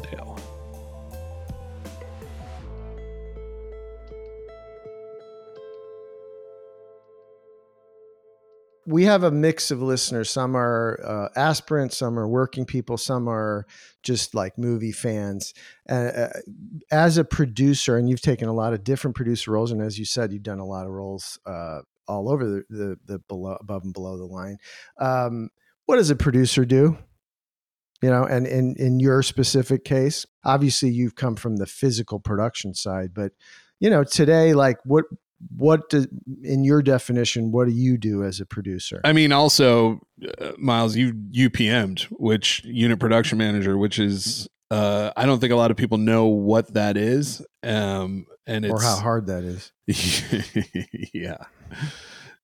we 8.85 9.05
have 9.05 9.23
a 9.23 9.31
mix 9.31 9.71
of 9.71 9.81
listeners. 9.81 10.29
Some 10.29 10.55
are 10.55 10.99
uh, 11.03 11.39
aspirants, 11.39 11.97
some 11.97 12.19
are 12.19 12.27
working 12.27 12.65
people, 12.65 12.97
some 12.97 13.27
are 13.27 13.65
just 14.03 14.35
like 14.35 14.57
movie 14.57 14.91
fans. 14.91 15.53
Uh, 15.89 16.27
as 16.91 17.17
a 17.17 17.23
producer, 17.23 17.97
and 17.97 18.09
you've 18.09 18.21
taken 18.21 18.47
a 18.47 18.53
lot 18.53 18.73
of 18.73 18.83
different 18.83 19.15
producer 19.15 19.51
roles, 19.51 19.71
and 19.71 19.81
as 19.81 19.97
you 19.97 20.05
said, 20.05 20.31
you've 20.31 20.43
done 20.43 20.59
a 20.59 20.65
lot 20.65 20.85
of 20.85 20.91
roles 20.91 21.39
uh, 21.45 21.79
all 22.07 22.29
over 22.29 22.45
the, 22.45 22.63
the, 22.69 22.99
the 23.05 23.19
below, 23.27 23.57
above 23.59 23.83
and 23.83 23.93
below 23.93 24.17
the 24.17 24.25
line. 24.25 24.57
Um, 24.99 25.49
what 25.85 25.97
does 25.97 26.09
a 26.09 26.15
producer 26.15 26.65
do? 26.65 26.97
You 28.01 28.09
know, 28.11 28.23
and 28.23 28.45
in 28.45 28.75
in 28.77 28.99
your 28.99 29.23
specific 29.23 29.83
case, 29.83 30.25
obviously 30.43 30.89
you've 30.89 31.15
come 31.15 31.35
from 31.35 31.55
the 31.55 31.65
physical 31.65 32.19
production 32.19 32.75
side, 32.75 33.13
but 33.13 33.31
you 33.79 33.89
know, 33.89 34.03
today, 34.03 34.53
like 34.53 34.77
what 34.83 35.05
what 35.55 35.89
do, 35.89 36.05
in 36.43 36.63
your 36.63 36.81
definition 36.81 37.51
what 37.51 37.65
do 37.65 37.73
you 37.73 37.97
do 37.97 38.23
as 38.23 38.39
a 38.39 38.45
producer 38.45 39.01
I 39.03 39.13
mean, 39.13 39.31
also, 39.31 39.99
uh, 40.39 40.51
Miles, 40.57 40.95
you 40.95 41.13
you 41.29 41.49
PM'd, 41.49 42.01
which 42.11 42.63
unit 42.65 42.99
production 42.99 43.37
manager, 43.37 43.77
which 43.77 43.99
is 43.99 44.47
uh, 44.71 45.11
I 45.15 45.25
don't 45.25 45.39
think 45.39 45.53
a 45.53 45.55
lot 45.55 45.71
of 45.71 45.77
people 45.77 45.97
know 45.97 46.25
what 46.25 46.73
that 46.73 46.97
is, 46.97 47.45
um, 47.63 48.25
and 48.47 48.65
it's 48.65 48.73
or 48.73 48.81
how 48.81 48.95
hard 48.95 49.27
that 49.27 49.43
is 49.43 49.71
yeah. 51.13 51.37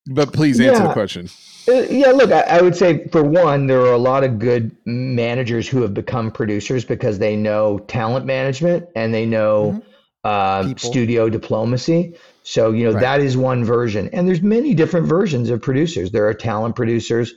But 0.07 0.33
please 0.33 0.59
answer 0.59 0.83
the 0.83 0.93
question. 0.93 1.29
Uh, 1.67 1.81
yeah, 1.83 2.07
look, 2.07 2.31
I, 2.31 2.41
I 2.41 2.61
would 2.61 2.75
say 2.75 3.07
for 3.07 3.23
one, 3.23 3.67
there 3.67 3.81
are 3.81 3.93
a 3.93 3.99
lot 3.99 4.23
of 4.23 4.39
good 4.39 4.75
managers 4.85 5.67
who 5.67 5.83
have 5.83 5.93
become 5.93 6.31
producers 6.31 6.83
because 6.83 7.19
they 7.19 7.35
know 7.35 7.79
talent 7.79 8.25
management 8.25 8.87
and 8.95 9.13
they 9.13 9.27
know 9.27 9.81
uh, 10.23 10.73
studio 10.77 11.29
diplomacy. 11.29 12.15
So 12.43 12.71
you 12.71 12.85
know 12.85 12.93
Right. 12.93 13.01
that 13.01 13.21
is 13.21 13.37
one 13.37 13.63
version, 13.63 14.09
and 14.13 14.27
there's 14.27 14.41
many 14.41 14.73
different 14.73 15.07
versions 15.07 15.49
of 15.49 15.61
producers. 15.61 16.11
There 16.11 16.27
are 16.27 16.33
talent 16.33 16.75
producers, 16.75 17.35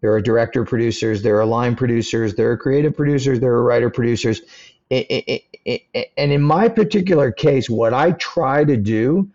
there 0.00 0.12
are 0.12 0.20
director 0.20 0.64
producers, 0.64 1.22
there 1.22 1.38
are 1.40 1.46
line 1.46 1.74
producers, 1.74 2.34
there 2.34 2.50
are 2.50 2.56
creative 2.56 2.96
producers, 2.96 3.40
there 3.40 3.52
are 3.52 3.62
writer 3.62 3.90
producers. 3.90 4.42
I- 4.92 5.06
I- 5.10 5.42
I- 5.66 5.80
I- 5.94 6.06
and 6.16 6.30
in 6.30 6.42
my 6.42 6.68
particular 6.68 7.32
case, 7.32 7.68
what 7.68 7.94
I 7.94 8.12
try 8.12 8.64
to 8.64 8.76
do 8.76 9.28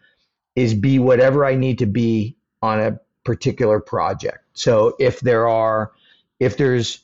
is 0.56 0.74
be 0.74 1.00
whatever 1.00 1.44
I 1.46 1.56
need 1.56 1.80
to 1.80 1.86
be 1.86 2.36
on 2.62 2.80
a 2.80 3.00
particular 3.24 3.80
project. 3.80 4.40
So 4.54 4.96
if 5.00 5.20
there 5.22 5.48
are, 5.48 5.92
if 6.40 6.58
there's, 6.58 7.00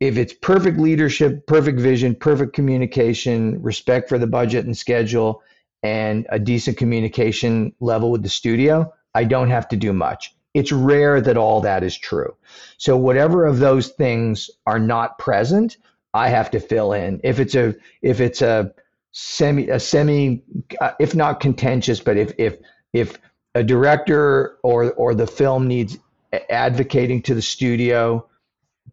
if 0.00 0.16
it's 0.16 0.32
perfect 0.32 0.78
leadership, 0.78 1.46
perfect 1.46 1.80
vision, 1.80 2.14
perfect 2.14 2.52
communication, 2.52 3.60
respect 3.62 4.08
for 4.08 4.18
the 4.18 4.26
budget 4.26 4.64
and 4.64 4.76
schedule, 4.76 5.42
and 5.82 6.26
a 6.30 6.38
decent 6.38 6.76
communication 6.76 7.72
level 7.80 8.10
with 8.10 8.22
the 8.22 8.28
studio, 8.28 8.92
I 9.14 9.24
don't 9.24 9.50
have 9.50 9.68
to 9.68 9.76
do 9.76 9.92
much. 9.92 10.34
It's 10.54 10.72
rare 10.72 11.20
that 11.20 11.36
all 11.36 11.60
that 11.60 11.84
is 11.84 11.96
true. 11.96 12.34
So 12.78 12.96
whatever 12.96 13.46
of 13.46 13.58
those 13.58 13.88
things 13.88 14.50
are 14.66 14.78
not 14.78 15.18
present, 15.18 15.76
I 16.14 16.28
have 16.30 16.50
to 16.52 16.60
fill 16.60 16.92
in. 16.92 17.20
If 17.22 17.38
it's 17.38 17.54
a 17.54 17.74
if 18.02 18.20
it's 18.20 18.42
a 18.42 18.72
semi 19.12 19.68
a 19.68 19.78
semi 19.78 20.42
uh, 20.80 20.92
if 20.98 21.14
not 21.14 21.40
contentious, 21.40 22.00
but 22.00 22.16
if 22.16 22.32
if 22.38 22.56
if 22.92 23.18
a 23.54 23.62
director 23.62 24.58
or 24.62 24.92
or 24.92 25.14
the 25.14 25.26
film 25.26 25.68
needs 25.68 25.98
advocating 26.50 27.22
to 27.22 27.34
the 27.34 27.42
studio 27.42 28.26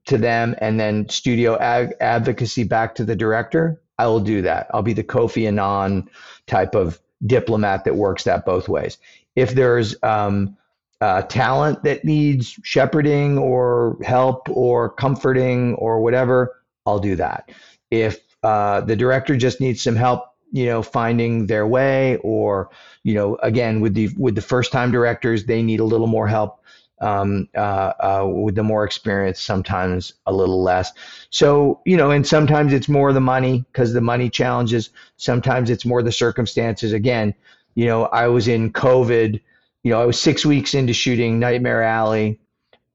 to 0.05 0.17
them 0.17 0.55
and 0.59 0.79
then 0.79 1.09
studio 1.09 1.57
ag- 1.57 1.95
advocacy 1.99 2.63
back 2.63 2.95
to 2.95 3.03
the 3.03 3.15
director 3.15 3.81
i 3.97 4.05
will 4.05 4.19
do 4.19 4.41
that. 4.41 4.67
I'll 4.73 4.81
be 4.81 4.93
the 4.93 5.03
kofi 5.03 5.47
annan 5.47 6.09
type 6.47 6.75
of 6.75 6.99
diplomat 7.25 7.85
that 7.85 7.95
works 7.95 8.23
that 8.23 8.45
both 8.45 8.67
ways. 8.67 8.97
If 9.35 9.55
there's 9.55 9.95
um, 10.03 10.57
uh, 11.01 11.21
talent 11.23 11.83
that 11.83 12.05
needs 12.05 12.59
shepherding 12.63 13.37
or 13.37 13.97
help 14.03 14.49
or 14.49 14.89
comforting 14.89 15.75
or 15.75 15.99
whatever 16.01 16.61
i'll 16.85 16.99
do 16.99 17.15
that. 17.15 17.49
If 17.91 18.19
uh, 18.43 18.81
the 18.81 18.95
director 18.95 19.35
just 19.35 19.59
needs 19.59 19.81
some 19.81 19.95
help 19.95 20.25
you 20.51 20.65
know 20.65 20.81
finding 20.81 21.47
their 21.47 21.67
way 21.67 22.17
or 22.17 22.69
you 23.03 23.13
know 23.13 23.35
again 23.43 23.81
with 23.81 23.93
the 23.93 24.09
with 24.17 24.35
the 24.35 24.41
first 24.41 24.71
time 24.71 24.91
directors 24.91 25.45
they 25.45 25.61
need 25.61 25.79
a 25.79 25.83
little 25.83 26.07
more 26.07 26.27
help 26.27 26.63
um, 27.01 27.47
uh, 27.55 27.93
uh, 27.99 28.27
with 28.27 28.55
the 28.55 28.63
more 28.63 28.83
experience 28.83 29.41
sometimes 29.41 30.13
a 30.25 30.33
little 30.33 30.61
less. 30.63 30.91
So 31.29 31.81
you 31.85 31.97
know 31.97 32.11
and 32.11 32.25
sometimes 32.25 32.73
it's 32.73 32.89
more 32.89 33.13
the 33.13 33.21
money 33.21 33.65
because 33.71 33.93
the 33.93 34.01
money 34.01 34.29
challenges. 34.29 34.89
Sometimes 35.17 35.69
it's 35.69 35.85
more 35.85 36.03
the 36.03 36.11
circumstances. 36.11 36.93
Again 36.93 37.33
you 37.77 37.85
know 37.85 38.05
i 38.05 38.25
was 38.25 38.47
in 38.47 38.71
covid 38.71 39.41
you 39.83 39.91
know 39.91 40.01
i 40.01 40.05
was 40.05 40.17
six 40.17 40.45
weeks 40.45 40.73
into 40.73 40.93
shooting 40.93 41.39
nightmare 41.39 41.83
alley 41.83 42.39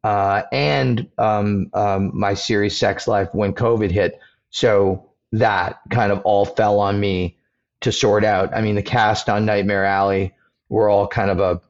uh, 0.02 0.42
and 0.52 1.08
um, 1.18 1.70
um, 1.74 2.10
my 2.14 2.34
series 2.34 2.76
sex 2.76 3.06
life 3.06 3.28
when 3.32 3.52
covid 3.52 3.90
hit. 3.90 4.18
So 4.50 5.10
that 5.32 5.80
kind 5.90 6.10
of 6.10 6.20
all 6.22 6.44
fell 6.44 6.80
on 6.80 6.98
me 6.98 7.36
to 7.82 7.92
sort 7.92 8.24
out. 8.24 8.54
I 8.54 8.62
mean, 8.62 8.74
the 8.74 8.82
cast 8.82 9.28
on 9.28 9.46
Nightmare 9.46 9.84
Alley 9.84 10.34
were 10.68 10.88
all 10.88 11.06
kind 11.06 11.30
of 11.30 11.40
a 11.40 11.60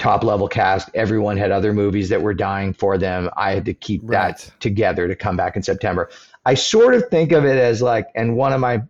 top 0.00 0.24
level 0.24 0.48
cast. 0.48 0.90
Everyone 0.94 1.36
had 1.36 1.52
other 1.52 1.72
movies 1.72 2.08
that 2.08 2.20
were 2.20 2.34
dying 2.34 2.72
for 2.72 2.98
them. 2.98 3.30
I 3.36 3.52
had 3.52 3.64
to 3.66 3.74
keep 3.74 4.00
Right. 4.02 4.36
that 4.36 4.50
together 4.58 5.06
to 5.06 5.14
come 5.14 5.36
back 5.36 5.54
in 5.54 5.62
September. 5.62 6.10
I 6.44 6.54
sort 6.54 6.94
of 6.94 7.08
think 7.10 7.30
of 7.30 7.44
it 7.44 7.56
as 7.58 7.80
like, 7.82 8.06
and 8.16 8.36
one 8.36 8.52
of 8.52 8.60
my 8.60 8.82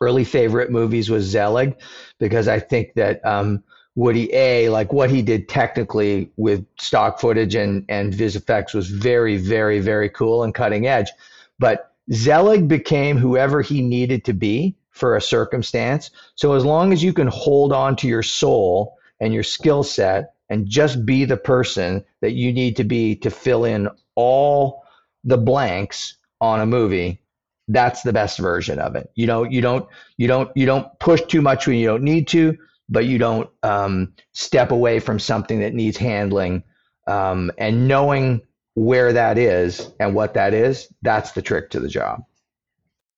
early 0.00 0.24
favorite 0.24 0.70
movies 0.70 1.10
was 1.10 1.24
Zelig, 1.24 1.76
because 2.18 2.48
I 2.48 2.58
think 2.58 2.94
that 2.94 3.24
um, 3.24 3.62
Woody 3.94 4.32
A, 4.32 4.70
like 4.70 4.92
what 4.92 5.10
he 5.10 5.20
did 5.20 5.46
technically 5.48 6.30
with 6.36 6.64
stock 6.78 7.20
footage 7.20 7.54
and 7.54 7.84
and 7.90 8.14
vis 8.14 8.34
effects 8.34 8.72
was 8.72 8.88
very, 8.88 9.36
very, 9.36 9.78
very 9.78 10.08
cool 10.08 10.42
and 10.42 10.54
cutting 10.54 10.86
edge. 10.86 11.10
But 11.58 11.92
Zelig 12.12 12.66
became 12.66 13.18
whoever 13.18 13.60
he 13.60 13.82
needed 13.82 14.24
to 14.24 14.32
be 14.32 14.74
for 14.90 15.16
a 15.16 15.20
circumstance. 15.20 16.10
So 16.34 16.54
as 16.54 16.64
long 16.64 16.94
as 16.94 17.02
you 17.02 17.12
can 17.12 17.26
hold 17.26 17.72
on 17.72 17.94
to 17.96 18.08
your 18.08 18.22
soul 18.22 18.96
and 19.20 19.34
your 19.34 19.42
skill 19.42 19.82
set 19.82 20.34
and 20.48 20.68
just 20.68 21.04
be 21.06 21.24
the 21.24 21.36
person 21.36 22.04
that 22.20 22.32
you 22.32 22.52
need 22.52 22.76
to 22.76 22.84
be 22.84 23.14
to 23.16 23.30
fill 23.30 23.64
in 23.64 23.88
all 24.14 24.82
the 25.24 25.38
blanks 25.38 26.16
on 26.40 26.60
a 26.60 26.66
movie, 26.66 27.22
that's 27.68 28.02
the 28.02 28.12
best 28.12 28.38
version 28.38 28.78
of 28.78 28.96
it. 28.96 29.10
You 29.14 29.26
know, 29.26 29.44
you 29.44 29.60
don't 29.60 29.86
you 30.16 30.26
don't 30.26 30.50
you 30.56 30.66
don't 30.66 30.86
push 30.98 31.20
too 31.22 31.42
much 31.42 31.66
when 31.66 31.76
you 31.76 31.86
don't 31.86 32.02
need 32.02 32.26
to 32.28 32.56
but 32.90 33.06
you 33.06 33.16
don't 33.16 33.48
um, 33.62 34.12
step 34.32 34.72
away 34.72 34.98
from 34.98 35.18
something 35.18 35.60
that 35.60 35.72
needs 35.72 35.96
handling. 35.96 36.64
Um, 37.06 37.50
and 37.56 37.88
knowing 37.88 38.42
where 38.74 39.12
that 39.12 39.38
is 39.38 39.92
and 40.00 40.14
what 40.14 40.34
that 40.34 40.52
is, 40.52 40.92
that's 41.02 41.32
the 41.32 41.42
trick 41.42 41.70
to 41.70 41.80
the 41.80 41.88
job. 41.88 42.24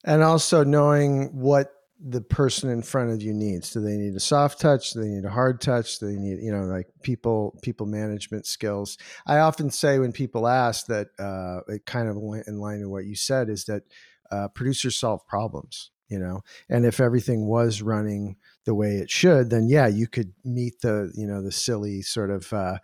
And 0.05 0.23
also 0.23 0.63
knowing 0.63 1.29
what 1.33 1.73
the 2.05 2.21
person 2.21 2.69
in 2.69 2.83
front 2.83 3.11
of 3.11 3.23
you 3.23 3.33
needs. 3.33 3.73
Do 3.73 3.81
they 3.81 3.97
need 3.97 4.15
a 4.15 4.21
soft 4.21 4.61
touch? 4.61 4.91
Do 4.93 5.01
they 5.01 5.09
need 5.09 5.25
a 5.25 5.31
hard 5.31 5.61
touch? 5.61 5.99
Do 5.99 6.07
they 6.07 6.17
need, 6.17 6.43
you 6.43 6.53
know, 6.53 6.65
like 6.65 6.89
people 7.03 7.59
people 7.63 7.87
management 7.87 8.47
skills? 8.47 8.99
I 9.27 9.39
often 9.39 9.71
say 9.71 9.99
when 9.99 10.13
people 10.13 10.49
ask 10.49 10.87
that, 10.87 11.09
uh, 11.19 11.61
it 11.73 11.87
kind 11.87 12.09
of 12.09 12.17
went 12.17 12.49
in 12.49 12.59
line 12.59 12.81
with 12.81 12.89
what 12.89 13.05
you 13.05 13.15
said 13.15 13.49
is 13.49 13.65
that 13.67 13.85
uh, 14.31 14.49
producers 14.49 14.97
solve 14.97 15.27
problems 15.27 15.91
you 16.09 16.19
know 16.19 16.43
and 16.69 16.85
if 16.85 17.01
everything 17.01 17.47
was 17.47 17.81
running 17.81 18.37
the 18.67 18.75
way 18.75 18.97
it 18.97 19.11
should 19.11 19.51
then 19.51 19.69
yeah 19.69 19.87
you 19.87 20.07
could 20.07 20.33
meet 20.45 20.81
the 20.81 21.11
you 21.15 21.27
know 21.27 21.43
the 21.43 21.53
silly 21.53 22.03
sort 22.03 22.31
of 22.31 22.53
uh, 22.53 22.77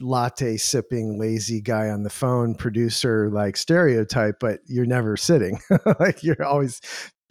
latte 0.00 0.56
sipping 0.56 1.18
lazy 1.18 1.60
guy 1.60 1.88
on 1.88 2.02
the 2.02 2.10
phone 2.10 2.54
producer 2.54 3.30
like 3.30 3.56
stereotype 3.56 4.36
but 4.40 4.60
you're 4.66 4.86
never 4.86 5.16
sitting 5.16 5.58
like 6.00 6.22
you're 6.22 6.42
always 6.44 6.80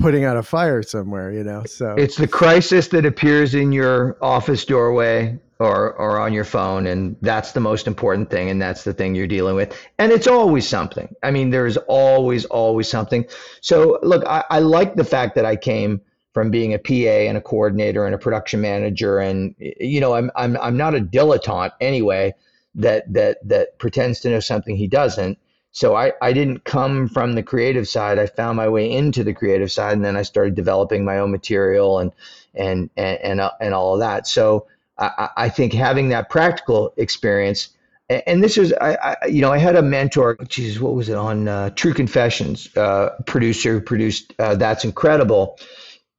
putting 0.02 0.24
out 0.24 0.38
a 0.38 0.44
fire 0.44 0.84
somewhere 0.84 1.32
you 1.32 1.44
know 1.44 1.64
so. 1.66 1.96
It's 1.98 2.18
the 2.18 2.28
crisis 2.28 2.88
that 2.90 3.06
appears 3.06 3.54
in 3.56 3.72
your 3.72 4.18
office 4.22 4.66
doorway 4.66 5.38
or 5.60 5.94
or 5.94 6.20
on 6.20 6.34
your 6.34 6.44
phone 6.44 6.88
and 6.88 7.16
that's 7.22 7.52
the 7.52 7.60
most 7.60 7.88
important 7.88 8.30
thing 8.30 8.50
and 8.50 8.62
that's 8.62 8.84
the 8.84 8.94
thing 8.94 9.16
you're 9.16 9.28
dealing 9.28 9.56
with. 9.56 9.78
And 10.00 10.12
it's 10.12 10.28
always 10.28 10.68
something. 10.68 11.14
I 11.24 11.32
mean 11.32 11.52
there's 11.52 11.78
always 11.78 12.46
always 12.46 12.90
something. 12.90 13.26
So 13.62 14.00
look 14.02 14.26
I, 14.26 14.44
I 14.50 14.60
like 14.60 14.96
the 14.96 15.04
fact 15.04 15.36
that 15.36 15.46
i 15.46 15.56
came 15.56 16.02
from 16.34 16.50
being 16.50 16.74
a 16.74 16.80
pa 16.80 17.28
and 17.28 17.38
a 17.38 17.42
coordinator 17.42 18.06
and 18.06 18.16
a 18.16 18.18
production 18.18 18.62
manager 18.62 19.20
and 19.20 19.54
you 19.60 20.00
know 20.00 20.14
i'm 20.14 20.32
i'm, 20.36 20.58
I'm 20.58 20.78
not 20.78 20.96
a 20.96 21.00
dilettante 21.00 21.72
anyway 21.82 22.34
that 22.76 23.12
that 23.14 23.46
that 23.48 23.78
pretends 23.80 24.22
to 24.22 24.30
know 24.30 24.40
something 24.40 24.76
he 24.76 24.88
doesn't 24.88 25.38
so 25.72 25.96
I, 25.96 26.14
I 26.22 26.34
didn't 26.34 26.66
come 26.66 27.08
from 27.08 27.34
the 27.34 27.44
creative 27.44 27.88
side 27.88 28.20
i 28.20 28.28
found 28.28 28.58
my 28.58 28.70
way 28.70 28.92
into 28.92 29.24
the 29.24 29.34
creative 29.34 29.72
side 29.72 29.94
and 29.94 30.06
then 30.06 30.18
i 30.18 30.24
started 30.24 30.56
developing 30.56 31.06
my 31.06 31.20
own 31.20 31.32
material 31.32 32.00
and 32.00 32.12
and 32.56 32.90
and 32.98 33.20
and, 33.22 33.42
uh, 33.42 33.52
and 33.62 33.74
all 33.74 33.94
of 33.96 34.00
that 34.02 34.28
so 34.28 34.68
I, 34.98 35.30
I 35.38 35.50
think 35.50 35.74
having 35.74 36.10
that 36.10 36.30
practical 36.30 36.94
experience, 36.98 37.70
and 38.10 38.44
this 38.44 38.58
is, 38.58 38.74
I, 38.80 38.96
I, 39.24 39.28
you 39.28 39.42
know, 39.42 39.52
I 39.52 39.58
had 39.58 39.76
a 39.76 39.82
mentor. 39.82 40.38
Jesus, 40.48 40.82
what 40.82 40.94
was 40.94 41.10
it 41.10 41.16
on 41.16 41.48
uh, 41.48 41.72
True 41.72 41.94
Confessions? 41.94 42.76
Uh, 42.78 43.10
producer 43.26 43.74
who 43.74 43.82
produced 43.82 44.34
uh, 44.40 44.56
That's 44.56 44.86
Incredible, 44.86 45.58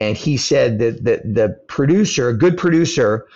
and 0.00 0.16
he 0.16 0.36
said 0.36 0.78
that 0.80 1.04
the 1.04 1.22
the 1.24 1.60
producer, 1.68 2.28
a 2.30 2.36
good 2.36 2.56
producer, 2.58 3.26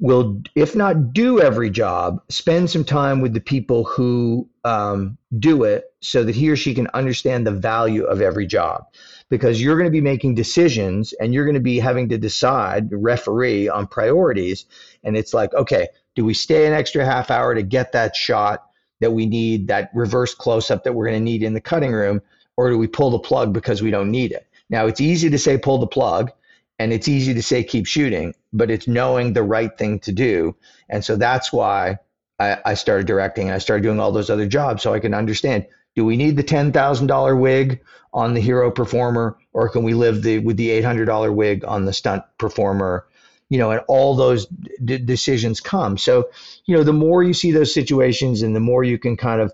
will, 0.00 0.42
if 0.54 0.74
not 0.74 1.12
do 1.12 1.40
every 1.40 1.70
job, 1.70 2.20
spend 2.28 2.70
some 2.70 2.84
time 2.84 3.20
with 3.20 3.34
the 3.34 3.40
people 3.40 3.84
who 3.84 4.48
um, 4.64 5.16
do 5.38 5.62
it, 5.62 5.84
so 6.00 6.24
that 6.24 6.34
he 6.34 6.50
or 6.50 6.56
she 6.56 6.74
can 6.74 6.88
understand 6.94 7.46
the 7.46 7.52
value 7.52 8.04
of 8.04 8.20
every 8.20 8.46
job 8.46 8.86
because 9.28 9.62
you're 9.62 9.76
going 9.76 9.86
to 9.86 9.92
be 9.92 10.00
making 10.00 10.34
decisions 10.34 11.12
and 11.14 11.32
you're 11.32 11.44
going 11.44 11.54
to 11.54 11.60
be 11.60 11.78
having 11.78 12.08
to 12.08 12.18
decide, 12.18 12.88
referee 12.90 13.68
on 13.68 13.86
priorities. 13.86 14.64
And 15.04 15.16
it's 15.16 15.32
like, 15.32 15.54
okay, 15.54 15.88
do 16.14 16.24
we 16.24 16.34
stay 16.34 16.66
an 16.66 16.72
extra 16.72 17.04
half 17.04 17.30
hour 17.30 17.54
to 17.54 17.62
get 17.62 17.92
that 17.92 18.16
shot 18.16 18.66
that 19.00 19.12
we 19.12 19.26
need, 19.26 19.68
that 19.68 19.90
reverse 19.94 20.34
close 20.34 20.70
up 20.70 20.84
that 20.84 20.94
we're 20.94 21.06
going 21.06 21.18
to 21.18 21.24
need 21.24 21.42
in 21.42 21.54
the 21.54 21.60
cutting 21.60 21.92
room? 21.92 22.20
Or 22.56 22.70
do 22.70 22.76
we 22.76 22.88
pull 22.88 23.10
the 23.10 23.18
plug 23.18 23.52
because 23.52 23.80
we 23.80 23.90
don't 23.90 24.10
need 24.10 24.32
it? 24.32 24.46
Now, 24.68 24.86
it's 24.86 25.00
easy 25.00 25.30
to 25.30 25.38
say 25.38 25.58
pull 25.58 25.78
the 25.78 25.86
plug 25.86 26.32
and 26.80 26.94
it's 26.94 27.08
easy 27.08 27.34
to 27.34 27.42
say 27.42 27.62
keep 27.62 27.86
shooting, 27.86 28.34
but 28.54 28.70
it's 28.70 28.88
knowing 28.88 29.34
the 29.34 29.42
right 29.42 29.76
thing 29.76 29.98
to 30.00 30.12
do. 30.12 30.56
And 30.88 31.04
so 31.04 31.14
that's 31.14 31.52
why 31.52 31.98
I, 32.38 32.56
I 32.64 32.74
started 32.74 33.06
directing 33.06 33.48
and 33.48 33.54
I 33.54 33.58
started 33.58 33.82
doing 33.82 34.00
all 34.00 34.12
those 34.12 34.30
other 34.30 34.46
jobs 34.46 34.82
so 34.82 34.94
I 34.94 34.98
can 34.98 35.12
understand 35.12 35.66
do 35.94 36.06
we 36.06 36.16
need 36.16 36.38
the 36.38 36.42
$10,000 36.42 37.38
wig 37.38 37.80
on 38.14 38.32
the 38.32 38.40
hero 38.40 38.70
performer 38.70 39.36
or 39.52 39.68
can 39.68 39.82
we 39.82 39.92
live 39.92 40.22
the 40.22 40.38
with 40.38 40.56
the 40.56 40.70
$800 40.70 41.34
wig 41.34 41.66
on 41.66 41.84
the 41.84 41.92
stunt 41.92 42.22
performer? 42.38 43.06
You 43.50 43.58
know, 43.58 43.72
and 43.72 43.82
all 43.86 44.16
those 44.16 44.46
d- 44.82 44.96
decisions 44.96 45.60
come. 45.60 45.98
So, 45.98 46.30
you 46.64 46.74
know, 46.74 46.82
the 46.82 46.94
more 46.94 47.22
you 47.22 47.34
see 47.34 47.50
those 47.50 47.74
situations 47.74 48.40
and 48.40 48.56
the 48.56 48.60
more 48.60 48.84
you 48.84 48.98
can 48.98 49.18
kind 49.18 49.42
of 49.42 49.52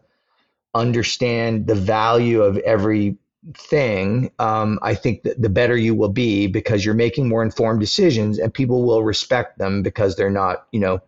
understand 0.74 1.66
the 1.66 1.74
value 1.74 2.42
of 2.42 2.56
every 2.58 3.16
thing, 3.54 4.30
um, 4.38 4.78
I 4.82 4.94
think 4.94 5.22
that 5.22 5.40
the 5.40 5.48
better 5.48 5.76
you 5.76 5.94
will 5.94 6.08
be 6.08 6.46
because 6.46 6.84
you're 6.84 6.94
making 6.94 7.28
more 7.28 7.42
informed 7.42 7.80
decisions 7.80 8.38
and 8.38 8.52
people 8.52 8.84
will 8.84 9.04
respect 9.04 9.58
them 9.58 9.82
because 9.82 10.16
they're 10.16 10.30
not, 10.30 10.66
you 10.72 10.80
know, 10.80 11.00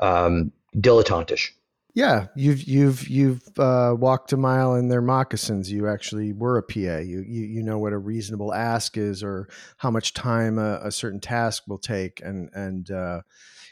um, 0.00 0.52
dilettantish. 0.76 1.50
Yeah, 1.94 2.26
you've 2.36 2.62
you've 2.64 3.08
you've 3.08 3.42
uh, 3.58 3.94
walked 3.98 4.30
a 4.34 4.36
mile 4.36 4.74
in 4.74 4.88
their 4.88 5.00
moccasins. 5.00 5.72
You 5.72 5.88
actually 5.88 6.34
were 6.34 6.58
a 6.58 6.62
PA. 6.62 6.98
You 6.98 7.24
you 7.26 7.46
you 7.46 7.62
know 7.62 7.78
what 7.78 7.94
a 7.94 7.98
reasonable 7.98 8.52
ask 8.52 8.98
is, 8.98 9.22
or 9.22 9.48
how 9.78 9.90
much 9.90 10.12
time 10.12 10.58
a, 10.58 10.78
a 10.82 10.92
certain 10.92 11.20
task 11.20 11.62
will 11.66 11.78
take, 11.78 12.20
and 12.22 12.50
and 12.52 12.90
uh, 12.90 13.22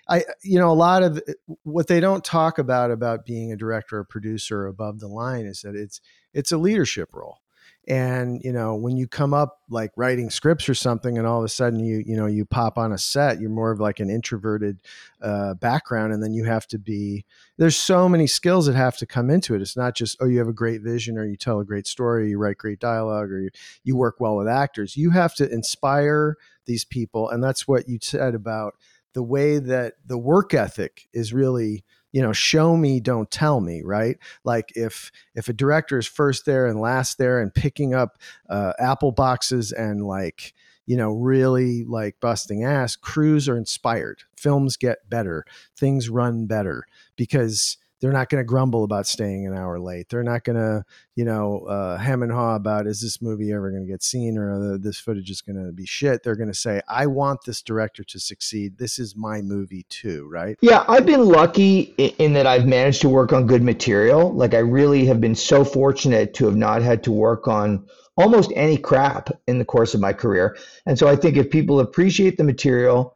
I 0.08 0.24
you 0.42 0.58
know 0.58 0.70
a 0.70 0.72
lot 0.72 1.02
of 1.02 1.22
what 1.64 1.86
they 1.86 2.00
don't 2.00 2.24
talk 2.24 2.58
about 2.58 2.90
about 2.90 3.26
being 3.26 3.52
a 3.52 3.56
director 3.56 3.98
or 3.98 4.04
producer 4.04 4.66
above 4.66 5.00
the 5.00 5.08
line 5.08 5.44
is 5.44 5.60
that 5.60 5.76
it's 5.76 6.00
it's 6.32 6.50
a 6.50 6.56
leadership 6.56 7.10
role 7.12 7.40
and 7.86 8.42
you 8.42 8.52
know 8.52 8.74
when 8.74 8.96
you 8.96 9.06
come 9.06 9.34
up 9.34 9.60
like 9.68 9.90
writing 9.96 10.30
scripts 10.30 10.68
or 10.68 10.74
something 10.74 11.18
and 11.18 11.26
all 11.26 11.38
of 11.38 11.44
a 11.44 11.48
sudden 11.48 11.80
you 11.80 12.02
you 12.06 12.16
know 12.16 12.26
you 12.26 12.44
pop 12.44 12.78
on 12.78 12.92
a 12.92 12.98
set 12.98 13.40
you're 13.40 13.50
more 13.50 13.70
of 13.70 13.80
like 13.80 14.00
an 14.00 14.08
introverted 14.08 14.78
uh, 15.22 15.54
background 15.54 16.12
and 16.12 16.22
then 16.22 16.32
you 16.32 16.44
have 16.44 16.66
to 16.66 16.78
be 16.78 17.24
there's 17.56 17.76
so 17.76 18.08
many 18.08 18.26
skills 18.26 18.66
that 18.66 18.74
have 18.74 18.96
to 18.96 19.06
come 19.06 19.30
into 19.30 19.54
it. 19.54 19.62
It's 19.62 19.76
not 19.76 19.94
just 19.94 20.16
oh 20.20 20.26
you 20.26 20.38
have 20.38 20.48
a 20.48 20.52
great 20.52 20.82
vision 20.82 21.18
or 21.18 21.24
you 21.24 21.36
tell 21.36 21.60
a 21.60 21.64
great 21.64 21.86
story 21.86 22.24
or 22.24 22.26
you 22.26 22.38
write 22.38 22.58
great 22.58 22.80
dialogue 22.80 23.30
or 23.30 23.40
you, 23.40 23.50
you 23.82 23.96
work 23.96 24.16
well 24.18 24.36
with 24.36 24.48
actors. 24.48 24.96
You 24.96 25.10
have 25.10 25.34
to 25.36 25.50
inspire 25.50 26.36
these 26.66 26.84
people 26.84 27.28
and 27.28 27.42
that's 27.42 27.68
what 27.68 27.88
you 27.88 27.98
said 28.00 28.34
about 28.34 28.74
the 29.12 29.22
way 29.22 29.58
that 29.58 29.94
the 30.04 30.18
work 30.18 30.54
ethic 30.54 31.08
is 31.12 31.32
really 31.32 31.84
you 32.14 32.22
know 32.22 32.32
show 32.32 32.76
me 32.76 33.00
don't 33.00 33.28
tell 33.28 33.60
me 33.60 33.82
right? 33.84 34.18
Like 34.44 34.72
if 34.76 35.10
if 35.34 35.48
a 35.48 35.52
director 35.52 35.98
is 35.98 36.06
first 36.06 36.46
there 36.46 36.66
and 36.66 36.80
last 36.80 37.18
there 37.18 37.40
and 37.40 37.52
picking 37.52 37.92
up 37.92 38.18
uh, 38.48 38.72
apple 38.78 39.10
boxes 39.10 39.72
and 39.72 40.06
like 40.06 40.54
you 40.86 40.96
know 40.96 41.10
really 41.10 41.82
like 41.82 42.20
busting 42.20 42.62
ass 42.64 42.94
crews 42.94 43.48
are 43.48 43.56
inspired. 43.56 44.22
Films 44.36 44.76
get 44.76 45.10
better. 45.10 45.44
Things 45.76 46.08
run 46.08 46.46
better. 46.46 46.86
Because 47.16 47.78
they're 48.04 48.12
not 48.12 48.28
going 48.28 48.38
to 48.38 48.44
grumble 48.46 48.84
about 48.84 49.06
staying 49.06 49.46
an 49.46 49.56
hour 49.56 49.80
late. 49.80 50.10
They're 50.10 50.22
not 50.22 50.44
going 50.44 50.58
to, 50.58 50.84
you 51.14 51.24
know, 51.24 51.60
uh, 51.60 51.96
hem 51.96 52.22
and 52.22 52.30
haw 52.30 52.54
about 52.54 52.86
is 52.86 53.00
this 53.00 53.22
movie 53.22 53.50
ever 53.50 53.70
going 53.70 53.86
to 53.86 53.90
get 53.90 54.02
seen 54.02 54.36
or 54.36 54.76
this 54.76 54.98
footage 54.98 55.30
is 55.30 55.40
going 55.40 55.56
to 55.56 55.72
be 55.72 55.86
shit. 55.86 56.22
They're 56.22 56.36
going 56.36 56.52
to 56.52 56.54
say, 56.54 56.82
I 56.86 57.06
want 57.06 57.46
this 57.46 57.62
director 57.62 58.04
to 58.04 58.20
succeed. 58.20 58.76
This 58.76 58.98
is 58.98 59.16
my 59.16 59.40
movie 59.40 59.86
too, 59.88 60.28
right? 60.30 60.58
Yeah, 60.60 60.84
I've 60.86 61.06
been 61.06 61.24
lucky 61.24 61.94
in 61.96 62.34
that 62.34 62.46
I've 62.46 62.66
managed 62.66 63.00
to 63.00 63.08
work 63.08 63.32
on 63.32 63.46
good 63.46 63.62
material. 63.62 64.34
Like 64.34 64.52
I 64.52 64.58
really 64.58 65.06
have 65.06 65.22
been 65.22 65.34
so 65.34 65.64
fortunate 65.64 66.34
to 66.34 66.44
have 66.44 66.56
not 66.56 66.82
had 66.82 67.02
to 67.04 67.10
work 67.10 67.48
on 67.48 67.86
almost 68.18 68.52
any 68.54 68.76
crap 68.76 69.30
in 69.46 69.58
the 69.58 69.64
course 69.64 69.94
of 69.94 70.00
my 70.02 70.12
career. 70.12 70.58
And 70.84 70.98
so 70.98 71.08
I 71.08 71.16
think 71.16 71.38
if 71.38 71.48
people 71.48 71.80
appreciate 71.80 72.36
the 72.36 72.44
material, 72.44 73.13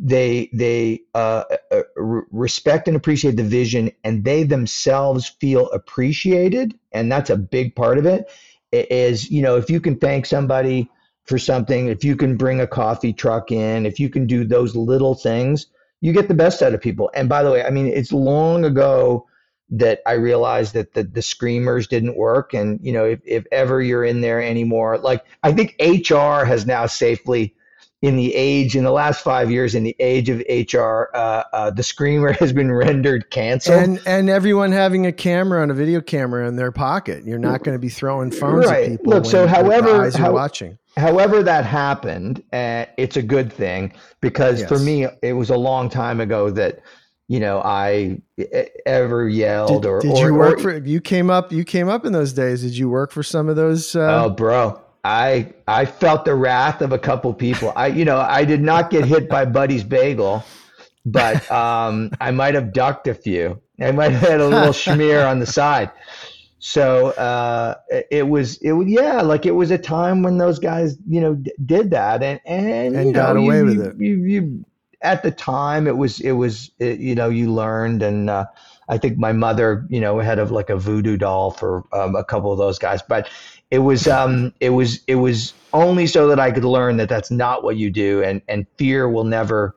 they 0.00 0.50
they 0.52 1.00
uh, 1.14 1.44
uh 1.70 1.82
respect 1.96 2.88
and 2.88 2.96
appreciate 2.96 3.36
the 3.36 3.42
vision 3.42 3.90
and 4.02 4.24
they 4.24 4.42
themselves 4.42 5.28
feel 5.28 5.70
appreciated 5.70 6.76
and 6.92 7.10
that's 7.10 7.30
a 7.30 7.36
big 7.36 7.74
part 7.76 7.98
of 7.98 8.06
it 8.06 8.28
is 8.72 9.30
you 9.30 9.40
know 9.40 9.56
if 9.56 9.70
you 9.70 9.80
can 9.80 9.96
thank 9.96 10.26
somebody 10.26 10.90
for 11.24 11.38
something 11.38 11.86
if 11.86 12.02
you 12.02 12.16
can 12.16 12.36
bring 12.36 12.60
a 12.60 12.66
coffee 12.66 13.12
truck 13.12 13.52
in 13.52 13.86
if 13.86 14.00
you 14.00 14.08
can 14.08 14.26
do 14.26 14.44
those 14.44 14.74
little 14.74 15.14
things 15.14 15.66
you 16.00 16.12
get 16.12 16.28
the 16.28 16.34
best 16.34 16.62
out 16.62 16.74
of 16.74 16.80
people. 16.80 17.10
And 17.14 17.28
by 17.28 17.42
the 17.42 17.50
way 17.50 17.64
i 17.64 17.70
mean 17.70 17.86
it's 17.86 18.12
long 18.12 18.64
ago 18.64 19.26
that 19.70 20.00
i 20.06 20.12
realized 20.12 20.74
that 20.74 20.94
the, 20.94 21.04
the 21.04 21.22
screamers 21.22 21.86
didn't 21.86 22.16
work 22.16 22.54
and 22.54 22.80
you 22.82 22.92
know 22.92 23.04
if, 23.04 23.20
if 23.24 23.44
ever 23.52 23.82
you're 23.82 24.04
in 24.04 24.20
there 24.20 24.40
anymore 24.40 24.96
like 24.96 25.24
i 25.42 25.52
think 25.52 25.74
hr 25.80 26.44
has 26.44 26.66
now 26.66 26.86
safely 26.86 27.52
in 28.02 28.16
the 28.16 28.34
age 28.34 28.76
in 28.76 28.84
the 28.84 28.90
last 28.90 29.22
five 29.22 29.50
years 29.50 29.74
in 29.74 29.82
the 29.82 29.96
age 29.98 30.28
of 30.28 30.38
HR, 30.50 31.08
uh, 31.14 31.42
uh, 31.52 31.70
the 31.70 31.82
screamer 31.82 32.32
has 32.32 32.52
been 32.52 32.70
rendered 32.70 33.30
canceled. 33.30 33.82
And 33.82 34.00
and 34.06 34.28
everyone 34.28 34.70
having 34.72 35.06
a 35.06 35.12
camera 35.12 35.62
and 35.62 35.70
a 35.70 35.74
video 35.74 36.00
camera 36.00 36.46
in 36.46 36.56
their 36.56 36.70
pocket. 36.72 37.24
You're 37.24 37.38
not 37.38 37.64
going 37.64 37.74
to 37.74 37.80
be 37.80 37.88
throwing 37.88 38.30
phones 38.30 38.66
Right. 38.66 38.84
at 38.84 38.90
people. 38.98 39.12
Look, 39.14 39.24
so 39.24 39.46
however- 39.46 40.10
how- 40.10 40.32
watching. 40.32 40.78
However, 40.98 41.42
that 41.42 41.66
happened, 41.66 42.42
uh, 42.54 42.86
it's 42.96 43.16
a 43.18 43.22
good 43.22 43.52
thing 43.52 43.92
because 44.22 44.64
for 44.64 44.78
me, 44.78 45.06
it 45.22 45.34
was 45.34 45.50
a 45.50 45.56
long 45.56 45.90
time 45.90 46.20
ago 46.20 46.48
that 46.50 46.80
you 47.28 47.38
know 47.40 47.60
I 47.62 48.18
ever 48.86 49.28
yelled 49.28 49.82
Did, 49.82 49.88
or 49.88 50.00
did 50.00 50.10
or- 50.12 50.26
you 50.28 50.34
work 50.34 50.58
or- 50.58 50.62
for? 50.62 50.76
You 50.78 51.00
came 51.00 51.28
up. 51.30 51.52
You 51.52 51.64
came 51.64 51.88
up 51.88 52.04
in 52.06 52.12
those 52.12 52.32
days. 52.32 52.62
Did 52.62 52.76
you 52.78 52.88
work 52.88 53.10
for 53.12 53.22
some 53.22 53.48
of 53.48 53.56
those? 53.56 53.94
Uh, 53.96 54.24
Oh, 54.26 54.30
bro, 54.30 54.80
I 55.06 55.52
I 55.68 55.84
felt 55.84 56.24
the 56.24 56.34
wrath 56.34 56.82
of 56.82 56.92
a 56.92 56.98
couple 56.98 57.32
people. 57.34 57.72
I 57.76 57.86
you 57.88 58.04
know 58.04 58.18
I 58.18 58.44
did 58.44 58.60
not 58.60 58.90
get 58.90 59.04
hit 59.04 59.28
by 59.28 59.44
Buddy's 59.44 59.84
bagel, 59.84 60.44
but 61.04 61.48
um, 61.50 62.10
I 62.20 62.30
might 62.32 62.54
have 62.54 62.72
ducked 62.72 63.06
a 63.06 63.14
few. 63.14 63.60
I 63.80 63.92
might 63.92 64.10
have 64.12 64.22
had 64.28 64.40
a 64.40 64.48
little 64.48 64.72
smear 64.86 65.24
on 65.24 65.38
the 65.38 65.46
side. 65.46 65.90
So 66.58 67.08
uh, 67.10 67.74
it, 68.10 68.26
was 68.26 68.56
it 68.58 68.72
was 68.72 68.88
yeah 68.88 69.20
like 69.22 69.46
it 69.46 69.52
was 69.52 69.70
a 69.70 69.78
time 69.78 70.22
when 70.22 70.38
those 70.38 70.58
guys 70.58 70.96
you 71.08 71.20
know 71.20 71.34
d- 71.34 71.52
did 71.64 71.90
that 71.90 72.22
and 72.22 72.40
and, 72.44 72.96
And 72.96 73.06
you 73.08 73.12
know, 73.12 73.20
got 73.22 73.32
you- 73.34 73.42
away 73.42 73.62
with 73.62 73.74
you- 73.74 73.82
it. 73.84 73.96
You, 74.00 74.24
you 74.24 74.64
at 75.02 75.22
the 75.22 75.30
time 75.30 75.86
it 75.86 75.96
was 75.96 76.18
it 76.20 76.32
was 76.32 76.70
it, 76.80 76.98
you 76.98 77.14
know 77.14 77.28
you 77.28 77.52
learned 77.52 78.02
and 78.02 78.28
uh, 78.30 78.46
I 78.88 78.98
think 78.98 79.18
my 79.18 79.32
mother 79.32 79.86
you 79.90 80.00
know 80.00 80.18
had 80.18 80.38
a 80.38 80.44
like 80.46 80.70
a 80.70 80.76
voodoo 80.76 81.16
doll 81.18 81.50
for 81.50 81.84
um, 81.92 82.16
a 82.16 82.24
couple 82.24 82.50
of 82.50 82.58
those 82.58 82.78
guys 82.78 83.02
but 83.02 83.28
it 83.70 83.78
was 83.78 84.06
um 84.06 84.52
it 84.60 84.70
was 84.70 85.00
it 85.06 85.16
was 85.16 85.54
only 85.72 86.06
so 86.06 86.28
that 86.28 86.38
I 86.38 86.50
could 86.50 86.64
learn 86.64 86.96
that 86.98 87.08
that's 87.08 87.30
not 87.30 87.64
what 87.64 87.76
you 87.76 87.90
do 87.90 88.22
and 88.22 88.40
and 88.48 88.66
fear 88.78 89.08
will 89.08 89.24
never 89.24 89.76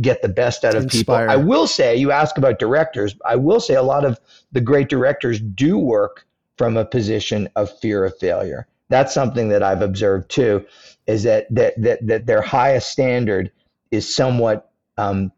get 0.00 0.22
the 0.22 0.28
best 0.28 0.64
out 0.64 0.74
of 0.74 0.84
Inspire. 0.84 1.26
people. 1.26 1.30
I 1.30 1.36
will 1.36 1.66
say 1.66 1.96
you 1.96 2.10
ask 2.10 2.38
about 2.38 2.58
directors, 2.58 3.14
I 3.24 3.36
will 3.36 3.60
say 3.60 3.74
a 3.74 3.82
lot 3.82 4.04
of 4.04 4.18
the 4.50 4.60
great 4.60 4.88
directors 4.88 5.40
do 5.40 5.76
work 5.78 6.26
from 6.56 6.76
a 6.76 6.84
position 6.84 7.48
of 7.56 7.70
fear 7.80 8.04
of 8.04 8.16
failure. 8.18 8.66
That's 8.88 9.14
something 9.14 9.50
that 9.50 9.62
I've 9.62 9.82
observed 9.82 10.30
too 10.30 10.64
is 11.06 11.22
that 11.24 11.46
that 11.50 11.80
that, 11.80 12.06
that 12.06 12.26
their 12.26 12.42
highest 12.42 12.90
standard 12.90 13.52
is 13.90 14.12
somewhat 14.12 14.70
um, 14.96 15.32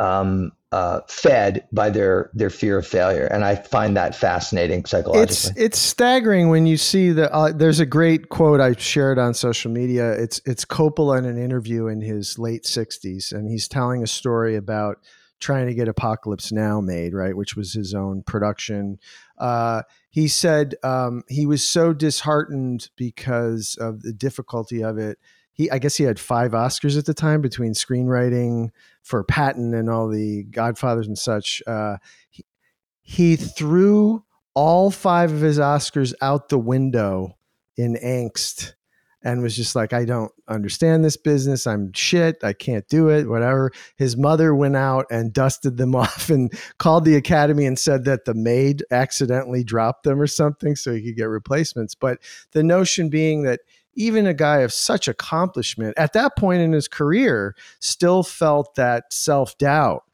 um, 0.00 0.52
uh, 0.70 1.00
fed 1.08 1.66
by 1.72 1.88
their 1.88 2.30
their 2.34 2.50
fear 2.50 2.78
of 2.78 2.86
failure, 2.86 3.26
and 3.26 3.44
I 3.44 3.56
find 3.56 3.96
that 3.96 4.14
fascinating 4.14 4.84
psychologically. 4.84 5.24
it's 5.32 5.50
it's 5.56 5.78
staggering 5.78 6.50
when 6.50 6.66
you 6.66 6.76
see 6.76 7.10
that. 7.12 7.32
Uh, 7.32 7.52
there's 7.52 7.80
a 7.80 7.86
great 7.86 8.28
quote 8.28 8.60
I 8.60 8.74
shared 8.74 9.18
on 9.18 9.32
social 9.34 9.70
media. 9.70 10.12
It's 10.12 10.40
it's 10.44 10.64
Coppola 10.64 11.18
in 11.18 11.24
an 11.24 11.38
interview 11.38 11.86
in 11.86 12.02
his 12.02 12.38
late 12.38 12.64
60s, 12.64 13.32
and 13.32 13.48
he's 13.48 13.66
telling 13.66 14.02
a 14.02 14.06
story 14.06 14.56
about 14.56 14.98
trying 15.40 15.68
to 15.68 15.74
get 15.74 15.88
Apocalypse 15.88 16.52
Now 16.52 16.80
made, 16.80 17.14
right, 17.14 17.36
which 17.36 17.56
was 17.56 17.72
his 17.72 17.94
own 17.94 18.22
production. 18.22 18.98
Uh, 19.38 19.82
he 20.10 20.28
said 20.28 20.74
um, 20.82 21.22
he 21.28 21.46
was 21.46 21.68
so 21.68 21.92
disheartened 21.92 22.90
because 22.96 23.76
of 23.80 24.02
the 24.02 24.12
difficulty 24.12 24.82
of 24.82 24.98
it. 24.98 25.18
He, 25.58 25.68
I 25.70 25.78
guess, 25.78 25.96
he 25.96 26.04
had 26.04 26.20
five 26.20 26.52
Oscars 26.52 26.96
at 26.96 27.04
the 27.04 27.12
time 27.12 27.42
between 27.42 27.72
screenwriting 27.72 28.70
for 29.02 29.24
Patton 29.24 29.74
and 29.74 29.90
all 29.90 30.08
the 30.08 30.44
Godfathers 30.44 31.08
and 31.08 31.18
such. 31.18 31.60
Uh, 31.66 31.96
he, 32.30 32.44
he 33.02 33.34
threw 33.34 34.24
all 34.54 34.92
five 34.92 35.32
of 35.32 35.40
his 35.40 35.58
Oscars 35.58 36.14
out 36.22 36.48
the 36.48 36.58
window 36.58 37.36
in 37.76 37.96
angst 37.96 38.74
and 39.22 39.42
was 39.42 39.56
just 39.56 39.74
like, 39.74 39.92
I 39.92 40.04
don't 40.04 40.30
understand 40.46 41.04
this 41.04 41.16
business. 41.16 41.66
I'm 41.66 41.92
shit. 41.92 42.42
I 42.44 42.52
can't 42.52 42.88
do 42.88 43.08
it, 43.08 43.28
whatever. 43.28 43.72
His 43.96 44.16
mother 44.16 44.54
went 44.54 44.76
out 44.76 45.06
and 45.10 45.32
dusted 45.32 45.76
them 45.76 45.94
off 45.96 46.30
and 46.30 46.52
called 46.78 47.04
the 47.04 47.16
academy 47.16 47.66
and 47.66 47.78
said 47.78 48.04
that 48.04 48.24
the 48.24 48.34
maid 48.34 48.84
accidentally 48.90 49.64
dropped 49.64 50.04
them 50.04 50.20
or 50.20 50.28
something 50.28 50.76
so 50.76 50.94
he 50.94 51.02
could 51.02 51.16
get 51.16 51.24
replacements. 51.24 51.94
But 51.94 52.20
the 52.52 52.62
notion 52.62 53.08
being 53.08 53.42
that 53.42 53.60
even 53.98 54.26
a 54.26 54.34
guy 54.34 54.58
of 54.58 54.72
such 54.72 55.08
accomplishment 55.08 55.92
at 55.98 56.12
that 56.12 56.36
point 56.36 56.62
in 56.62 56.72
his 56.72 56.88
career 56.88 57.54
still 57.80 58.22
felt 58.22 58.76
that 58.76 59.12
self 59.12 59.58
doubt 59.58 60.04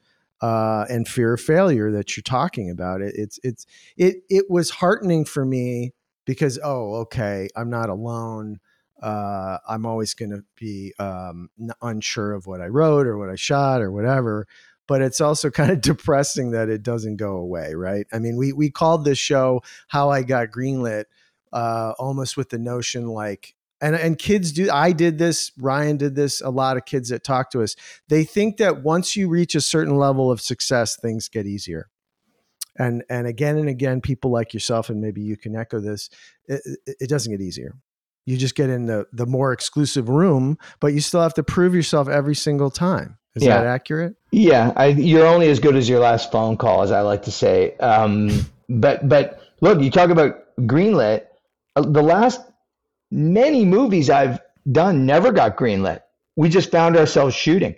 uh, 0.41 0.85
and 0.89 1.07
fear 1.07 1.33
of 1.33 1.41
failure 1.41 1.91
that 1.91 2.17
you're 2.17 2.23
talking 2.23 2.69
about. 2.69 3.01
It, 3.01 3.13
it's 3.15 3.39
it's 3.43 3.65
it 3.95 4.17
it 4.29 4.45
was 4.49 4.69
heartening 4.71 5.23
for 5.23 5.45
me 5.45 5.93
because 6.25 6.59
oh 6.63 6.95
okay 6.95 7.47
I'm 7.55 7.69
not 7.69 7.89
alone. 7.89 8.59
Uh, 9.01 9.59
I'm 9.67 9.85
always 9.85 10.13
going 10.13 10.31
to 10.31 10.43
be 10.55 10.93
um, 10.99 11.49
unsure 11.81 12.33
of 12.33 12.47
what 12.47 12.61
I 12.61 12.67
wrote 12.67 13.07
or 13.07 13.17
what 13.17 13.29
I 13.29 13.35
shot 13.35 13.81
or 13.81 13.91
whatever. 13.91 14.47
But 14.87 15.01
it's 15.01 15.19
also 15.21 15.51
kind 15.51 15.69
of 15.69 15.81
depressing 15.81 16.51
that 16.51 16.69
it 16.69 16.81
doesn't 16.81 17.17
go 17.17 17.35
away, 17.35 17.75
right? 17.75 18.07
I 18.11 18.19
mean, 18.19 18.35
we 18.35 18.51
we 18.51 18.71
called 18.71 19.05
this 19.05 19.19
show 19.19 19.61
"How 19.89 20.09
I 20.09 20.23
Got 20.23 20.49
Greenlit," 20.49 21.05
uh, 21.53 21.93
almost 21.99 22.35
with 22.35 22.49
the 22.49 22.59
notion 22.59 23.07
like 23.07 23.55
and 23.81 23.95
and 23.95 24.17
kids 24.17 24.51
do 24.51 24.69
i 24.71 24.91
did 24.91 25.17
this 25.17 25.51
ryan 25.59 25.97
did 25.97 26.15
this 26.15 26.41
a 26.41 26.49
lot 26.49 26.77
of 26.77 26.85
kids 26.85 27.09
that 27.09 27.23
talk 27.23 27.51
to 27.51 27.61
us 27.61 27.75
they 28.09 28.23
think 28.23 28.57
that 28.57 28.83
once 28.83 29.15
you 29.15 29.27
reach 29.27 29.55
a 29.55 29.61
certain 29.61 29.97
level 29.97 30.31
of 30.31 30.39
success 30.41 30.95
things 30.95 31.27
get 31.27 31.45
easier 31.45 31.89
and 32.77 33.03
and 33.09 33.27
again 33.27 33.57
and 33.57 33.69
again 33.69 34.01
people 34.01 34.31
like 34.31 34.53
yourself 34.53 34.89
and 34.89 35.01
maybe 35.01 35.21
you 35.21 35.37
can 35.37 35.55
echo 35.55 35.79
this 35.79 36.09
it, 36.47 36.61
it, 36.99 37.09
doesn't 37.09 37.31
get 37.31 37.41
easier 37.41 37.73
you 38.25 38.37
just 38.37 38.55
get 38.55 38.69
in 38.69 38.85
the 38.85 39.05
the 39.13 39.25
more 39.25 39.51
exclusive 39.51 40.09
room 40.09 40.57
but 40.79 40.93
you 40.93 40.99
still 41.01 41.21
have 41.21 41.33
to 41.33 41.43
prove 41.43 41.75
yourself 41.75 42.07
every 42.07 42.35
single 42.35 42.69
time 42.71 43.17
is 43.35 43.43
Yeah. 43.43 43.59
that 43.59 43.65
accurate 43.67 44.15
Yeah, 44.31 44.73
I, 44.75 44.87
you're 44.87 45.27
only 45.27 45.49
as 45.49 45.59
good 45.59 45.75
as 45.75 45.87
your 45.87 45.99
last 45.99 46.31
phone 46.31 46.57
call, 46.57 46.81
as 46.81 46.91
I 46.91 47.01
like 47.01 47.23
to 47.23 47.31
say. 47.31 47.75
Um, 47.77 48.45
but 48.67 49.07
but 49.07 49.39
look, 49.61 49.81
you 49.81 49.89
talk 49.91 50.09
about 50.09 50.43
greenlit. 50.61 51.27
uh, 51.75 51.81
The 51.83 52.01
last 52.01 52.41
many 53.15 53.63
movies 53.65 54.09
I've 54.09 54.39
done 54.71 55.05
never 55.05 55.31
got 55.31 55.55
greenlit. 55.55 56.01
We 56.35 56.49
just 56.49 56.69
found 56.69 56.97
ourselves 56.97 57.33
shooting, 57.33 57.75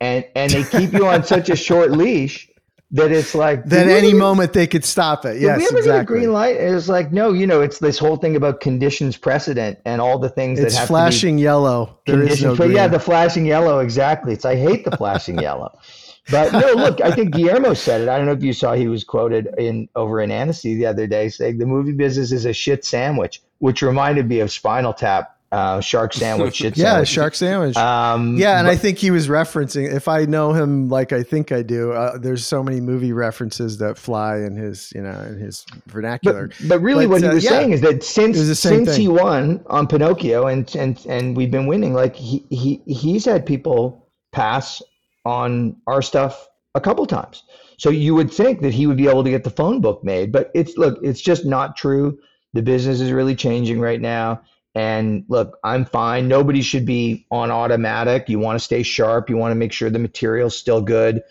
and 0.00 0.24
and 0.34 0.52
they 0.52 0.64
keep 0.64 0.92
you 0.92 1.06
on 1.06 1.24
such 1.24 1.50
a 1.50 1.56
short 1.68 1.90
leash 1.90 2.48
that 2.92 3.10
it's 3.10 3.34
like 3.34 3.64
that 3.64 3.88
any 3.88 4.10
ever- 4.10 4.16
moment 4.16 4.52
they 4.52 4.66
could 4.66 4.84
stop 4.84 5.24
it 5.24 5.40
yes 5.40 5.58
we 5.58 5.66
ever 5.66 5.78
exactly 5.78 5.90
get 5.90 6.00
a 6.00 6.04
green 6.04 6.32
light? 6.32 6.56
It's 6.56 6.88
like 6.88 7.12
no, 7.12 7.32
you 7.32 7.46
know, 7.46 7.60
it's 7.60 7.80
this 7.80 7.98
whole 7.98 8.16
thing 8.16 8.36
about 8.36 8.60
conditions 8.60 9.16
precedent 9.16 9.80
and 9.84 10.00
all 10.00 10.18
the 10.18 10.28
things 10.28 10.60
it's 10.60 10.74
that 10.74 10.80
have 10.80 10.88
flashing 10.88 11.36
yellow 11.36 11.98
there 12.06 12.22
is 12.22 12.42
no. 12.42 12.54
But 12.54 12.70
yeah, 12.70 12.86
the 12.86 13.00
flashing 13.00 13.44
yellow, 13.44 13.80
exactly. 13.80 14.32
It's 14.32 14.44
I 14.44 14.54
hate 14.54 14.84
the 14.84 14.96
flashing 14.96 15.38
yellow. 15.38 15.76
But 16.30 16.52
no, 16.52 16.72
look, 16.76 17.00
I 17.00 17.10
think 17.12 17.32
Guillermo 17.34 17.74
said 17.74 18.00
it. 18.00 18.08
I 18.08 18.16
don't 18.16 18.26
know 18.26 18.32
if 18.32 18.42
you 18.42 18.52
saw 18.52 18.72
he 18.74 18.88
was 18.88 19.04
quoted 19.04 19.48
in 19.58 19.88
over 19.94 20.20
in 20.20 20.30
Annecy 20.30 20.74
the 20.74 20.86
other 20.86 21.06
day 21.06 21.28
saying 21.28 21.58
the 21.58 21.66
movie 21.66 21.92
business 21.92 22.32
is 22.32 22.44
a 22.44 22.52
shit 22.52 22.84
sandwich, 22.84 23.42
which 23.58 23.82
reminded 23.82 24.28
me 24.28 24.40
of 24.40 24.50
Spinal 24.50 24.92
Tap, 24.92 25.32
uh, 25.52 25.80
shark 25.80 26.12
sandwich, 26.12 26.56
shit 26.56 26.76
yeah 26.76 26.90
sandwich. 26.94 27.08
shark 27.08 27.34
sandwich 27.36 27.76
Um, 27.76 28.36
Yeah, 28.36 28.58
and 28.58 28.66
but- 28.66 28.72
I 28.72 28.76
think 28.76 28.98
he 28.98 29.12
was 29.12 29.28
referencing. 29.28 29.94
If 29.94 30.08
I 30.08 30.24
know 30.24 30.52
him 30.52 30.88
like 30.88 31.12
I 31.12 31.22
think 31.22 31.52
I 31.52 31.62
do, 31.62 31.92
uh, 31.92 32.18
there's 32.18 32.44
so 32.44 32.60
many 32.64 32.80
movie 32.80 33.12
references 33.12 33.78
that 33.78 33.96
fly 33.96 34.38
in 34.38 34.56
his, 34.56 34.92
you 34.96 35.02
know, 35.02 35.20
in 35.20 35.38
his 35.38 35.64
vernacular. 35.86 36.48
But, 36.48 36.68
but 36.68 36.80
really, 36.80 37.06
But, 37.06 37.10
what 37.12 37.22
he 37.22 37.28
uh, 37.28 37.34
was 37.34 37.44
yeah. 37.44 37.50
saying 37.50 37.70
is 37.72 37.80
that 37.82 38.02
since 38.02 38.36
was 38.36 38.48
the 38.48 38.56
same 38.56 38.84
since 38.84 38.96
he 38.96 39.06
won 39.06 39.64
on 39.68 39.86
Pinocchio 39.86 40.48
and 40.48 40.74
and 40.74 40.98
and 41.08 41.36
we've 41.36 41.52
been 41.52 41.66
winning, 41.68 41.94
like 41.94 42.16
he 42.16 42.44
he 42.50 42.82
he's 42.86 43.24
had 43.24 43.46
people 43.46 44.04
pass 44.32 44.82
on 45.26 45.76
our 45.88 46.00
stuff 46.00 46.48
a 46.76 46.80
couple 46.80 47.04
times. 47.04 47.42
So 47.78 47.90
you 47.90 48.14
would 48.14 48.32
think 48.32 48.62
that 48.62 48.72
he 48.72 48.86
would 48.86 48.96
be 48.96 49.08
able 49.08 49.24
to 49.24 49.30
get 49.30 49.42
the 49.42 49.50
phone 49.50 49.80
book 49.80 50.04
made, 50.04 50.30
but 50.30 50.50
it's 50.54 50.76
look, 50.78 50.98
it's 51.02 51.20
just 51.20 51.44
not 51.44 51.76
true. 51.76 52.18
The 52.54 52.62
business 52.62 53.00
is 53.00 53.10
really 53.10 53.34
changing 53.34 53.80
right 53.80 54.00
now. 54.00 54.42
And 54.74 55.24
look, 55.28 55.58
I'm 55.64 55.84
fine. 55.84 56.28
Nobody 56.28 56.62
should 56.62 56.86
be 56.86 57.26
on 57.30 57.50
automatic. 57.50 58.28
You 58.28 58.38
want 58.38 58.58
to 58.58 58.64
stay 58.64 58.82
sharp. 58.82 59.28
You 59.28 59.36
want 59.36 59.50
to 59.50 59.56
make 59.56 59.72
sure 59.72 59.90
the 59.90 59.98
material's 59.98 60.56
still 60.56 60.80
good. 60.80 61.22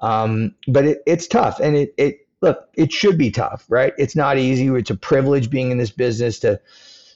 Um, 0.00 0.54
but 0.66 0.84
it, 0.84 1.02
it's 1.06 1.26
tough. 1.26 1.60
And 1.60 1.76
it, 1.76 1.94
it, 1.96 2.26
look, 2.40 2.68
it 2.74 2.92
should 2.92 3.16
be 3.16 3.30
tough, 3.30 3.66
right? 3.68 3.92
It's 3.98 4.16
not 4.16 4.36
easy. 4.36 4.66
It's 4.68 4.90
a 4.90 4.96
privilege 4.96 5.48
being 5.48 5.70
in 5.70 5.78
this 5.78 5.90
business 5.90 6.40
to, 6.40 6.60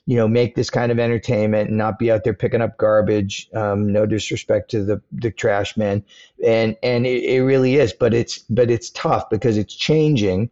you 0.09 0.17
know, 0.17 0.27
make 0.27 0.55
this 0.55 0.71
kind 0.71 0.91
of 0.91 0.99
entertainment 0.99 1.69
and 1.69 1.77
not 1.77 1.99
be 1.99 2.11
out 2.11 2.25
there 2.25 2.33
picking 2.33 2.63
up 2.63 2.79
garbage. 2.79 3.47
Um, 3.53 3.93
no 3.93 4.07
disrespect 4.07 4.71
to 4.71 4.83
the 4.83 5.03
the 5.13 5.31
trash 5.31 5.77
man, 5.77 6.03
and 6.43 6.79
and 6.83 7.07
it, 7.07 7.25
it 7.25 7.43
really 7.43 7.77
is, 7.77 7.93
but 7.93 8.15
it's 8.15 8.39
but 8.39 8.71
it's 8.71 8.89
tough 8.89 9.29
because 9.29 9.59
it's 9.59 9.75
changing, 9.75 10.49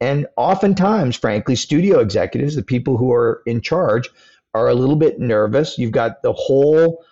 and 0.00 0.28
oftentimes, 0.36 1.16
frankly, 1.16 1.56
studio 1.56 1.98
executives, 1.98 2.54
the 2.54 2.62
people 2.62 2.98
who 2.98 3.12
are 3.12 3.42
in 3.46 3.60
charge, 3.60 4.08
are 4.54 4.68
a 4.68 4.76
little 4.76 4.94
bit 4.94 5.18
nervous. 5.18 5.76
You've 5.76 5.90
got 5.90 6.22
the 6.22 6.32
whole 6.32 7.04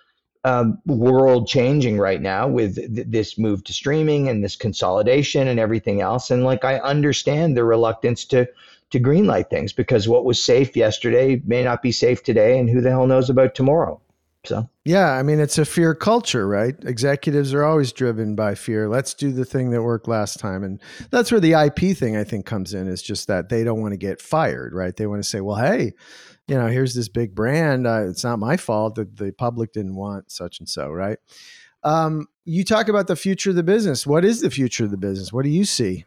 um, 0.45 0.79
world 0.87 1.49
changing 1.49 1.99
right 1.99 2.23
now 2.23 2.47
with 2.47 2.77
th- 2.77 3.09
this 3.11 3.39
move 3.39 3.65
to 3.65 3.73
streaming 3.73 4.29
and 4.29 4.45
this 4.45 4.55
consolidation 4.55 5.49
and 5.49 5.59
everything 5.59 6.01
else. 6.01 6.31
And 6.31 6.45
like 6.45 6.65
I 6.65 6.79
understand 6.79 7.57
the 7.57 7.65
reluctance 7.65 8.25
to 8.27 8.47
to 8.91 9.01
greenlight 9.01 9.51
things 9.51 9.73
because 9.73 10.09
what 10.09 10.25
was 10.25 10.43
safe 10.43 10.77
yesterday 10.77 11.43
may 11.45 11.63
not 11.63 11.83
be 11.83 11.93
safe 11.93 12.23
today, 12.23 12.59
and 12.59 12.71
who 12.71 12.81
the 12.81 12.91
hell 12.91 13.07
knows 13.07 13.31
about 13.31 13.55
tomorrow. 13.55 14.01
So 14.45 14.69
Yeah, 14.85 15.13
I 15.13 15.23
mean 15.23 15.41
it's 15.41 15.59
a 15.59 15.65
fear 15.65 15.95
culture, 15.95 16.47
right? 16.47 16.75
Executives 16.85 17.53
are 17.53 17.65
always 17.65 17.93
driven 17.93 18.35
by 18.35 18.55
fear. 18.55 18.89
Let's 18.89 19.13
do 19.13 19.33
the 19.33 19.45
thing 19.45 19.71
that 19.71 19.83
worked 19.83 20.09
last 20.09 20.39
time, 20.39 20.63
and 20.63 20.81
that's 21.11 21.31
where 21.31 21.41
the 21.41 21.53
IP 21.53 21.97
thing 21.97 22.17
I 22.17 22.25
think 22.25 22.47
comes 22.47 22.73
in. 22.73 22.89
Is 22.89 23.03
just 23.03 23.27
that 23.29 23.49
they 23.49 23.65
don't 23.65 23.81
want 23.81 23.93
to 23.93 23.99
get 23.99 24.23
fired, 24.23 24.73
right? 24.73 24.97
They 24.97 25.07
want 25.07 25.23
to 25.23 25.29
say, 25.29 25.41
well, 25.41 25.57
hey, 25.57 25.93
you 26.47 26.57
know, 26.57 26.69
here's 26.69 26.95
this 26.95 27.09
big 27.09 27.35
brand. 27.35 27.87
Uh, 27.87 28.07
it's 28.09 28.25
not 28.25 28.39
my 28.39 28.57
fault 28.57 28.95
that 28.95 29.17
the 29.17 29.33
public 29.33 29.73
didn't 29.73 29.97
want 29.97 30.31
such 30.31 30.61
and 30.61 30.69
so, 30.69 30.91
right? 30.91 31.19
Um, 31.83 32.27
you 32.45 32.65
talk 32.65 32.89
about 32.89 33.07
the 33.07 33.17
future 33.17 33.51
of 33.51 33.57
the 33.57 33.63
business. 33.63 34.07
What 34.07 34.25
is 34.25 34.41
the 34.41 34.51
future 34.51 34.85
of 34.85 34.91
the 34.91 34.97
business? 34.97 35.33
What 35.33 35.45
do 35.45 35.51
you 35.51 35.65
see? 35.65 36.05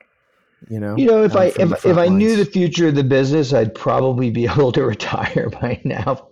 You 0.69 0.79
know, 0.79 0.95
you 0.95 1.07
know, 1.07 1.23
if 1.23 1.35
I 1.35 1.45
if, 1.45 1.85
if 1.85 1.97
I 1.97 2.07
knew 2.07 2.35
the 2.35 2.45
future 2.45 2.89
of 2.89 2.95
the 2.95 3.03
business, 3.03 3.51
I'd 3.51 3.73
probably 3.73 4.29
be 4.29 4.45
able 4.51 4.71
to 4.73 4.83
retire 4.83 5.49
by 5.61 5.81
now. 5.83 6.29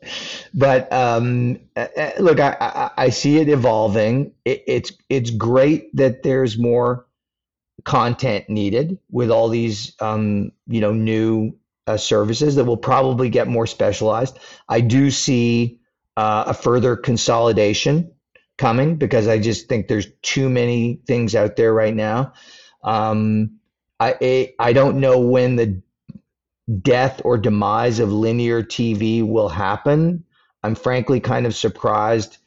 But 0.53 0.91
um, 0.93 1.59
uh, 1.75 1.87
uh, 1.97 2.11
look, 2.19 2.39
I, 2.39 2.55
I, 2.59 2.91
I 3.05 3.09
see 3.09 3.37
it 3.37 3.49
evolving. 3.49 4.33
It, 4.45 4.63
it's 4.67 4.91
it's 5.09 5.31
great 5.31 5.95
that 5.95 6.23
there's 6.23 6.57
more 6.57 7.07
content 7.85 8.49
needed 8.49 8.99
with 9.09 9.31
all 9.31 9.49
these 9.49 9.95
um, 9.99 10.51
you 10.67 10.81
know 10.81 10.93
new 10.93 11.57
uh, 11.87 11.97
services 11.97 12.55
that 12.55 12.65
will 12.65 12.77
probably 12.77 13.29
get 13.29 13.47
more 13.47 13.65
specialized. 13.65 14.37
I 14.67 14.81
do 14.81 15.09
see 15.09 15.79
uh, 16.17 16.43
a 16.47 16.53
further 16.53 16.95
consolidation 16.95 18.11
coming 18.59 18.97
because 18.97 19.27
I 19.27 19.39
just 19.39 19.67
think 19.67 19.87
there's 19.87 20.07
too 20.21 20.49
many 20.49 21.01
things 21.07 21.33
out 21.33 21.55
there 21.55 21.73
right 21.73 21.95
now. 21.95 22.33
Um, 22.83 23.58
I 23.99 24.53
I 24.59 24.73
don't 24.73 24.99
know 24.99 25.19
when 25.19 25.55
the 25.55 25.81
death 26.81 27.21
or 27.25 27.37
demise 27.37 27.99
of 27.99 28.11
linear 28.11 28.63
TV 28.63 29.27
will 29.27 29.49
happen. 29.49 30.23
I'm 30.63 30.75
frankly 30.75 31.19
kind 31.19 31.45
of 31.45 31.55
surprised 31.55 32.37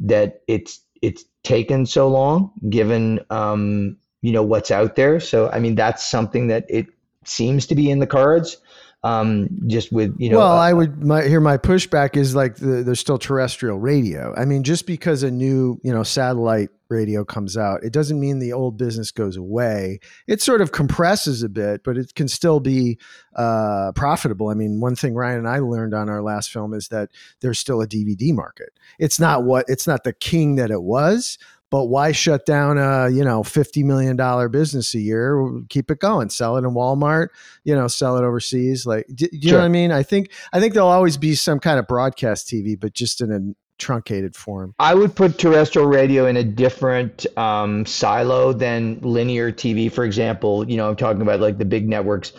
that 0.00 0.42
it's 0.48 0.80
it's 1.02 1.24
taken 1.44 1.86
so 1.86 2.08
long, 2.08 2.52
given 2.68 3.20
um, 3.30 3.96
you 4.22 4.32
know 4.32 4.42
what's 4.42 4.70
out 4.70 4.96
there. 4.96 5.20
So 5.20 5.50
I 5.50 5.58
mean, 5.58 5.74
that's 5.74 6.06
something 6.06 6.48
that 6.48 6.66
it 6.68 6.86
seems 7.24 7.66
to 7.66 7.74
be 7.74 7.90
in 7.90 7.98
the 7.98 8.06
cards. 8.06 8.58
Um, 9.02 9.48
just 9.68 9.92
with 9.92 10.16
you 10.18 10.30
know, 10.30 10.38
well, 10.38 10.56
uh, 10.56 10.60
I 10.60 10.72
would 10.72 11.04
my, 11.04 11.22
here. 11.22 11.40
My 11.40 11.58
pushback 11.58 12.16
is 12.16 12.34
like 12.34 12.56
the, 12.56 12.82
there's 12.82 12.98
still 12.98 13.18
terrestrial 13.18 13.78
radio. 13.78 14.34
I 14.36 14.44
mean, 14.44 14.64
just 14.64 14.86
because 14.86 15.22
a 15.22 15.30
new 15.30 15.78
you 15.84 15.92
know 15.92 16.02
satellite 16.02 16.70
radio 16.88 17.24
comes 17.24 17.56
out, 17.56 17.82
it 17.82 17.92
doesn't 17.92 18.20
mean 18.20 18.38
the 18.38 18.52
old 18.52 18.76
business 18.76 19.10
goes 19.10 19.36
away. 19.36 20.00
It 20.26 20.40
sort 20.40 20.60
of 20.60 20.72
compresses 20.72 21.42
a 21.42 21.48
bit, 21.48 21.82
but 21.84 21.96
it 21.96 22.14
can 22.14 22.28
still 22.28 22.60
be 22.60 22.98
uh, 23.34 23.92
profitable. 23.94 24.48
I 24.48 24.54
mean, 24.54 24.80
one 24.80 24.96
thing 24.96 25.14
Ryan 25.14 25.38
and 25.38 25.48
I 25.48 25.58
learned 25.58 25.94
on 25.94 26.08
our 26.08 26.22
last 26.22 26.50
film 26.52 26.74
is 26.74 26.88
that 26.88 27.10
there's 27.40 27.58
still 27.58 27.80
a 27.80 27.86
DVD 27.86 28.34
market. 28.34 28.70
It's 28.98 29.20
not 29.20 29.44
what 29.44 29.66
it's 29.68 29.86
not 29.86 30.04
the 30.04 30.12
king 30.12 30.56
that 30.56 30.70
it 30.70 30.82
was, 30.82 31.38
but 31.70 31.86
why 31.86 32.12
shut 32.12 32.46
down 32.46 32.78
a 32.78 33.08
you 33.10 33.24
know 33.24 33.42
fifty 33.42 33.82
million 33.82 34.16
dollar 34.16 34.48
business 34.48 34.94
a 34.94 35.00
year? 35.00 35.62
Keep 35.68 35.90
it 35.90 35.98
going, 35.98 36.30
sell 36.30 36.56
it 36.56 36.64
in 36.64 36.70
Walmart, 36.70 37.28
you 37.64 37.74
know, 37.74 37.88
sell 37.88 38.16
it 38.16 38.24
overseas. 38.24 38.86
Like, 38.86 39.06
do, 39.12 39.26
do 39.28 39.38
you 39.38 39.52
know 39.52 39.58
what 39.58 39.64
I 39.64 39.68
mean? 39.68 39.92
I 39.92 40.02
think 40.02 40.30
I 40.52 40.60
think 40.60 40.74
there'll 40.74 40.88
always 40.88 41.16
be 41.16 41.34
some 41.34 41.58
kind 41.58 41.78
of 41.78 41.86
broadcast 41.86 42.48
TV, 42.48 42.78
but 42.78 42.94
just 42.94 43.20
in 43.20 43.32
a 43.32 43.65
truncated 43.78 44.34
form. 44.36 44.74
I 44.78 44.94
would 44.94 45.14
put 45.14 45.38
terrestrial 45.38 45.88
radio 45.88 46.26
in 46.26 46.36
a 46.36 46.44
different 46.44 47.26
um, 47.38 47.86
silo 47.86 48.52
than 48.52 49.00
linear 49.00 49.52
TV. 49.52 49.90
For 49.90 50.04
example, 50.04 50.68
you 50.68 50.76
know, 50.76 50.88
I'm 50.88 50.96
talking 50.96 51.22
about 51.22 51.40
like 51.40 51.58
the 51.58 51.64
big 51.64 51.88
networks, 51.88 52.32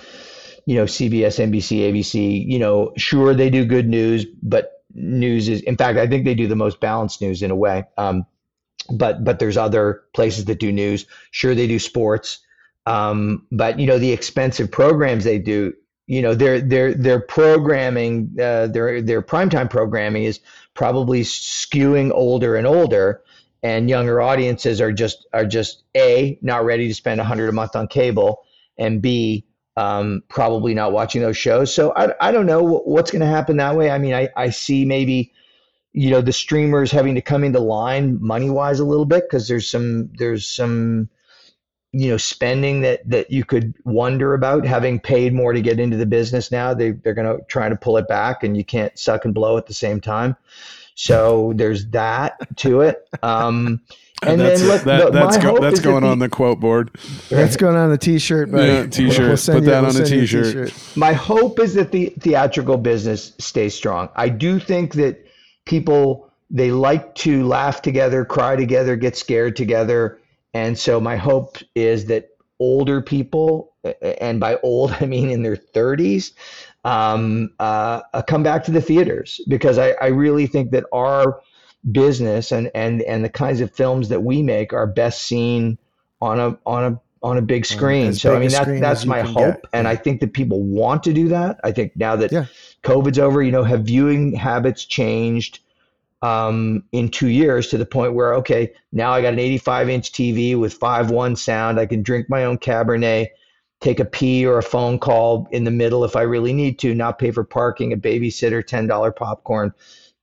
you 0.65 0.75
know, 0.75 0.85
CBS, 0.85 1.39
NBC, 1.39 1.91
ABC. 1.91 2.45
You 2.47 2.59
know, 2.59 2.93
sure 2.97 3.33
they 3.33 3.49
do 3.49 3.65
good 3.65 3.88
news, 3.88 4.25
but 4.41 4.83
news 4.93 5.47
is, 5.47 5.61
in 5.61 5.77
fact, 5.77 5.97
I 5.97 6.07
think 6.07 6.25
they 6.25 6.35
do 6.35 6.47
the 6.47 6.55
most 6.55 6.79
balanced 6.79 7.21
news 7.21 7.41
in 7.41 7.51
a 7.51 7.55
way. 7.55 7.85
Um, 7.97 8.25
but 8.89 9.23
but 9.23 9.39
there's 9.39 9.57
other 9.57 10.03
places 10.13 10.45
that 10.45 10.59
do 10.59 10.71
news. 10.71 11.05
Sure, 11.31 11.55
they 11.55 11.67
do 11.67 11.79
sports, 11.79 12.39
um, 12.85 13.45
but 13.51 13.79
you 13.79 13.88
know 13.88 13.99
the 13.99 14.11
expensive 14.11 14.71
programs 14.71 15.23
they 15.23 15.39
do. 15.39 15.73
You 16.08 16.22
know 16.22 16.34
their 16.34 16.62
their 16.62 16.93
their 16.93 17.20
programming, 17.20 18.36
uh, 18.41 18.68
their 18.68 19.01
their 19.01 19.22
primetime 19.22 19.70
programming 19.70 20.24
is 20.24 20.39
probably 20.74 21.22
skewing 21.24 22.12
older 22.14 22.55
and 22.55 22.66
older, 22.66 23.22
and 23.62 23.89
younger 23.89 24.22
audiences 24.22 24.80
are 24.80 24.93
just 24.93 25.28
are 25.34 25.45
just 25.45 25.84
a 25.95 26.39
not 26.41 26.64
ready 26.64 26.88
to 26.88 26.93
spend 26.93 27.20
a 27.20 27.26
hundred 27.26 27.49
a 27.49 27.51
month 27.51 27.76
on 27.76 27.88
cable, 27.88 28.39
and 28.78 29.01
b 29.01 29.45
um, 29.76 30.24
probably 30.30 30.74
not 30.74 30.93
watching 30.93 31.22
those 31.22 31.38
shows. 31.38 31.74
So 31.74 31.93
I 31.95 32.14
I 32.22 32.32
don't 32.32 32.45
know 32.45 32.64
what's 32.64 33.12
going 33.12 33.22
to 33.22 33.28
happen 33.28 33.58
that 33.58 33.76
way. 33.76 33.91
I 33.91 33.97
mean 33.97 34.14
I 34.14 34.30
I 34.36 34.49
see 34.49 34.86
maybe 34.86 35.34
you 35.93 36.10
know 36.10 36.22
the 36.22 36.32
streamers 36.32 36.91
having 36.91 37.16
to 37.16 37.22
come 37.22 37.43
into 37.43 37.60
line 37.60 38.18
money 38.22 38.49
wise 38.49 38.80
a 38.80 38.86
little 38.86 39.05
bit 39.05 39.24
because 39.30 39.47
there's 39.47 39.70
some 39.70 40.10
there's 40.18 40.47
some 40.47 41.10
you 41.93 42.09
know 42.09 42.17
spending 42.17 42.81
that 42.81 43.07
that 43.09 43.31
you 43.31 43.45
could 43.45 43.73
wonder 43.85 44.33
about 44.33 44.65
having 44.65 44.99
paid 44.99 45.33
more 45.33 45.53
to 45.53 45.61
get 45.61 45.79
into 45.79 45.95
the 45.97 46.05
business 46.05 46.51
now 46.51 46.73
they 46.73 46.91
they're 46.91 47.13
going 47.13 47.38
to 47.38 47.43
try 47.45 47.69
to 47.69 47.75
pull 47.75 47.95
it 47.97 48.07
back 48.07 48.43
and 48.43 48.57
you 48.57 48.63
can't 48.63 48.97
suck 48.99 49.23
and 49.25 49.33
blow 49.33 49.57
at 49.57 49.65
the 49.67 49.73
same 49.73 50.01
time 50.01 50.35
so 50.95 51.53
there's 51.55 51.88
that 51.91 52.38
to 52.57 52.81
it 52.81 53.07
um 53.23 53.79
and 54.23 54.41
that's 54.41 54.59
then 54.61 54.69
look 54.69 54.81
That- 54.83 55.05
the- 55.05 55.11
that's 55.11 55.38
my 55.38 55.43
go- 55.43 55.49
hope 55.51 55.61
that's 55.61 55.73
is 55.77 55.79
that 55.81 55.89
going 55.89 56.03
the- 56.03 56.09
on 56.09 56.19
the 56.19 56.27
quote 56.29 56.59
board. 56.59 56.89
That's 57.29 57.55
going 57.55 57.75
on 57.75 57.91
the 57.91 57.99
t-shirt, 57.99 58.51
buddy. 58.51 58.65
Yeah, 58.71 58.85
t-shirt. 58.88 59.27
We'll 59.27 59.38
send 59.38 59.57
Put 59.59 59.63
you- 59.65 59.69
that 59.69 59.81
we'll 59.81 59.89
on 59.95 60.01
a 60.01 60.05
send 60.05 60.09
you 60.09 60.21
t-shirt. 60.21 60.73
my 60.95 61.13
hope 61.13 61.59
is 61.59 61.75
that 61.75 61.91
the 61.91 62.07
theatrical 62.19 62.77
business 62.77 63.33
stays 63.38 63.75
strong. 63.75 64.09
I 64.15 64.29
do 64.29 64.59
think 64.59 64.93
that 64.95 65.23
people 65.65 66.31
they 66.49 66.71
like 66.71 67.13
to 67.15 67.45
laugh 67.45 67.81
together, 67.83 68.25
cry 68.25 68.55
together, 68.55 68.95
get 68.95 69.15
scared 69.15 69.55
together, 69.55 70.17
and 70.58 70.78
so 70.78 70.99
my 70.99 71.18
hope 71.18 71.58
is 71.76 72.05
that 72.08 72.30
older 72.60 72.99
people, 72.99 73.74
and 74.01 74.39
by 74.39 74.58
old 74.64 74.91
I 75.01 75.05
mean 75.05 75.30
in 75.30 75.43
their 75.43 75.55
30s, 75.55 76.32
um, 76.84 77.51
uh, 77.60 78.01
uh, 78.14 78.22
come 78.24 78.41
back 78.43 78.64
to 78.66 78.72
the 78.72 78.82
theaters 78.82 79.39
because 79.47 79.78
I, 79.78 79.91
I 80.01 80.08
really 80.08 80.47
think 80.47 80.72
that 80.72 80.86
our 80.91 81.41
business 81.91 82.51
and 82.51 82.72
and 82.74 83.03
and 83.03 83.24
the 83.24 83.30
kinds 83.30 83.62
of 83.62 83.72
films 83.72 84.10
that 84.10 84.24
we 84.24 84.41
make 84.41 84.74
are 84.74 84.88
best 84.88 85.22
seen 85.22 85.78
on 86.22 86.39
a 86.39 86.58
on 86.66 86.84
a 86.91 87.01
on 87.22 87.38
a 87.38 87.41
big 87.41 87.66
screen. 87.66 88.08
as 88.08 88.22
so 88.22 88.32
I 88.32 88.39
big 88.39 88.53
a 88.53 88.66
mean 88.66 88.82
that, 88.82 88.82
that's 88.82 89.05
my 89.05 89.22
hope, 89.22 89.62
get. 89.62 89.70
and 89.74 89.88
I 89.88 89.95
think 89.95 90.22
that 90.22 90.34
people 90.34 90.64
want 90.64 91.03
to 91.03 91.14
do 91.14 91.28
that. 91.30 91.60
I 91.64 91.72
think 91.72 91.95
now 91.95 92.16
that 92.16 92.32
Yeah. 92.32 92.45
COVID's 92.84 93.20
over, 93.20 93.43
you 93.43 93.51
know, 93.51 93.64
have 93.64 93.82
viewing 93.82 94.34
habits 94.34 94.86
changed 94.86 95.60
um, 96.28 96.84
in 96.91 97.09
two 97.09 97.30
years 97.30 97.67
to 97.67 97.78
the 97.78 97.86
point 97.86 98.13
where 98.13 98.34
okay, 98.36 98.73
now 98.91 99.11
I 99.11 99.21
got 99.21 99.34
an 99.34 99.39
85 99.39 99.89
inch 99.89 100.11
TV 100.11 100.59
with 100.59 100.73
five 100.73 101.09
one 101.11 101.36
sound. 101.36 101.80
I 101.80 101.86
can 101.86 102.03
drink 102.03 102.30
my 102.30 102.43
own 102.43 102.57
Cabernet, 102.57 103.28
take 103.82 103.99
a 103.99 104.05
pee 104.05 104.45
or 104.45 104.57
a 104.57 104.63
phone 104.63 104.99
call 104.99 105.47
in 105.51 105.63
the 105.63 105.71
middle 105.71 106.03
if 106.03 106.15
I 106.15 106.23
really 106.23 106.53
need 106.53 106.80
to, 106.80 106.93
not 106.93 107.19
pay 107.19 107.32
for 107.32 107.43
parking, 107.43 107.93
a 107.93 107.97
babysitter, 107.97 108.65
ten 108.65 108.88
dollar 108.88 109.11
popcorn, 109.11 109.73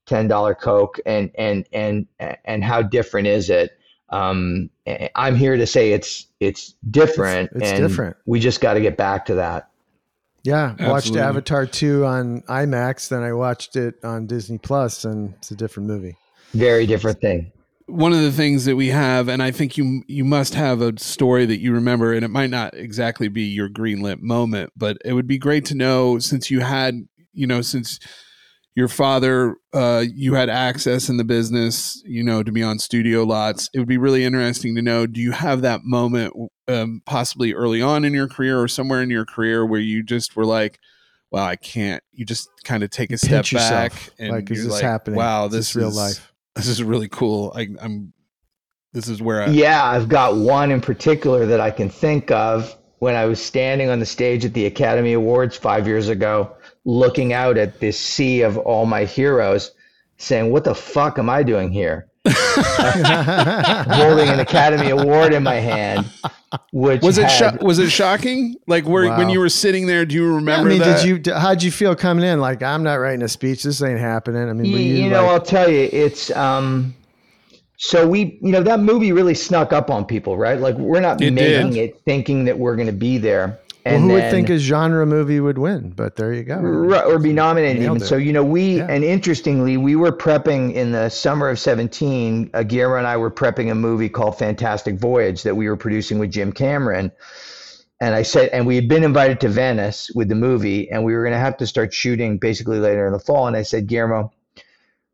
ten 0.05 0.27
dollar 0.27 0.53
Coke, 0.53 0.99
and 1.05 1.31
and 1.35 1.67
and 1.73 2.07
and 2.43 2.63
how 2.63 2.81
different 2.81 3.27
is 3.27 3.49
it? 3.49 3.77
Um, 4.09 4.69
I'm 5.15 5.35
here 5.35 5.57
to 5.57 5.65
say 5.65 5.91
it's 5.93 6.27
it's 6.39 6.75
different. 6.89 7.49
It's- 7.55 7.61
it's 7.63 7.71
and 7.79 7.87
different. 7.89 8.17
We 8.25 8.39
just 8.39 8.61
got 8.61 8.73
to 8.75 8.81
get 8.81 8.97
back 8.97 9.25
to 9.25 9.35
that. 9.35 9.69
Yeah, 10.45 10.75
watched 10.87 11.15
Avatar 11.15 11.65
2 11.65 12.05
on 12.05 12.41
IMAX, 12.43 13.09
then 13.09 13.23
I 13.23 13.33
watched 13.33 13.75
it 13.75 13.95
on 14.03 14.27
Disney 14.27 14.59
Plus 14.59 15.03
and 15.03 15.33
it's 15.39 15.49
a 15.49 15.55
different 15.55 15.89
movie. 15.89 16.15
Very 16.53 16.85
different 16.85 17.19
thing. 17.19 17.51
one 17.87 18.13
of 18.13 18.21
the 18.21 18.31
things 18.31 18.65
that 18.65 18.75
we 18.75 18.87
have, 18.89 19.27
and 19.27 19.41
I 19.43 19.51
think 19.51 19.77
you 19.77 20.03
you 20.07 20.23
must 20.23 20.53
have 20.55 20.81
a 20.81 20.97
story 20.99 21.45
that 21.45 21.59
you 21.59 21.73
remember, 21.73 22.13
and 22.13 22.23
it 22.23 22.29
might 22.29 22.49
not 22.49 22.73
exactly 22.75 23.27
be 23.27 23.43
your 23.43 23.69
greenlit 23.69 24.21
moment, 24.21 24.71
but 24.75 24.97
it 25.03 25.13
would 25.13 25.27
be 25.27 25.37
great 25.37 25.65
to 25.65 25.75
know 25.75 26.19
since 26.19 26.49
you 26.49 26.61
had, 26.61 27.07
you 27.33 27.47
know, 27.47 27.61
since 27.61 27.99
your 28.75 28.89
father, 28.89 29.55
uh, 29.73 30.03
you 30.13 30.33
had 30.33 30.49
access 30.49 31.07
in 31.07 31.15
the 31.15 31.23
business, 31.23 32.03
you 32.05 32.21
know, 32.21 32.43
to 32.43 32.51
be 32.51 32.61
on 32.61 32.77
studio 32.77 33.23
lots. 33.23 33.69
It 33.73 33.79
would 33.79 33.87
be 33.87 33.97
really 33.97 34.25
interesting 34.25 34.75
to 34.75 34.81
know. 34.81 35.07
Do 35.07 35.21
you 35.21 35.31
have 35.31 35.61
that 35.61 35.85
moment, 35.85 36.33
um, 36.67 37.01
possibly 37.05 37.53
early 37.53 37.81
on 37.81 38.03
in 38.03 38.13
your 38.13 38.27
career 38.27 38.59
or 38.59 38.67
somewhere 38.67 39.01
in 39.01 39.09
your 39.09 39.25
career, 39.25 39.65
where 39.65 39.79
you 39.79 40.03
just 40.03 40.35
were 40.35 40.45
like, 40.45 40.79
"Wow, 41.31 41.45
I 41.45 41.55
can't." 41.55 42.03
You 42.11 42.25
just 42.25 42.49
kind 42.65 42.83
of 42.83 42.89
take 42.89 43.11
a 43.11 43.17
step 43.17 43.49
yourself, 43.49 43.93
back 43.93 44.13
and 44.19 44.31
like, 44.31 44.51
is 44.51 44.65
this 44.65 44.73
like, 44.73 44.83
happening? 44.83 45.17
Wow, 45.17 45.45
Is 45.45 45.53
this, 45.53 45.67
this 45.67 45.75
real 45.77 45.89
is 45.89 45.95
life? 45.95 46.33
this 46.55 46.67
is 46.67 46.83
really 46.83 47.07
cool. 47.07 47.53
I, 47.55 47.69
I'm. 47.79 48.11
This 48.91 49.07
is 49.07 49.21
where 49.21 49.43
I. 49.43 49.47
Yeah, 49.47 49.85
I've 49.85 50.09
got 50.09 50.35
one 50.35 50.69
in 50.71 50.81
particular 50.81 51.45
that 51.45 51.61
I 51.61 51.71
can 51.71 51.89
think 51.89 52.29
of 52.29 52.75
when 52.99 53.15
I 53.15 53.25
was 53.25 53.41
standing 53.41 53.89
on 53.89 53.99
the 53.99 54.05
stage 54.05 54.43
at 54.43 54.53
the 54.53 54.65
Academy 54.65 55.13
Awards 55.13 55.55
five 55.55 55.87
years 55.87 56.09
ago, 56.09 56.55
looking 56.85 57.33
out 57.33 57.57
at 57.57 57.79
this 57.79 57.99
sea 57.99 58.41
of 58.41 58.57
all 58.57 58.85
my 58.85 59.05
heroes, 59.05 59.71
saying, 60.17 60.51
What 60.51 60.63
the 60.63 60.75
fuck 60.75 61.19
am 61.19 61.29
I 61.29 61.43
doing 61.43 61.71
here? 61.71 62.07
holding 62.25 64.29
an 64.29 64.39
Academy 64.39 64.89
Award 64.89 65.33
in 65.33 65.43
my 65.43 65.55
hand. 65.55 66.09
Which 66.71 67.01
was 67.01 67.17
it 67.17 67.29
had, 67.29 67.59
sho- 67.59 67.65
was 67.65 67.79
it 67.79 67.89
shocking? 67.89 68.55
Like 68.65 68.85
where 68.85 69.09
when 69.17 69.29
you 69.29 69.39
were 69.39 69.49
sitting 69.49 69.87
there, 69.87 70.05
do 70.05 70.15
you 70.15 70.31
I 70.31 70.35
remember 70.35 70.69
mean, 70.69 70.79
that? 70.79 71.03
did 71.03 71.27
you? 71.27 71.33
How'd 71.33 71.61
you 71.61 71.71
feel 71.71 71.95
coming 71.95 72.25
in? 72.25 72.39
Like, 72.39 72.63
I'm 72.63 72.83
not 72.83 72.95
writing 72.95 73.23
a 73.23 73.27
speech. 73.27 73.63
This 73.63 73.81
ain't 73.83 73.99
happening. 73.99 74.49
I 74.49 74.53
mean, 74.53 74.71
were 74.71 74.79
you, 74.79 74.85
you, 74.85 75.03
you 75.03 75.09
know, 75.09 75.23
like, 75.23 75.31
I'll 75.31 75.41
tell 75.41 75.69
you, 75.69 75.89
it's 75.91 76.31
um. 76.31 76.95
So 77.77 78.07
we, 78.07 78.39
you 78.41 78.53
know, 78.53 78.63
that 78.63 78.79
movie 78.79 79.11
really 79.11 79.35
snuck 79.35 79.73
up 79.73 79.89
on 79.89 80.05
people, 80.05 80.37
right? 80.37 80.59
Like 80.59 80.75
we're 80.75 81.01
not 81.01 81.21
It 81.21 81.31
making 81.31 81.71
did. 81.71 81.89
it 81.89 82.01
thinking 82.05 82.45
that 82.45 82.57
we're 82.57 82.77
going 82.77 82.87
to 82.87 82.93
be 82.93 83.17
there. 83.17 83.59
Well, 83.85 83.95
And 83.95 84.03
who 84.03 84.13
would 84.13 84.31
think 84.31 84.49
a 84.49 84.57
genre 84.57 85.05
movie 85.05 85.39
would 85.39 85.57
win? 85.57 85.91
But 85.91 86.15
there 86.15 86.33
you 86.33 86.43
go. 86.43 86.55
Right, 86.57 87.05
or 87.05 87.19
be 87.19 87.33
nominated 87.33 87.83
even. 87.83 87.99
So 87.99 88.17
you 88.17 88.33
know, 88.33 88.43
we 88.43 88.77
Yeah. 88.77 88.87
and 88.89 89.03
interestingly, 89.03 89.77
we 89.77 89.95
were 89.95 90.11
prepping 90.11 90.73
in 90.73 90.91
the 90.91 91.09
summer 91.09 91.49
of 91.49 91.59
seventeen. 91.59 92.49
Uh, 92.53 92.63
Guillermo 92.63 92.97
and 92.97 93.07
I 93.07 93.17
were 93.17 93.31
prepping 93.31 93.71
a 93.71 93.75
movie 93.75 94.09
called 94.09 94.37
Fantastic 94.39 94.95
Voyage 94.95 95.43
that 95.43 95.55
we 95.55 95.69
were 95.69 95.77
producing 95.77 96.17
with 96.19 96.31
Jim 96.31 96.51
Cameron. 96.51 97.11
And 98.01 98.13
I 98.13 98.23
said, 98.23 98.49
and 98.49 98.67
we 98.67 98.75
had 98.75 98.89
been 98.89 99.05
invited 99.05 99.39
to 99.41 99.49
Venice 99.49 100.11
with 100.13 100.27
the 100.27 100.35
movie, 100.35 100.89
and 100.91 101.05
we 101.05 101.13
were 101.13 101.21
going 101.21 101.33
to 101.33 101.39
have 101.39 101.57
to 101.57 101.67
start 101.67 101.93
shooting 101.93 102.37
basically 102.39 102.79
later 102.79 103.07
in 103.07 103.13
the 103.13 103.19
fall. 103.19 103.47
And 103.47 103.55
I 103.55 103.61
said, 103.61 103.87
Guillermo, 103.87 104.33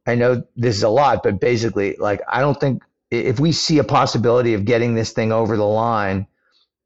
I 0.07 0.15
know 0.15 0.43
this 0.55 0.78
is 0.78 0.84
a 0.84 0.89
lot, 0.89 1.22
but 1.22 1.39
basically, 1.39 1.95
like, 1.99 2.22
I 2.28 2.39
don't 2.41 2.59
think 2.59 2.82
if 3.11 3.39
we 3.39 3.51
see 3.51 3.78
a 3.78 3.84
possibility 3.84 4.55
of 4.55 4.65
getting 4.65 4.95
this 4.95 5.11
thing 5.11 5.32
over 5.32 5.57
the 5.57 5.63
line, 5.65 6.26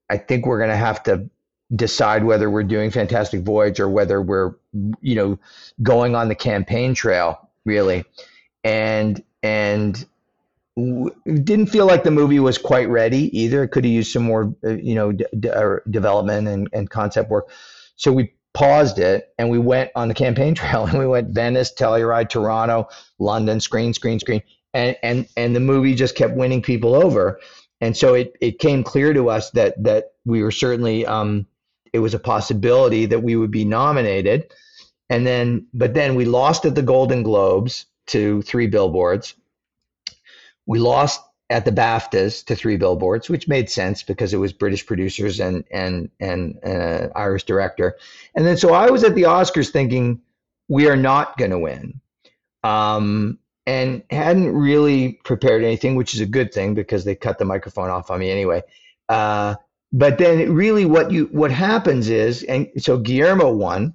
I 0.10 0.18
think 0.18 0.46
we're 0.46 0.58
going 0.58 0.70
to 0.72 0.76
have 0.76 1.02
to 1.04 1.30
decide 1.74 2.24
whether 2.24 2.50
we're 2.50 2.64
doing 2.64 2.92
Fantastic 2.92 3.42
Voyage 3.42 3.80
or 3.80 3.90
whether 3.90 4.22
we're, 4.22 4.54
you 5.02 5.16
know, 5.16 5.40
going 5.82 6.16
on 6.16 6.28
the 6.28 6.36
campaign 6.36 6.94
trail, 6.94 7.50
really. 7.66 8.04
And, 8.64 9.24
and, 9.42 10.06
w- 10.76 11.16
didn't 11.26 11.68
feel 11.68 11.86
like 11.86 12.04
the 12.04 12.12
movie 12.12 12.40
was 12.40 12.58
quite 12.58 12.90
ready 12.90 13.36
either. 13.38 13.64
It 13.64 13.70
could 13.70 13.86
have 13.86 13.94
used 13.94 14.12
some 14.12 14.24
more, 14.24 14.54
uh, 14.64 14.72
you 14.72 14.96
know, 14.96 15.12
d- 15.12 15.26
d- 15.40 15.50
development 15.90 16.48
and, 16.48 16.70
and 16.74 16.90
concept 16.90 17.30
work. 17.30 17.50
So 17.96 18.12
we 18.12 18.34
paused 18.54 19.00
it 19.00 19.34
and 19.38 19.50
we 19.50 19.60
went 19.60 19.92
on 19.96 20.08
the 20.08 20.14
campaign 20.14 20.56
trail 20.60 20.86
and 20.86 20.98
we 21.00 21.08
went 21.08 21.30
Venice, 21.30 21.74
Telluride, 21.74 22.30
Toronto, 22.30 22.88
London, 23.20 23.60
screen, 23.60 23.94
screen, 23.94 24.20
screen, 24.20 24.42
and 24.74 24.96
and 25.04 25.28
and 25.38 25.56
the 25.56 25.60
movie 25.60 25.96
just 25.96 26.16
kept 26.16 26.36
winning 26.36 26.62
people 26.62 26.96
over. 26.96 27.40
And 27.82 27.96
so 27.96 28.14
it 28.14 28.36
it 28.42 28.60
came 28.60 28.84
clear 28.84 29.14
to 29.14 29.30
us 29.30 29.52
that 29.52 29.82
that 29.84 30.14
we 30.26 30.42
were 30.44 30.52
certainly 30.52 31.06
um, 31.06 31.46
it 31.96 32.00
was 32.00 32.14
a 32.14 32.20
possibility 32.20 33.06
that 33.06 33.24
we 33.24 33.36
would 33.36 33.52
be 33.52 33.66
nominated. 33.66 34.54
And 35.10 35.26
then, 35.26 35.68
but 35.74 35.94
then 35.94 36.16
we 36.16 36.26
lost 36.26 36.66
at 36.66 36.76
the 36.76 36.82
Golden 36.82 37.24
Globes 37.24 37.86
to 38.08 38.42
three 38.42 38.68
billboards. 38.68 39.34
We 40.66 40.80
lost 40.80 41.22
at 41.50 41.64
the 41.64 41.72
BAFTAs 41.72 42.46
to 42.46 42.56
three 42.56 42.76
billboards, 42.76 43.30
which 43.30 43.48
made 43.48 43.70
sense 43.70 44.04
because 44.04 44.34
it 44.34 44.38
was 44.38 44.52
British 44.52 44.86
producers 44.86 45.40
and 45.40 45.64
and 45.72 46.10
and 46.20 46.60
uh, 46.66 47.10
Irish 47.16 47.44
director. 47.44 47.98
And 48.36 48.46
then 48.46 48.58
so 48.58 48.74
I 48.74 48.90
was 48.90 49.04
at 49.04 49.16
the 49.16 49.24
Oscars 49.24 49.72
thinking 49.72 50.22
we 50.68 50.90
are 50.90 50.98
not 50.98 51.38
going 51.38 51.52
to 51.52 51.60
win, 51.60 52.02
um, 52.64 53.38
and 53.68 54.04
hadn't 54.10 54.54
really 54.54 55.20
prepared 55.24 55.64
anything, 55.64 55.96
which 55.96 56.16
is 56.16 56.20
a 56.20 56.26
good 56.26 56.52
thing 56.52 56.74
because 56.74 57.06
they 57.06 57.16
cut 57.16 57.38
the 57.38 57.46
microphone 57.46 57.90
off 57.90 58.10
on 58.10 58.20
me 58.20 58.32
anyway. 58.32 58.64
Uh, 59.08 59.56
but 59.96 60.18
then 60.18 60.54
really 60.54 60.84
what 60.84 61.10
you 61.10 61.30
what 61.32 61.52
happens 61.52 62.10
is, 62.10 62.44
and 62.44 62.68
so 62.78 62.98
Guillermo 62.98 63.50
won, 63.50 63.94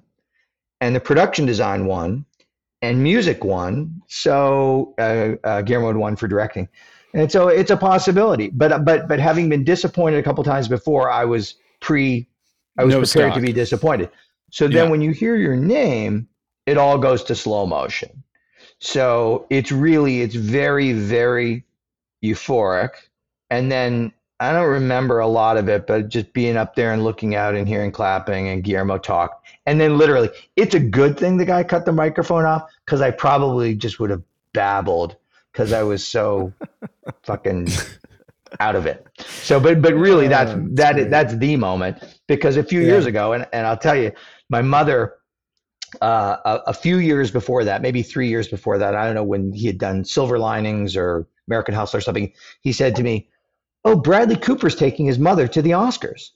and 0.81 0.95
the 0.95 0.99
production 0.99 1.45
design 1.45 1.85
won, 1.85 2.25
and 2.81 3.03
music 3.03 3.43
won. 3.43 4.01
So 4.07 4.95
uh, 4.97 5.35
uh, 5.43 5.61
Guillermo 5.61 5.99
won 5.99 6.15
for 6.15 6.27
directing, 6.27 6.67
and 7.13 7.31
so 7.31 7.49
it's 7.49 7.69
a 7.69 7.77
possibility. 7.77 8.49
But 8.49 8.83
but 8.83 9.07
but 9.07 9.19
having 9.19 9.47
been 9.47 9.63
disappointed 9.63 10.17
a 10.17 10.23
couple 10.23 10.43
times 10.43 10.67
before, 10.67 11.11
I 11.11 11.23
was 11.23 11.53
pre, 11.81 12.27
I 12.79 12.83
was 12.83 12.93
No 12.93 13.01
prepared 13.01 13.33
stock. 13.33 13.35
to 13.35 13.41
be 13.41 13.53
disappointed. 13.53 14.09
So 14.51 14.67
then 14.67 14.85
Yeah. 14.85 14.89
when 14.89 15.01
you 15.01 15.11
hear 15.11 15.35
your 15.35 15.55
name, 15.55 16.27
it 16.65 16.79
all 16.79 16.97
goes 16.97 17.23
to 17.25 17.35
slow 17.35 17.67
motion. 17.67 18.23
So 18.79 19.45
it's 19.51 19.71
really 19.71 20.21
it's 20.21 20.33
very 20.33 20.93
very 20.93 21.63
euphoric, 22.25 22.89
and 23.51 23.71
then. 23.71 24.13
I 24.41 24.53
don't 24.53 24.69
remember 24.69 25.19
a 25.19 25.27
lot 25.27 25.57
of 25.57 25.69
it, 25.69 25.87
but 25.87 26.09
just 26.09 26.33
being 26.33 26.57
up 26.57 26.75
there 26.75 26.93
and 26.93 27.03
looking 27.05 27.35
out 27.35 27.55
and 27.55 27.67
hearing 27.67 27.93
clapping 27.93 28.49
and 28.49 28.63
Guillermo 28.63 28.97
talk. 28.99 29.45
And 29.67 29.79
then 29.81 29.97
literally, 29.99 30.31
it's 30.57 30.75
a 30.75 30.81
good 30.81 31.19
thing 31.19 31.37
the 31.37 31.45
guy 31.45 31.63
cut 31.63 31.85
the 31.85 31.93
microphone 31.93 32.45
off 32.45 32.69
because 32.85 33.01
I 33.01 33.11
probably 33.11 33.75
just 33.75 33.99
would 34.01 34.11
have 34.11 34.23
babbled 34.53 35.17
because 35.53 35.73
I 35.73 35.83
was 35.83 36.05
so 36.05 36.55
fucking 37.23 37.81
out 38.59 38.75
of 38.75 38.87
it. 38.87 39.07
So, 39.41 39.59
but 39.59 39.81
but 39.81 39.95
really, 39.95 40.27
that's 40.27 40.53
Oh, 40.53 40.67
that's 40.73 40.97
that 40.97 41.09
that's 41.09 41.35
the 41.37 41.57
moment 41.57 42.03
because 42.27 42.57
a 42.57 42.63
few 42.63 42.81
Yeah. 42.81 42.87
years 42.91 43.07
ago, 43.07 43.33
and 43.33 43.47
and 43.53 43.67
I'll 43.67 43.77
tell 43.77 43.97
you, 43.97 44.11
my 44.49 44.61
mother. 44.61 45.15
Uh, 46.01 46.37
a, 46.45 46.69
a 46.71 46.73
few 46.73 46.99
years 46.99 47.31
before 47.31 47.65
that, 47.65 47.81
maybe 47.81 48.03
three 48.03 48.29
years 48.29 48.47
before 48.47 48.77
that, 48.77 48.95
I 48.95 49.05
don't 49.05 49.15
know 49.15 49.25
when 49.25 49.53
he 49.53 49.67
had 49.67 49.79
done 49.79 50.05
Silver 50.05 50.39
Linings 50.39 50.95
or 50.97 51.27
American 51.49 51.73
Hustle 51.75 51.97
or 51.97 52.01
something. 52.01 52.33
He 52.61 52.73
said 52.73 52.95
to 52.97 53.03
me, 53.03 53.29
"Oh, 53.83 53.95
Bradley 53.95 54.35
Cooper's 54.35 54.75
taking 54.75 55.05
his 55.05 55.19
mother 55.19 55.47
to 55.47 55.61
the 55.61 55.71
Oscars." 55.71 56.29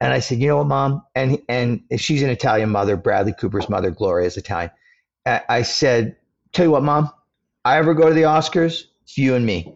And 0.00 0.12
I 0.12 0.20
said, 0.20 0.38
"You 0.38 0.48
know 0.48 0.58
what, 0.58 0.66
Mom?" 0.66 1.02
And 1.14 1.40
and 1.48 1.82
she's 1.96 2.22
an 2.22 2.30
Italian 2.30 2.70
mother. 2.70 2.96
Bradley 2.96 3.32
Cooper's 3.32 3.68
mother, 3.68 3.90
Gloria, 3.90 4.26
is 4.26 4.36
Italian. 4.36 4.70
I 5.24 5.62
said, 5.62 6.16
"Tell 6.52 6.66
you 6.66 6.70
what, 6.70 6.82
Mom, 6.84 7.10
I 7.64 7.78
ever 7.78 7.94
go 7.94 8.08
to 8.08 8.14
the 8.14 8.22
Oscars, 8.22 8.84
it's 9.02 9.18
you 9.18 9.34
and 9.34 9.44
me." 9.44 9.74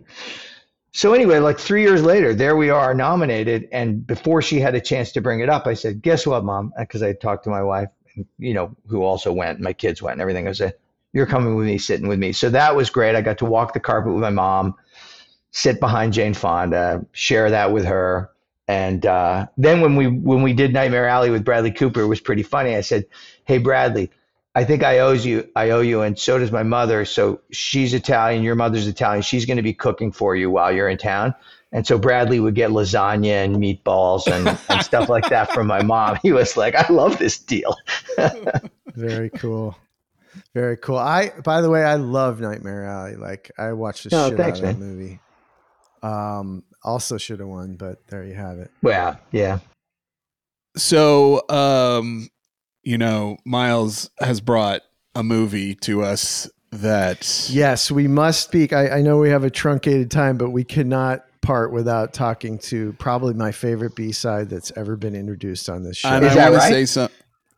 So 0.92 1.14
anyway, 1.14 1.38
like 1.38 1.58
three 1.58 1.82
years 1.82 2.02
later, 2.02 2.34
there 2.34 2.56
we 2.56 2.68
are, 2.68 2.94
nominated. 2.94 3.68
And 3.72 4.06
before 4.06 4.42
she 4.42 4.60
had 4.60 4.74
a 4.74 4.80
chance 4.80 5.12
to 5.12 5.20
bring 5.20 5.40
it 5.40 5.48
up, 5.48 5.66
I 5.66 5.74
said, 5.74 6.02
"Guess 6.02 6.26
what, 6.26 6.44
Mom?" 6.44 6.72
Uh, 6.76 6.82
because 6.82 7.02
I 7.02 7.12
talked 7.12 7.44
to 7.44 7.50
my 7.50 7.62
wife, 7.62 7.88
you 8.38 8.54
know, 8.54 8.74
who 8.88 9.02
also 9.02 9.32
went. 9.32 9.60
My 9.60 9.72
kids 9.72 10.02
went 10.02 10.14
and 10.14 10.20
everything. 10.20 10.48
I 10.48 10.52
said, 10.52 10.74
"You're 11.12 11.26
coming 11.26 11.54
with 11.54 11.66
me, 11.66 11.78
sitting 11.78 12.08
with 12.08 12.18
me." 12.18 12.32
So 12.32 12.50
that 12.50 12.76
was 12.76 12.90
great. 12.90 13.16
I 13.16 13.22
got 13.22 13.38
to 13.38 13.44
walk 13.46 13.72
the 13.72 13.80
carpet 13.80 14.12
with 14.12 14.22
my 14.22 14.30
mom, 14.30 14.74
sit 15.52 15.80
behind 15.80 16.12
Jane 16.12 16.34
Fonda, 16.34 17.04
share 17.12 17.50
that 17.50 17.72
with 17.72 17.84
her. 17.84 18.30
And 18.68 19.04
uh, 19.04 19.46
then 19.56 19.80
when 19.80 19.96
we 19.96 20.06
when 20.06 20.42
we 20.42 20.52
did 20.52 20.72
Nightmare 20.72 21.08
Alley 21.08 21.30
with 21.30 21.44
Bradley 21.44 21.72
Cooper, 21.72 22.02
it 22.02 22.06
was 22.06 22.20
pretty 22.20 22.44
funny. 22.44 22.76
I 22.76 22.82
said, 22.82 23.04
"Hey 23.44 23.58
Bradley, 23.58 24.10
I 24.54 24.64
think 24.64 24.84
I 24.84 25.00
owes 25.00 25.26
you. 25.26 25.48
I 25.56 25.70
owe 25.70 25.80
you, 25.80 26.02
and 26.02 26.16
so 26.16 26.38
does 26.38 26.52
my 26.52 26.62
mother. 26.62 27.04
So 27.04 27.40
she's 27.50 27.92
Italian. 27.94 28.44
Your 28.44 28.54
mother's 28.54 28.86
Italian. 28.86 29.22
She's 29.22 29.44
going 29.44 29.56
to 29.56 29.62
be 29.62 29.74
cooking 29.74 30.12
for 30.12 30.36
you 30.36 30.50
while 30.50 30.72
you're 30.72 30.88
in 30.88 30.98
town." 30.98 31.34
And 31.72 31.86
so 31.86 31.98
Bradley 31.98 32.40
would 32.40 32.54
get 32.54 32.70
lasagna 32.70 33.44
and 33.44 33.56
meatballs 33.56 34.26
and, 34.26 34.58
and 34.68 34.82
stuff 34.84 35.08
like 35.08 35.28
that 35.28 35.52
from 35.52 35.68
my 35.68 35.82
mom. 35.82 36.18
He 36.22 36.32
was 36.32 36.56
like, 36.56 36.76
"I 36.76 36.92
love 36.92 37.18
this 37.18 37.38
deal." 37.38 37.76
Very 38.94 39.30
cool. 39.30 39.76
Very 40.54 40.76
cool. 40.76 40.98
I 40.98 41.30
by 41.44 41.60
the 41.60 41.70
way, 41.70 41.82
I 41.82 41.94
love 41.94 42.40
Nightmare 42.40 42.84
Alley. 42.84 43.16
Like 43.16 43.50
I 43.58 43.72
watched 43.72 44.04
the 44.04 44.10
shit 44.10 44.36
thanks, 44.36 44.60
out 44.60 44.64
of 44.68 44.78
that 44.78 44.78
man. 44.78 44.96
movie. 44.96 45.20
Um 46.02 46.64
also 46.82 47.18
should 47.18 47.40
have 47.40 47.48
won, 47.48 47.76
but 47.76 48.06
there 48.08 48.24
you 48.24 48.34
have 48.34 48.58
it. 48.58 48.70
Well, 48.82 49.18
yeah. 49.32 49.58
so 50.76 51.42
um 51.48 52.28
you 52.82 52.96
know 52.98 53.36
miles 53.44 54.10
has 54.20 54.40
brought 54.40 54.82
a 55.14 55.22
movie 55.22 55.74
to 55.74 56.02
us 56.02 56.48
that 56.72 57.48
Yes, 57.50 57.90
we 57.90 58.06
must 58.06 58.44
speak. 58.44 58.72
I, 58.72 58.98
I 58.98 59.02
know 59.02 59.18
we 59.18 59.30
have 59.30 59.42
a 59.42 59.50
truncated 59.50 60.08
time, 60.10 60.38
but 60.38 60.50
we 60.50 60.62
cannot 60.62 61.24
part 61.40 61.72
without 61.72 62.12
talking 62.12 62.58
to 62.58 62.92
probably 62.94 63.34
my 63.34 63.50
favorite 63.50 63.96
B 63.96 64.12
side 64.12 64.48
that's 64.50 64.70
ever 64.76 64.94
been 64.94 65.16
introduced 65.16 65.68
on 65.68 65.82
this 65.82 65.96
show. 65.96 66.08
and 66.10 66.24
Is 66.24 66.32
I 66.32 66.34
that 66.36 66.50
want 66.52 66.62
to 66.62 66.66
right? 66.66 66.72
say 66.72 66.86
something. 66.86 67.16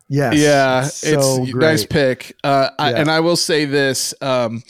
yes. 0.08 0.34
yeah, 0.38 0.84
it's 0.86 1.04
it's, 1.04 1.22
so 1.26 1.42
a 1.42 1.50
great. 1.50 1.66
nice 1.66 1.84
pick. 1.84 2.36
Uh, 2.42 2.70
I, 2.78 2.90
Yeah. 2.92 3.00
and 3.00 3.10
I 3.10 3.20
will 3.20 3.36
say 3.36 3.66
this: 3.66 4.14
um, 4.22 4.62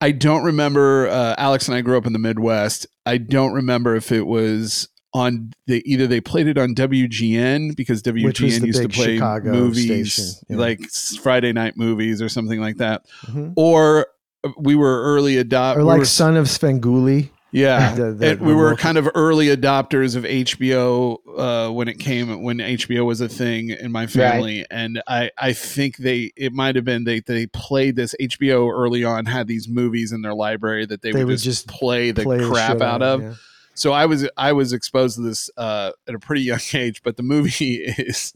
I 0.00 0.12
don't 0.12 0.42
remember. 0.44 1.08
Uh, 1.08 1.34
Alex 1.36 1.68
and 1.68 1.76
I 1.76 1.80
grew 1.82 1.96
up 1.98 2.06
in 2.06 2.12
the 2.12 2.18
Midwest. 2.18 2.86
I 3.06 3.18
don't 3.18 3.52
remember 3.52 3.96
if 3.96 4.12
it 4.12 4.26
was 4.26 4.88
on 5.12 5.52
the 5.66 5.82
either 5.90 6.06
they 6.06 6.20
played 6.20 6.46
it 6.46 6.56
on 6.56 6.74
WGN 6.74 7.74
because 7.76 8.02
WGN 8.02 8.64
used 8.64 8.82
to 8.82 8.88
play 8.88 9.16
Chicago 9.16 9.50
movies 9.52 10.12
station, 10.14 10.46
yeah. 10.48 10.56
like 10.56 10.80
Friday 11.20 11.52
night 11.52 11.76
movies 11.76 12.22
or 12.22 12.28
something 12.28 12.60
like 12.60 12.76
that, 12.76 13.04
Mhm. 13.26 13.52
or 13.56 14.06
uh, 14.44 14.50
we 14.56 14.74
were 14.76 15.02
early 15.02 15.34
adopters. 15.42 15.76
Or 15.78 15.82
like 15.82 16.04
Son 16.04 16.36
of 16.36 16.46
Svengoolie. 16.46 17.30
Yeah, 17.52 17.94
The- 17.94 18.12
the- 18.12 18.26
It- 18.32 18.40
we 18.40 18.54
were 18.54 18.76
kind 18.76 18.96
of 18.96 19.08
early 19.14 19.46
adopters 19.48 20.14
of 20.14 20.24
HBO 20.24 21.18
uh, 21.36 21.72
when 21.72 21.88
it 21.88 21.98
came 21.98 22.42
when 22.42 22.58
HBO 22.58 23.04
was 23.04 23.20
a 23.20 23.28
thing 23.28 23.70
in 23.70 23.90
my 23.90 24.06
family, 24.06 24.64
and 24.70 25.02
I 25.08 25.30
I 25.36 25.52
think 25.52 25.96
they 25.96 26.30
it 26.36 26.52
might 26.52 26.76
have 26.76 26.84
been 26.84 27.04
they 27.04 27.20
they 27.20 27.46
played 27.48 27.96
this 27.96 28.14
HBO 28.20 28.70
early 28.72 29.02
on 29.04 29.26
had 29.26 29.48
these 29.48 29.68
movies 29.68 30.12
in 30.12 30.22
their 30.22 30.34
library 30.34 30.86
that 30.86 31.02
they, 31.02 31.10
They 31.10 31.18
would, 31.24 31.28
would 31.28 31.32
just, 31.38 31.44
just 31.44 31.66
play 31.66 32.12
the 32.12 32.22
play 32.22 32.38
crap 32.38 32.80
out 32.80 33.02
of. 33.02 33.20
yeah. 33.22 33.34
So 33.74 33.92
I 33.92 34.06
was 34.06 34.28
I 34.36 34.52
was 34.52 34.72
exposed 34.72 35.16
to 35.16 35.22
this 35.22 35.50
uh, 35.56 35.90
at 36.06 36.14
a 36.14 36.18
pretty 36.18 36.42
young 36.42 36.60
age, 36.74 37.02
but 37.02 37.16
the 37.16 37.22
movie 37.22 37.74
is. 37.98 38.32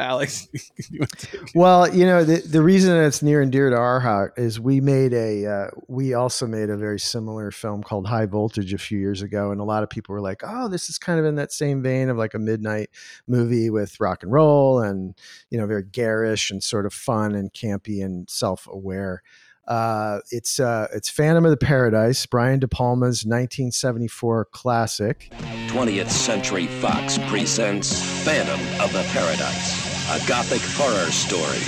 Alex. 0.00 0.48
you 0.90 1.06
Well, 1.54 1.94
you 1.94 2.04
know, 2.04 2.24
the, 2.24 2.38
the 2.38 2.62
reason 2.62 2.90
that 2.90 3.04
it's 3.04 3.22
near 3.22 3.40
and 3.42 3.52
dear 3.52 3.70
to 3.70 3.76
our 3.76 4.00
heart 4.00 4.34
is 4.36 4.58
we 4.58 4.80
made 4.80 5.12
a, 5.12 5.46
uh, 5.46 5.70
we 5.88 6.14
also 6.14 6.46
made 6.46 6.70
a 6.70 6.76
very 6.76 6.98
similar 6.98 7.50
film 7.50 7.82
called 7.82 8.06
High 8.06 8.26
Voltage 8.26 8.72
a 8.72 8.78
few 8.78 8.98
years 8.98 9.22
ago. 9.22 9.52
And 9.52 9.60
a 9.60 9.64
lot 9.64 9.82
of 9.82 9.90
people 9.90 10.14
were 10.14 10.20
like, 10.20 10.42
oh, 10.44 10.68
this 10.68 10.88
is 10.88 10.98
kind 10.98 11.20
of 11.20 11.26
in 11.26 11.36
that 11.36 11.52
same 11.52 11.82
vein 11.82 12.08
of 12.08 12.16
like 12.16 12.34
a 12.34 12.38
midnight 12.38 12.90
movie 13.26 13.70
with 13.70 14.00
rock 14.00 14.22
and 14.22 14.32
roll 14.32 14.80
and, 14.80 15.14
you 15.50 15.58
know, 15.58 15.66
very 15.66 15.84
garish 15.84 16.50
and 16.50 16.62
sort 16.62 16.86
of 16.86 16.92
fun 16.92 17.34
and 17.34 17.52
campy 17.52 18.04
and 18.04 18.28
self 18.28 18.66
aware. 18.66 19.22
Uh, 19.70 20.18
it's 20.32 20.58
uh, 20.58 20.88
it's 20.92 21.08
Phantom 21.08 21.44
of 21.44 21.52
the 21.52 21.56
Paradise, 21.56 22.26
Brian 22.26 22.58
De 22.58 22.66
Palma's 22.66 23.24
1974 23.24 24.46
classic. 24.46 25.28
20th 25.68 26.10
Century 26.10 26.66
Fox 26.66 27.18
presents 27.28 28.02
Phantom 28.24 28.60
of 28.82 28.92
the 28.92 29.04
Paradise, 29.12 29.89
a 30.10 30.18
gothic 30.26 30.60
horror 30.74 31.08
story. 31.12 31.60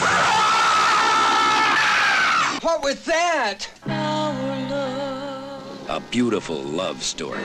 What 2.61 2.83
was 2.83 3.05
that? 3.05 3.69
A 5.89 6.01
beautiful 6.11 6.61
love 6.61 7.05
story. 7.05 7.45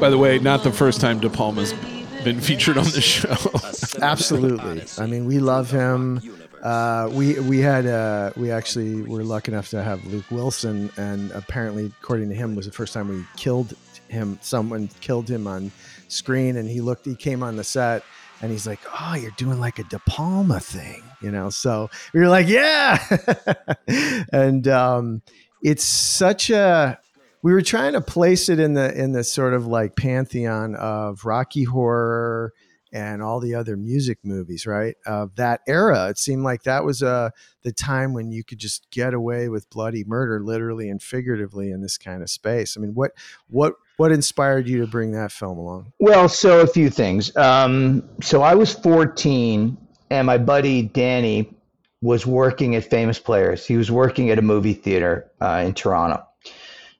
By 0.00 0.08
the 0.08 0.16
way, 0.16 0.38
not 0.38 0.64
the 0.64 0.72
first 0.72 1.02
time 1.02 1.20
De 1.20 1.28
Palma's 1.28 1.74
been 2.24 2.40
featured 2.40 2.78
on 2.78 2.84
the 2.84 3.02
show. 3.02 3.36
Absolutely. 4.02 4.82
I 4.96 5.06
mean, 5.06 5.26
we 5.26 5.38
love 5.38 5.70
him. 5.70 6.20
Uh, 6.62 7.10
we 7.12 7.38
we 7.40 7.58
had 7.58 7.84
uh, 7.84 8.30
we 8.34 8.50
actually 8.50 9.02
were 9.02 9.24
lucky 9.24 9.52
enough 9.52 9.68
to 9.70 9.82
have 9.82 10.02
Luke 10.06 10.30
Wilson, 10.30 10.90
and 10.96 11.30
apparently, 11.32 11.92
according 12.00 12.30
to 12.30 12.34
him, 12.34 12.54
was 12.54 12.64
the 12.64 12.72
first 12.72 12.94
time 12.94 13.08
we 13.08 13.22
killed 13.36 13.74
him. 14.08 14.38
Someone 14.40 14.88
killed 15.00 15.28
him 15.28 15.46
on 15.46 15.72
screen, 16.08 16.56
and 16.56 16.68
he 16.70 16.80
looked. 16.80 17.04
He 17.04 17.16
came 17.16 17.42
on 17.42 17.56
the 17.56 17.64
set, 17.64 18.02
and 18.42 18.50
he's 18.50 18.66
like, 18.66 18.80
"Oh, 19.00 19.14
you're 19.14 19.30
doing 19.32 19.60
like 19.60 19.78
a 19.78 19.84
De 19.84 20.00
Palma 20.00 20.60
thing," 20.60 21.02
you 21.22 21.30
know. 21.30 21.48
So 21.48 21.88
we 22.12 22.20
were 22.20 22.28
like, 22.28 22.48
"Yeah," 22.48 22.98
and 24.32 24.66
um, 24.68 25.22
it's 25.62 25.84
such 25.84 26.50
a. 26.50 26.98
We 27.42 27.52
were 27.52 27.62
trying 27.62 27.94
to 27.94 28.00
place 28.00 28.48
it 28.48 28.60
in 28.60 28.74
the 28.74 28.92
in 29.00 29.12
the 29.12 29.24
sort 29.24 29.54
of 29.54 29.66
like 29.66 29.96
pantheon 29.96 30.74
of 30.74 31.24
Rocky 31.24 31.64
Horror 31.64 32.52
and 32.92 33.22
all 33.22 33.40
the 33.40 33.54
other 33.54 33.76
music 33.76 34.18
movies, 34.22 34.66
right? 34.66 34.96
Of 35.06 35.36
that 35.36 35.62
era. 35.66 36.08
It 36.08 36.18
seemed 36.18 36.44
like 36.44 36.64
that 36.64 36.84
was 36.84 37.02
uh, 37.02 37.30
the 37.62 37.72
time 37.72 38.12
when 38.12 38.30
you 38.30 38.44
could 38.44 38.58
just 38.58 38.90
get 38.90 39.14
away 39.14 39.48
with 39.48 39.70
bloody 39.70 40.04
murder, 40.04 40.40
literally 40.40 40.90
and 40.90 41.02
figuratively, 41.02 41.70
in 41.70 41.80
this 41.80 41.96
kind 41.96 42.22
of 42.22 42.28
space. 42.28 42.76
I 42.76 42.80
mean, 42.80 42.94
what 42.94 43.12
what 43.48 43.74
what 43.96 44.12
inspired 44.12 44.68
you 44.68 44.80
to 44.80 44.86
bring 44.86 45.12
that 45.12 45.32
film 45.32 45.58
along? 45.58 45.92
Well, 45.98 46.28
so 46.28 46.60
a 46.60 46.66
few 46.66 46.90
things. 46.90 47.34
Um, 47.36 48.08
so 48.20 48.42
I 48.42 48.54
was 48.54 48.72
14, 48.72 49.76
and 50.10 50.26
my 50.26 50.38
buddy 50.38 50.82
Danny 50.82 51.54
was 52.00 52.26
working 52.26 52.74
at 52.74 52.84
Famous 52.84 53.18
Players. 53.18 53.64
He 53.64 53.76
was 53.76 53.90
working 53.90 54.30
at 54.30 54.38
a 54.38 54.42
movie 54.42 54.74
theater 54.74 55.30
uh, 55.40 55.62
in 55.64 55.74
Toronto. 55.74 56.26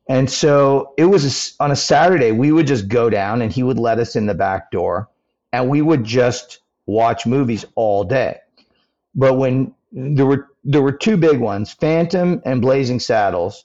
And 0.09 0.31
so 0.31 0.95
it 0.97 1.07
was 1.07 1.25
a 1.59 1.63
on 1.63 1.71
a 1.71 1.77
Saturday, 1.77 2.33
we 2.33 2.53
would 2.53 2.67
just 2.67 2.89
go 2.89 3.09
down 3.09 3.41
and 3.41 3.53
he 3.53 3.63
would 3.63 3.79
let 3.79 3.99
us 3.99 4.17
in 4.17 4.27
the 4.27 4.35
back 4.35 4.71
door 4.71 5.09
and 5.53 5.69
we 5.69 5.83
would 5.83 6.05
just 6.05 6.59
watch 6.87 7.27
movies 7.27 7.65
all 7.77 8.05
day. 8.05 8.39
But 9.15 9.35
when 9.35 9.75
there 9.93 10.27
were 10.27 10.49
there 10.65 10.83
were 10.83 10.93
two 10.93 11.17
big 11.17 11.39
ones, 11.39 11.73
Phantom 11.73 12.43
and 12.45 12.61
Blazing 12.61 13.01
Saddles, 13.01 13.65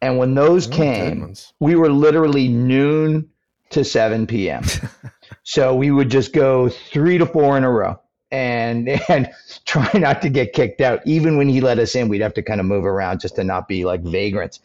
and 0.00 0.18
when 0.18 0.34
those 0.34 0.66
Oh, 0.68 0.70
came, 0.70 1.34
we 1.60 1.76
were 1.76 1.90
literally 1.90 2.48
noon 2.48 3.28
to 3.70 3.84
7 3.84 4.26
p.m. 4.26 4.62
so 5.42 5.74
we 5.74 5.90
would 5.90 6.10
just 6.10 6.32
go 6.32 6.68
3 6.68 7.18
to 7.18 7.26
4 7.26 7.56
in 7.58 7.64
a 7.64 7.70
row 7.70 7.98
and 8.30 8.88
and 9.08 9.30
try 9.66 9.90
not 9.94 10.22
to 10.22 10.28
get 10.28 10.52
kicked 10.52 10.80
out. 10.80 11.00
Even 11.06 11.36
when 11.36 11.48
he 11.48 11.60
let 11.60 11.78
us 11.78 11.94
in, 11.94 12.08
we'd 12.08 12.20
have 12.20 12.34
to 12.34 12.42
kind 12.42 12.60
of 12.60 12.66
move 12.66 12.84
around 12.84 13.20
just 13.20 13.36
to 13.36 13.44
not 13.44 13.66
be 13.68 13.84
like 13.84 14.02
vagrants. 14.02 14.60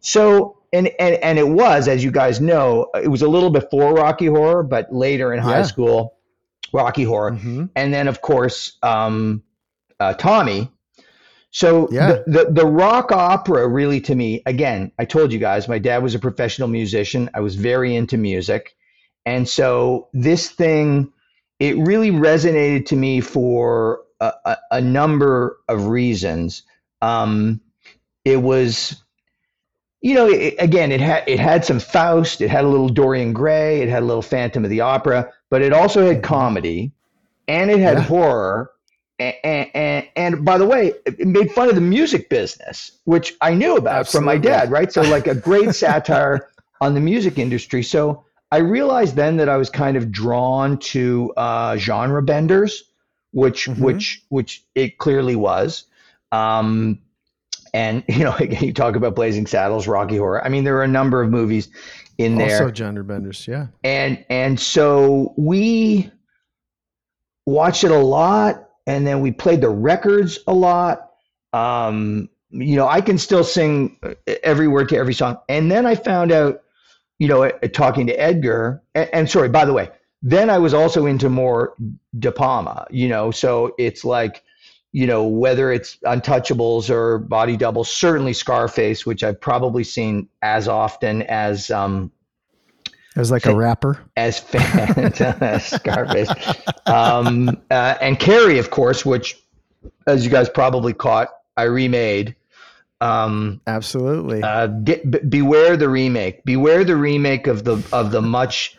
So 0.00 0.58
and 0.72 0.88
and 0.98 1.16
and 1.16 1.38
it 1.38 1.48
was, 1.48 1.88
as 1.88 2.02
you 2.02 2.10
guys 2.10 2.40
know, 2.40 2.88
it 2.94 3.08
was 3.08 3.22
a 3.22 3.28
little 3.28 3.50
before 3.50 3.94
Rocky 3.94 4.26
Horror, 4.26 4.62
but 4.62 4.92
later 4.92 5.32
in 5.34 5.40
high 5.40 5.62
school, 5.64 6.16
Rocky 6.72 7.02
Horror, 7.04 7.32
Mhm. 7.32 7.70
and 7.76 7.92
then 7.92 8.08
of 8.08 8.20
course 8.22 8.78
um, 8.82 9.42
uh, 9.98 10.14
Tommy. 10.14 10.70
So 11.52 11.88
Yeah. 11.90 12.08
the, 12.08 12.24
the 12.26 12.52
the 12.52 12.66
rock 12.66 13.12
opera 13.12 13.66
really 13.68 14.00
to 14.02 14.14
me, 14.14 14.42
again, 14.46 14.92
I 14.98 15.04
told 15.04 15.32
you 15.32 15.38
guys, 15.38 15.68
my 15.68 15.78
dad 15.78 16.02
was 16.02 16.14
a 16.14 16.18
professional 16.20 16.68
musician. 16.68 17.30
I 17.34 17.40
was 17.40 17.56
very 17.56 17.94
into 17.96 18.16
music, 18.16 18.74
and 19.26 19.48
so 19.48 20.08
this 20.12 20.50
thing, 20.50 21.12
it 21.58 21.76
really 21.78 22.10
resonated 22.12 22.86
to 22.86 22.96
me 22.96 23.20
for 23.20 24.02
a, 24.20 24.32
a, 24.44 24.56
a 24.72 24.80
number 24.80 25.58
of 25.68 25.86
reasons. 25.86 26.62
Um, 27.02 27.60
it 28.24 28.36
was 28.42 29.02
you 30.02 30.14
know, 30.14 30.28
it, 30.28 30.54
again, 30.58 30.92
it 30.92 31.00
had 31.00 31.24
it 31.26 31.38
had 31.38 31.64
some 31.64 31.80
Faust, 31.80 32.40
it 32.40 32.48
had 32.50 32.64
a 32.64 32.68
little 32.68 32.88
Dorian 32.88 33.32
Gray, 33.32 33.82
it 33.82 33.88
had 33.88 34.02
a 34.02 34.06
little 34.06 34.22
Phantom 34.22 34.64
of 34.64 34.70
the 34.70 34.80
Opera, 34.80 35.30
but 35.50 35.62
it 35.62 35.72
also 35.72 36.06
had 36.06 36.22
comedy, 36.22 36.92
and 37.48 37.70
it 37.70 37.80
had 37.80 37.98
Yeah. 37.98 38.02
horror, 38.02 38.70
and, 39.20 39.70
and 39.74 40.08
and 40.16 40.44
by 40.44 40.58
the 40.58 40.66
way, 40.66 40.92
it 41.06 41.26
made 41.26 41.52
fun 41.52 41.68
of 41.68 41.74
the 41.74 41.80
music 41.80 42.28
business, 42.28 42.92
which 43.04 43.34
I 43.40 43.54
knew 43.54 43.76
about 43.76 44.08
from 44.08 44.24
my 44.24 44.38
dad, 44.38 44.70
right? 44.70 44.92
So 44.92 45.02
like 45.02 45.26
a 45.26 45.34
great 45.34 45.74
satire 45.74 46.48
on 46.80 46.94
the 46.94 47.00
music 47.00 47.38
industry. 47.38 47.82
So 47.82 48.24
I 48.50 48.58
realized 48.58 49.16
then 49.16 49.36
that 49.36 49.48
I 49.48 49.56
was 49.56 49.70
kind 49.70 49.96
of 49.96 50.10
drawn 50.10 50.78
to 50.78 51.32
uh, 51.36 51.76
genre 51.76 52.22
benders, 52.22 52.84
which 53.32 53.66
Mhm. 53.68 53.78
which 53.80 54.24
which 54.30 54.64
it 54.74 54.98
clearly 54.98 55.36
was. 55.36 55.84
Um, 56.32 56.98
and 57.74 58.02
you 58.08 58.24
know, 58.24 58.34
again, 58.36 58.64
you 58.64 58.72
talk 58.72 58.96
about 58.96 59.14
Blazing 59.14 59.46
Saddles, 59.46 59.86
Rocky 59.86 60.16
Horror. 60.16 60.44
I 60.44 60.48
mean, 60.48 60.64
there 60.64 60.76
are 60.78 60.82
a 60.84 60.88
number 60.88 61.22
of 61.22 61.30
movies 61.30 61.68
in 62.18 62.36
there, 62.36 62.62
Also, 62.62 62.70
gender 62.70 63.02
benders. 63.02 63.46
Yeah. 63.46 63.66
and 63.84 64.24
and 64.30 64.58
so 64.58 65.32
we 65.36 66.10
watched 67.46 67.84
it 67.84 67.90
a 67.90 67.98
lot, 67.98 68.69
and 68.86 69.06
then 69.06 69.20
we 69.20 69.32
played 69.32 69.60
the 69.60 69.68
records 69.68 70.38
a 70.46 70.54
lot. 70.54 71.10
Um, 71.52 72.28
you 72.50 72.76
know, 72.76 72.88
I 72.88 73.00
can 73.00 73.18
still 73.18 73.44
sing 73.44 73.98
uh, 74.02 74.14
every 74.42 74.68
word 74.68 74.88
to 74.90 74.96
every 74.96 75.14
song. 75.14 75.38
And 75.48 75.70
then 75.70 75.86
I 75.86 75.94
found 75.94 76.32
out, 76.32 76.62
you 77.18 77.28
know, 77.28 77.44
uh, 77.44 77.52
talking 77.72 78.06
to 78.08 78.12
Edgar, 78.14 78.82
and, 78.94 79.08
and 79.12 79.30
sorry, 79.30 79.48
by 79.48 79.64
the 79.64 79.72
way, 79.72 79.90
then 80.22 80.50
I 80.50 80.58
was 80.58 80.74
also 80.74 81.06
into 81.06 81.28
more 81.28 81.74
De 82.18 82.32
Palma. 82.32 82.86
You 82.90 83.08
know, 83.08 83.30
so 83.30 83.74
it's 83.78 84.04
like 84.04 84.42
you 84.92 85.06
know, 85.06 85.24
whether 85.24 85.70
it's 85.70 85.96
Untouchables 86.04 86.90
or 86.90 87.18
Body 87.18 87.56
Double, 87.56 87.84
certainly 87.84 88.32
Scarface, 88.32 89.06
which 89.06 89.22
I've 89.22 89.40
probably 89.40 89.84
seen 89.84 90.28
as 90.42 90.66
often 90.66 91.22
as 91.22 91.70
um, 91.70 92.10
As 93.16 93.30
like 93.30 93.46
a 93.46 93.54
rapper. 93.54 93.98
as 94.16 94.38
fan 94.38 95.12
Scarface, 95.60 96.30
um, 96.86 97.48
uh, 97.70 97.96
and 98.00 98.18
Carrie, 98.18 98.58
of 98.58 98.70
course, 98.70 99.04
which, 99.04 99.36
as 100.06 100.24
you 100.24 100.30
guys 100.30 100.48
probably 100.48 100.92
caught, 100.92 101.28
I 101.56 101.64
remade. 101.64 102.36
Um, 103.00 103.60
Absolutely. 103.66 104.42
uh, 104.42 104.68
get, 104.68 105.10
be- 105.10 105.18
beware 105.20 105.76
the 105.76 105.88
remake. 105.88 106.44
Beware 106.44 106.84
the 106.84 106.96
remake 106.96 107.46
of 107.46 107.64
the 107.64 107.82
of 107.92 108.12
the 108.12 108.22
much 108.22 108.76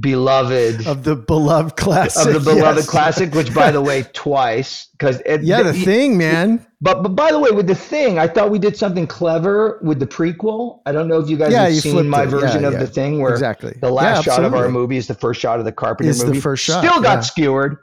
beloved 0.00 0.86
of 0.86 1.04
the 1.04 1.14
beloved 1.14 1.76
classic. 1.76 2.26
of 2.26 2.44
the 2.44 2.52
beloved 2.54 2.78
yes. 2.80 2.88
classic, 2.88 3.32
which 3.34 3.54
by 3.54 3.70
the 3.70 3.80
way, 3.80 4.02
twice 4.12 4.88
because 4.92 5.22
Yeah, 5.42 5.62
the 5.62 5.72
thing, 5.72 6.18
man. 6.18 6.66
But 6.80 7.02
but 7.02 7.10
by 7.10 7.30
the 7.32 7.38
way, 7.38 7.50
with 7.50 7.66
the 7.66 7.74
thing, 7.74 8.18
I 8.18 8.26
thought 8.26 8.50
we 8.50 8.58
did 8.58 8.76
something 8.76 9.06
clever 9.06 9.80
with 9.82 10.00
the 10.00 10.06
prequel. 10.06 10.80
I 10.86 10.92
don't 10.92 11.08
know 11.08 11.20
if 11.20 11.28
you 11.30 11.36
guys 11.36 11.52
Yeah, 11.52 11.64
have 11.64 11.72
you 11.72 11.80
seen 11.80 12.08
my 12.08 12.24
it. 12.24 12.26
version 12.26 12.62
Yeah, 12.62 12.68
of 12.68 12.72
yeah. 12.74 12.80
the 12.80 12.86
thing, 12.86 13.20
where 13.20 13.32
Exactly. 13.32 13.76
the 13.80 13.90
last 13.90 14.24
shot 14.24 14.44
of 14.44 14.52
our 14.54 14.68
movie 14.68 14.96
is 14.96 15.06
the 15.06 15.14
first 15.14 15.40
shot 15.40 15.58
of 15.58 15.64
the 15.64 15.72
Carpenter 15.72 16.12
the 16.12 16.26
movie. 16.26 16.40
first 16.40 16.64
shot, 16.64 16.84
Still 16.84 17.00
got 17.02 17.24
skewered. 17.24 17.78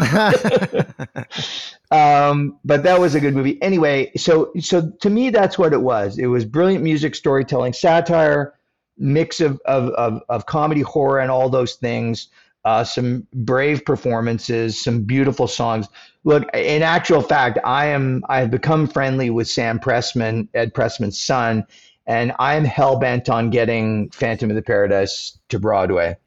um, 1.90 2.58
but 2.64 2.82
that 2.82 2.98
was 3.00 3.14
a 3.14 3.20
good 3.20 3.34
movie. 3.34 3.60
Anyway, 3.62 4.10
so 4.16 4.52
so 4.60 4.90
to 5.00 5.10
me, 5.10 5.30
that's 5.30 5.58
what 5.58 5.72
it 5.72 5.80
was. 5.80 6.18
It 6.18 6.26
was 6.26 6.44
brilliant 6.44 6.84
music, 6.84 7.14
storytelling, 7.14 7.72
satire, 7.72 8.54
mix 9.00 9.40
of 9.40 9.58
of 9.64 9.88
of, 9.94 10.22
of 10.28 10.46
comedy, 10.46 10.82
horror, 10.82 11.18
and 11.18 11.30
all 11.32 11.48
those 11.48 11.74
things. 11.74 12.28
Uh, 12.66 12.84
some 12.84 13.26
brave 13.32 13.82
performances, 13.86 14.78
some 14.78 15.02
beautiful 15.02 15.48
songs. 15.48 15.88
Look, 16.24 16.44
in 16.54 16.82
actual 16.82 17.22
fact, 17.22 17.58
I 17.64 17.86
am 17.86 18.22
I 18.28 18.40
have 18.40 18.50
become 18.50 18.86
friendly 18.86 19.30
with 19.30 19.48
Sam 19.48 19.78
Pressman, 19.80 20.46
Ed 20.52 20.74
Pressman's 20.74 21.18
son, 21.18 21.64
and 22.06 22.32
I 22.38 22.56
am 22.56 22.64
hell 22.66 22.98
bent 22.98 23.30
on 23.30 23.48
getting 23.48 24.10
Phantom 24.10 24.50
of 24.50 24.56
the 24.56 24.62
Paradise 24.62 25.38
to 25.48 25.58
Broadway. 25.58 26.18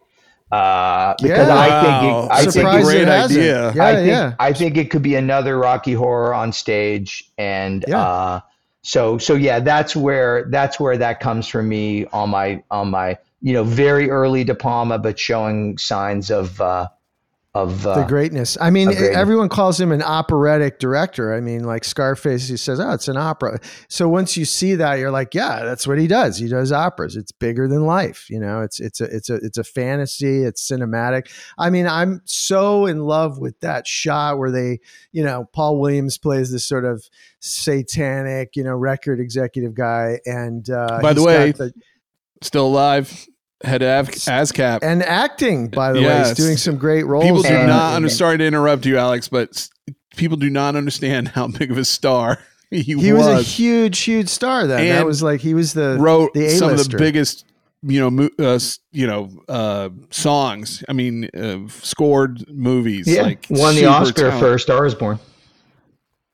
Uh, 0.51 1.13
because 1.21 1.47
Yeah. 1.47 1.55
I 1.55 1.82
think 1.82 2.03
Wow. 2.03 2.24
it, 2.26 2.32
I 2.32 2.39
think 2.41 2.51
Surprised 2.53 2.89
it- 2.91 3.01
it 3.01 3.07
hasn't. 3.07 3.39
idea. 3.39 3.71
Yeah, 3.76 3.86
I 3.86 3.95
think 3.95 4.07
yeah. 4.07 4.34
I 4.39 4.53
think 4.53 4.78
it 4.78 4.89
could 4.91 5.01
be 5.01 5.15
another 5.15 5.57
Rocky 5.57 5.93
Horror 5.93 6.34
on 6.34 6.51
stage, 6.51 7.32
and 7.38 7.84
Yeah. 7.88 7.99
uh, 8.01 8.39
so 8.84 9.18
so 9.18 9.36
yeah, 9.36 9.60
that's 9.60 9.96
where 9.96 10.46
that's 10.50 10.80
where 10.80 10.98
that 10.98 11.20
comes 11.20 11.48
from 11.48 11.70
me 11.70 12.06
on 12.08 12.30
my 12.30 12.62
on 12.70 12.90
my 12.92 13.18
you 13.42 13.54
know 13.54 13.64
very 13.64 14.10
early 14.10 14.44
De 14.44 14.54
Palma, 14.54 15.00
but 15.00 15.18
showing 15.18 15.78
signs 15.78 16.30
of 16.30 16.60
uh, 16.60 16.88
of 17.56 17.86
uh, 17.86 18.01
the 18.01 18.04
greatness. 18.06 18.58
I 18.60 18.72
mean, 18.72 18.88
greatness. 18.88 19.16
everyone 19.16 19.47
calls 19.47 19.80
him 19.80 19.91
an 19.91 20.01
operatic 20.01 20.80
director. 20.80 21.34
I 21.34 21.39
mean, 21.39 21.64
like 21.64 21.84
Scarface, 21.84 22.47
he 22.47 22.58
says, 22.58 22.80
"Oh, 22.80 22.91
it's 22.91 23.08
an 23.08 23.18
opera." 23.18 23.60
So 23.89 24.10
once 24.10 24.36
you 24.36 24.45
see 24.45 24.74
that, 24.76 24.95
you're 24.95 25.12
like, 25.12 25.36
"Yeah, 25.36 25.64
that's 25.64 25.86
what 25.86 25.99
he 25.99 26.08
does. 26.08 26.38
He 26.38 26.47
does 26.47 26.72
operas. 26.72 27.16
It's 27.16 27.32
bigger 27.32 27.68
than 27.68 27.86
life. 27.86 28.28
You 28.30 28.39
know, 28.39 28.62
it's 28.62 28.80
it's 28.80 29.01
a 29.01 29.06
it's 29.06 29.30
a 29.30 29.36
it's 29.36 29.60
a 29.60 29.64
fantasy. 29.64 30.43
It's 30.43 30.68
cinematic. 30.68 31.32
I 31.58 31.70
mean, 31.70 31.86
I'm 31.86 32.22
so 32.26 32.88
in 32.88 33.01
love 33.01 33.38
with 33.38 33.60
that 33.60 33.86
shot 33.86 34.39
where 34.39 34.51
they, 34.51 34.80
you 35.12 35.24
know, 35.24 35.47
Paul 35.54 35.80
Williams 35.80 36.18
plays 36.18 36.51
this 36.51 36.66
sort 36.66 36.86
of 36.86 37.08
satanic, 37.39 38.56
you 38.56 38.64
know, 38.64 38.76
record 38.76 39.20
executive 39.20 39.76
guy, 39.76 40.20
and 40.26 40.68
uh, 40.72 40.99
By 41.01 41.14
the 41.14 41.22
way, 41.22 41.51
got 41.51 41.58
the, 41.58 41.74
Still 42.41 42.68
alive. 42.68 43.28
Head 43.64 43.82
of 43.84 44.09
ASCAP. 44.09 44.80
and 44.84 45.01
acting. 45.03 45.70
By 45.70 45.93
the 45.93 45.99
way, 45.99 46.05
Yes. 46.05 46.30
he's 46.30 46.45
doing 46.45 46.57
some 46.57 46.78
great 46.78 47.05
roles. 47.05 47.24
People 47.26 47.43
do 47.43 47.49
not. 47.68 47.95
in 47.97 48.03
I'm 48.03 48.09
sorry 48.09 48.38
to 48.38 48.45
interrupt 48.45 48.86
you, 48.86 48.97
Alex, 48.97 49.28
but 49.30 49.70
people 50.18 50.38
do 50.38 50.49
not 50.49 50.76
understand 50.76 51.30
how 51.30 51.47
big 51.47 51.72
of 51.72 51.78
a 51.78 51.86
star 51.86 52.39
he, 52.70 52.82
He 52.84 53.14
was, 53.14 53.26
a 53.28 53.41
huge, 53.41 53.99
huge 53.99 54.28
star 54.30 54.68
then. 54.68 54.89
that 54.89 55.05
was 55.05 55.24
like 55.24 55.39
he 55.41 55.53
was 55.53 55.74
the 55.74 55.97
wrote 55.99 56.34
the 56.34 56.49
some 56.49 56.72
of 56.72 56.78
the 56.89 56.97
biggest, 56.97 57.45
you 57.84 57.99
know, 57.99 58.09
mo- 58.11 58.30
uh, 58.39 58.59
you 58.91 59.07
know, 59.07 59.30
uh, 59.47 59.89
songs. 60.09 60.84
I 60.89 60.93
mean, 60.93 61.30
uh, 61.36 61.68
scored 61.70 62.45
movies. 62.49 63.07
yeah, 63.07 63.22
like 63.24 63.45
won 63.49 63.76
the 63.76 63.86
Oscar 63.86 64.24
talent. 64.30 64.39
for 64.39 64.53
A 64.55 64.59
Star 64.59 64.86
Is 64.86 64.95
Born. 64.95 65.20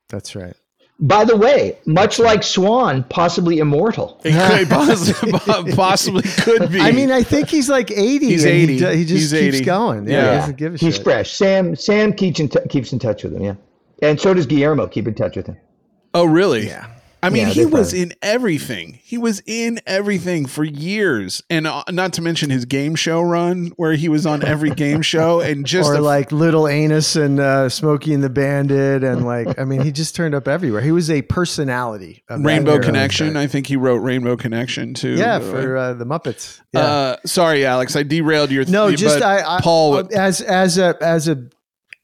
That's 0.10 0.36
right. 0.36 0.56
By 1.02 1.24
the 1.24 1.38
way, 1.38 1.78
much 1.86 2.20
like 2.20 2.44
Swan, 2.44 3.04
possibly 3.06 3.60
immortal. 3.60 4.20
It 4.26 4.34
could 4.34 4.68
possibly, 4.70 5.74
possibly 5.76 6.24
could 6.24 6.72
be. 6.74 6.82
I 6.82 6.92
mean, 6.92 7.10
I 7.10 7.24
think 7.24 7.48
he's 7.48 7.70
like 7.70 7.90
80. 7.90 8.26
He's 8.28 8.46
80. 8.46 8.74
He, 8.74 8.80
do- 8.80 8.88
he 8.90 9.06
just 9.06 9.32
He's 9.32 9.42
keeps 9.42 9.56
80. 9.58 9.66
going. 9.66 10.08
Yeah, 10.10 10.12
Yeah. 10.12 10.32
he 10.34 10.38
doesn't 10.40 10.58
give 10.58 10.74
a 10.74 10.78
He's 10.78 10.96
shit. 10.96 11.04
fresh. 11.06 11.32
Sam 11.32 11.76
Sam 11.78 12.12
keeps 12.12 12.42
in, 12.42 12.50
t- 12.50 12.60
keeps 12.70 12.92
in 12.92 13.00
touch 13.00 13.24
with 13.24 13.34
him. 13.34 13.44
Yeah, 13.44 13.56
and 14.02 14.20
so 14.20 14.34
does 14.34 14.46
Guillermo. 14.46 14.88
Keep 14.88 15.08
in 15.08 15.14
touch 15.16 15.38
with 15.38 15.48
him. 15.48 15.58
oh, 16.14 16.26
really? 16.26 16.68
Yeah. 16.68 16.88
I 17.22 17.30
mean, 17.30 17.48
Yeah, 17.48 17.54
he 17.54 17.66
was 17.66 17.90
probably- 17.92 18.02
in 18.02 18.14
everything. 18.22 19.00
He 19.04 19.18
was 19.18 19.42
in 19.46 19.80
everything 19.86 20.46
for 20.46 20.64
years, 20.64 21.44
and 21.50 21.68
uh, 21.68 21.84
not 21.90 22.14
to 22.14 22.22
mention 22.22 22.50
his 22.50 22.66
game 22.66 22.96
show 22.96 23.22
run, 23.22 23.74
where 23.76 23.94
he 23.94 24.08
was 24.08 24.26
on 24.26 24.44
every 24.46 24.70
game 24.70 25.02
show, 25.02 25.40
and 25.42 25.66
just 25.66 25.90
or 25.90 25.96
a- 25.96 26.02
like 26.02 26.32
Little 26.32 26.68
Anus 26.68 27.16
and 27.18 27.40
uh, 27.40 27.68
Smokey 27.68 28.14
and 28.14 28.24
the 28.24 28.30
Bandit, 28.30 29.04
and 29.04 29.26
like 29.26 29.60
I 29.60 29.66
mean, 29.66 29.82
he 29.82 29.92
just 29.92 30.16
turned 30.16 30.34
up 30.34 30.48
everywhere. 30.48 30.82
He 30.82 30.92
was 30.94 31.10
a 31.12 31.22
personality. 31.24 32.24
of 32.30 32.42
Rainbow. 32.44 32.80
Connection. 32.80 33.36
I 33.36 33.48
think 33.48 33.68
he 33.68 33.76
wrote 33.76 33.98
Rainbow 33.98 34.38
Connection 34.38 34.94
too. 34.94 35.16
Yeah, 35.16 35.40
for 35.40 35.76
uh, 35.76 35.94
the 35.94 36.06
Muppets. 36.06 36.62
Yeah. 36.74 36.80
Uh, 36.82 37.16
sorry, 37.26 37.66
Alex, 37.66 37.96
I 37.96 38.04
derailed 38.04 38.52
your. 38.52 38.64
no, 38.66 38.96
just 38.96 39.20
but 39.20 39.24
I, 39.24 39.58
I 39.58 39.62
Paul. 39.62 39.96
uh, 39.96 40.04
as 40.16 40.40
as 40.42 40.78
a 40.78 40.96
as 41.02 41.28
a 41.28 41.50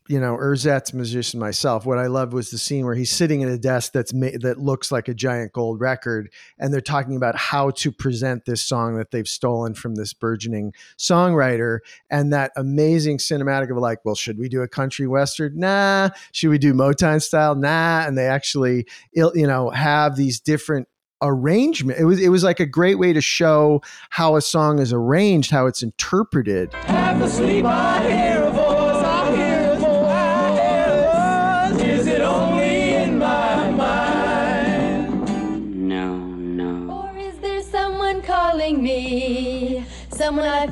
you 0.08 0.20
know 0.20 0.38
ersatz 0.38 0.94
musician 0.94 1.40
myself. 1.40 1.86
What 1.86 1.98
I 1.98 2.08
loved 2.08 2.34
was 2.34 2.52
the 2.52 2.58
scene 2.58 2.86
where 2.86 2.96
he's 2.96 3.12
sitting 3.12 3.44
at 3.44 3.50
a 3.50 3.58
desk 3.58 3.92
that's 3.92 4.14
ma- 4.14 4.38
that 4.42 4.60
looks 4.60 4.92
like 4.92 5.08
a 5.08 5.14
giant 5.14 5.54
gold 5.54 5.80
record, 5.80 6.32
and 6.60 6.74
they're 6.74 6.82
talking 6.82 7.16
about 7.16 7.36
how 7.36 7.72
to 7.72 7.92
present 7.92 8.46
this 8.46 8.62
song 8.62 8.98
that 8.98 9.12
they've 9.12 9.28
stolen 9.28 9.74
from 9.74 9.96
this 9.96 10.14
burgeoning 10.14 10.74
songwriter, 10.98 11.80
and 12.10 12.32
that 12.34 12.52
amazing 12.56 13.18
cinematic 13.18 13.72
of 13.72 13.78
like, 13.78 14.04
well, 14.06 14.16
should 14.16 14.38
we 14.38 14.50
do 14.50 14.62
a 14.62 14.68
country 14.68 15.08
western? 15.08 15.60
Nah. 15.60 16.10
Should 16.32 16.50
we 16.50 16.58
do 16.58 16.74
Motown 16.74 17.22
style? 17.22 17.56
Nah. 17.56 18.06
And 18.06 18.18
they 18.18 18.28
actually, 18.28 18.86
you 19.14 19.48
know, 19.48 19.70
have 19.70 20.16
these 20.16 20.40
different 20.40 20.88
arrangement 21.22 21.98
it 21.98 22.04
was 22.04 22.20
it 22.20 22.28
was 22.28 22.44
like 22.44 22.60
a 22.60 22.66
great 22.66 23.00
way 23.00 23.14
to 23.14 23.22
show 23.22 23.82
how 24.10 24.36
a 24.36 24.42
song 24.42 24.80
is 24.80 24.92
arranged 24.92 25.50
how 25.50 25.66
it's 25.66 25.82
interpreted 25.82 26.70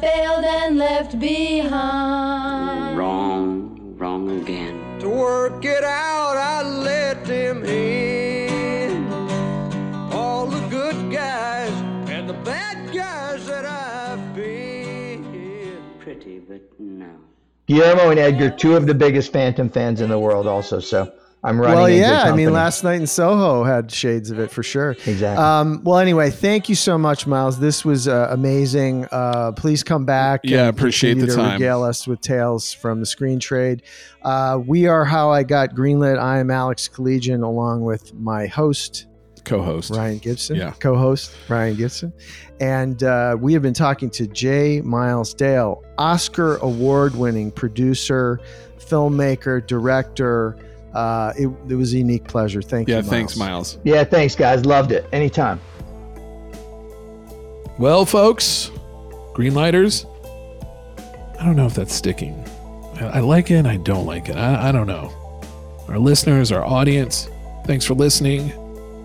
failed 0.04 0.44
and 0.44 0.78
left 0.78 1.18
behind. 1.18 2.98
Wrong, 2.98 3.96
wrong 3.98 4.42
again. 4.42 5.00
To 5.00 5.08
work 5.08 5.64
it 5.64 5.84
out, 5.84 6.36
I 6.36 6.62
let 6.64 7.24
them 7.26 7.64
in. 7.64 9.08
All 10.12 10.46
the 10.46 10.60
good 10.68 11.12
guys 11.12 11.72
and 12.10 12.30
the 12.30 12.34
bad 12.34 12.94
guys 12.94 13.46
that 13.48 13.66
I've 13.66 14.36
been. 14.36 15.82
Pretty, 16.00 16.40
but 16.40 16.62
no. 16.80 17.12
Guillermo 17.68 18.10
and 18.10 18.20
Edgar, 18.20 18.50
two 18.50 18.76
of 18.76 18.86
the 18.86 18.94
biggest 18.94 19.32
Phantom 19.32 19.70
fans 19.70 20.02
in 20.02 20.10
the 20.10 20.20
world, 20.20 20.48
also. 20.48 20.82
So 20.82 21.14
I'm 21.46 21.60
running. 21.60 21.76
well 21.76 21.86
in 21.88 21.94
good 21.96 22.00
yeah 22.00 22.24
i 22.24 22.36
mean 22.36 22.54
last 22.54 22.84
night 22.84 23.02
in 23.02 23.08
soho 23.08 23.64
had 23.66 23.92
shades 23.92 24.32
of 24.32 24.40
it 24.40 24.50
for 24.50 24.64
sure 24.64 24.92
Exactly. 25.06 25.44
um, 25.44 25.82
well 25.84 25.98
anyway 25.98 26.30
thank 26.30 26.70
you 26.70 26.76
so 26.76 26.98
much 26.98 27.28
miles 27.28 27.60
this 27.60 27.84
was 27.84 28.08
uh, 28.08 28.28
amazing 28.32 29.06
uh, 29.12 29.52
please 29.52 29.84
come 29.84 30.06
back 30.06 30.42
Yeah, 30.44 30.68
and 30.68 30.70
appreciate 30.78 31.12
continue 31.18 31.26
the 31.36 31.36
to 31.36 31.44
time. 31.44 31.54
regale 31.54 31.84
us 31.84 32.08
with 32.08 32.22
tales 32.22 32.72
from 32.72 33.00
the 33.02 33.06
screen 33.06 33.40
trade 33.40 33.84
uh, 34.22 34.60
we 34.66 34.88
are 34.88 35.04
how 35.04 35.32
i 35.32 35.44
got 35.44 35.76
greenlit 35.76 36.18
i 36.18 36.38
am 36.40 36.50
alex 36.50 36.88
collegian 36.88 37.44
along 37.44 37.82
with 37.84 38.14
my 38.14 38.48
host 38.48 39.08
co-host 39.46 39.90
Ryan 39.92 40.20
Gibson, 40.20 40.56
Yeah. 40.56 40.72
co-host 40.80 41.36
Ryan 41.50 41.76
Gibson, 41.76 42.14
and 42.62 43.04
uh, 43.04 43.36
we 43.38 43.52
have 43.52 43.62
been 43.62 43.74
talking 43.74 44.10
to 44.12 44.26
J. 44.26 44.80
Miles 44.80 45.34
Dale, 45.34 45.84
Oscar 45.98 46.56
award-winning 46.60 47.52
producer, 47.52 48.40
filmmaker, 48.80 49.66
director. 49.68 50.56
Uh, 50.94 51.34
it, 51.38 51.48
it 51.70 51.76
was 51.76 51.94
a 51.94 51.98
unique 51.98 52.26
pleasure. 52.26 52.62
Thank 52.62 52.88
yeah, 52.88 52.98
you. 52.98 53.04
Yeah, 53.04 53.10
thanks, 53.10 53.36
Miles. 53.36 53.80
Yeah, 53.84 54.04
thanks, 54.04 54.36
guys. 54.36 54.66
Loved 54.66 54.92
it. 54.92 55.06
Anytime. 55.12 55.60
Well, 57.80 58.06
folks, 58.06 58.70
Greenlighters, 59.34 60.06
I 61.40 61.46
don't 61.46 61.56
know 61.56 61.66
if 61.66 61.74
that's 61.74 61.94
sticking. 61.94 62.44
I, 63.02 63.18
I 63.18 63.20
like 63.22 63.50
it 63.50 63.66
I 63.66 63.78
don't 63.78 64.06
like 64.06 64.30
it. 64.30 64.36
I, 64.36 64.70
I 64.70 64.72
don't 64.72 64.88
know. 64.88 65.12
Our 65.88 65.98
listeners, 65.98 66.52
our 66.52 66.64
audience, 66.64 67.28
thanks 67.66 67.84
for 67.86 67.96
listening. 67.96 68.54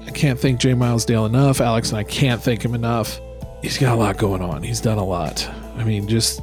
I 0.07 0.11
can't 0.11 0.39
thank 0.39 0.61
J. 0.61 0.75
Miles 0.75 1.05
Dale 1.05 1.27
enough. 1.27 1.61
Alex 1.61 1.91
and 1.91 1.99
I 1.99 2.05
can't 2.05 2.43
thank 2.43 2.63
him 2.63 2.75
enough. 2.75 3.21
He's 3.63 3.79
got 3.79 3.95
a 3.95 3.97
lot 3.97 4.19
going 4.19 4.43
on. 4.43 4.63
He's 4.63 4.81
done 4.81 4.99
a 4.99 5.05
lot. 5.05 5.49
I 5.77 5.85
mean, 5.85 6.07
just, 6.07 6.43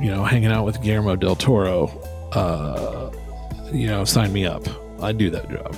you 0.00 0.10
know, 0.10 0.24
hanging 0.24 0.50
out 0.50 0.64
with 0.64 0.80
Guillermo 0.80 1.16
del 1.16 1.36
Toro, 1.36 1.88
uh, 2.32 3.10
you 3.72 3.86
know, 3.86 4.04
sign 4.04 4.32
me 4.32 4.46
up. 4.46 4.66
I'd 5.04 5.18
do 5.18 5.30
that 5.30 5.48
job. 5.50 5.76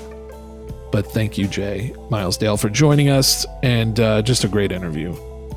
But 0.93 1.07
thank 1.07 1.37
you, 1.37 1.47
J. 1.47 1.95
Miles 2.11 2.37
Dale, 2.39 2.57
for 2.57 2.70
joining 2.70 3.09
us 3.11 3.45
and 3.62 3.99
uh, 4.01 4.22
just 4.22 4.45
a 4.45 4.49
great 4.49 4.72
interview. 4.72 5.14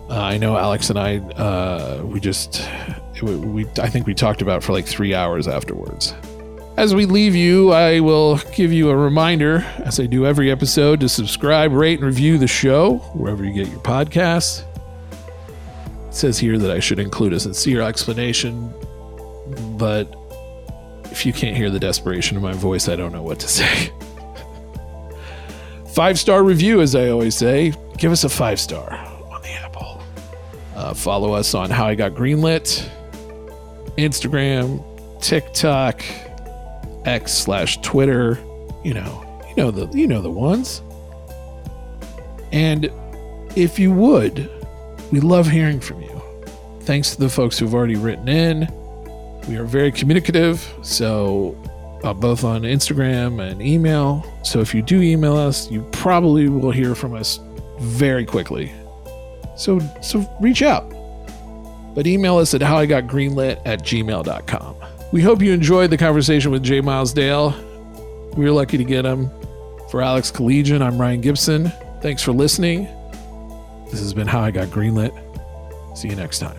Uh, 0.10 0.20
I 0.20 0.38
know 0.38 0.58
Alex 0.58 0.90
and 0.90 0.98
I, 0.98 1.18
uh, 1.18 2.02
we 2.04 2.20
just, 2.20 2.68
we, 3.22 3.36
we, 3.36 3.66
I 3.80 3.90
think 3.90 4.08
we 4.08 4.16
talked 4.16 4.42
about 4.42 4.64
for 4.64 4.74
like 4.74 4.86
three 4.86 5.14
hours 5.14 5.48
afterwards. 5.48 6.14
As 6.78 6.96
we 6.96 7.06
leave 7.06 7.36
you, 7.36 7.72
I 7.72 8.00
will 8.00 8.38
give 8.56 8.74
you 8.74 8.90
a 8.90 8.96
reminder, 8.96 9.60
as 9.80 10.00
I 10.00 10.08
do 10.08 10.26
every 10.26 10.50
episode, 10.50 11.00
to 11.02 11.10
subscribe, 11.10 11.74
rate, 11.74 12.00
and 12.00 12.08
review 12.08 12.38
the 12.38 12.48
show 12.48 12.98
wherever 13.14 13.44
you 13.44 13.54
get 13.54 13.72
your 13.72 13.82
podcasts. 13.82 14.64
It 16.08 16.16
says 16.16 16.40
here 16.40 16.58
that 16.58 16.72
I 16.72 16.80
should 16.80 17.00
include 17.00 17.34
a 17.34 17.40
sincere 17.40 17.82
explanation, 17.82 18.74
but 19.78 20.16
if 21.12 21.26
you 21.26 21.34
can't 21.34 21.56
hear 21.56 21.70
the 21.70 21.80
desperation 21.80 22.38
in 22.38 22.44
my 22.44 22.54
voice, 22.54 22.88
I 22.88 22.96
don't 22.96 23.12
know 23.12 23.24
what 23.24 23.40
to 23.40 23.48
say. 23.48 23.92
Five 25.88 26.20
star 26.20 26.44
review, 26.44 26.82
as 26.82 26.96
I 26.96 27.10
always 27.10 27.36
say. 27.36 27.74
Give 27.98 28.12
us 28.12 28.24
a 28.24 28.30
five 28.30 28.60
star 28.60 28.94
on 29.32 29.42
the 29.42 29.50
Apple. 29.50 30.02
Uh, 30.76 30.94
follow 30.94 31.34
us 31.34 31.54
on 31.54 31.70
How 31.70 31.88
I 31.88 31.96
Got 31.96 32.14
Greenlit, 32.14 32.88
Instagram, 33.98 34.82
TikTok, 35.22 36.04
X 37.06 37.34
slash 37.34 37.82
Twitter. 37.82 38.38
You 38.84 38.94
know, 38.94 39.44
you 39.50 39.56
know 39.56 39.72
the 39.72 39.88
you 39.98 40.08
know 40.08 40.22
the 40.22 40.30
ones. 40.32 40.82
And 42.52 42.90
if 43.56 43.78
you 43.78 43.92
would, 43.92 44.50
we 45.12 45.20
love 45.20 45.50
hearing 45.50 45.80
from 45.80 46.02
you. 46.02 46.22
Thanks 46.82 47.14
to 47.16 47.20
the 47.20 47.30
folks 47.30 47.60
who've 47.60 47.74
already 47.74 47.96
written 47.96 48.28
in. 48.28 48.68
We 49.48 49.58
are 49.58 49.64
very 49.64 49.92
communicative, 49.92 50.72
so 50.82 51.58
uh, 52.04 52.14
both 52.14 52.44
on 52.44 52.62
Instagram 52.62 53.42
and 53.42 53.62
email. 53.62 54.26
So 54.44 54.60
if 54.60 54.74
you 54.76 54.82
do 54.82 55.02
email 55.02 55.36
us, 55.36 55.70
you 55.72 55.82
probably 55.92 56.50
will 56.50 56.72
hear 56.72 56.96
from 56.96 57.16
us 57.16 57.40
very 57.80 58.26
quickly. 58.26 58.72
So 59.56 59.80
so 60.02 60.30
reach 60.40 60.62
out. 60.62 60.88
But 61.96 62.06
email 62.06 62.38
us 62.38 62.54
at 62.54 62.62
howigotgreenlit 62.62 63.62
at 63.66 63.84
gmail.com. 63.84 64.76
We 65.12 65.22
hope 65.22 65.42
you 65.42 65.52
enjoyed 65.52 65.90
the 65.90 65.98
conversation 65.98 66.52
with 66.52 66.64
J. 66.64 66.82
Miles 66.82 67.14
Dale. 67.14 67.56
We 68.38 68.46
were 68.46 68.52
lucky 68.52 68.78
to 68.78 68.84
get 68.84 69.06
him. 69.06 69.30
For 69.90 70.04
Alex 70.04 70.30
Collegian, 70.30 70.84
I'm 70.84 71.02
Ryan 71.02 71.20
Gibson. 71.20 71.72
Thanks 72.02 72.22
for 72.22 72.32
listening. 72.32 72.88
This 73.90 74.00
has 74.02 74.14
been 74.14 74.28
How 74.28 74.42
I 74.42 74.52
Got 74.52 74.68
Greenlit. 74.68 75.18
See 75.98 76.10
you 76.10 76.16
next 76.16 76.40
time. 76.40 76.59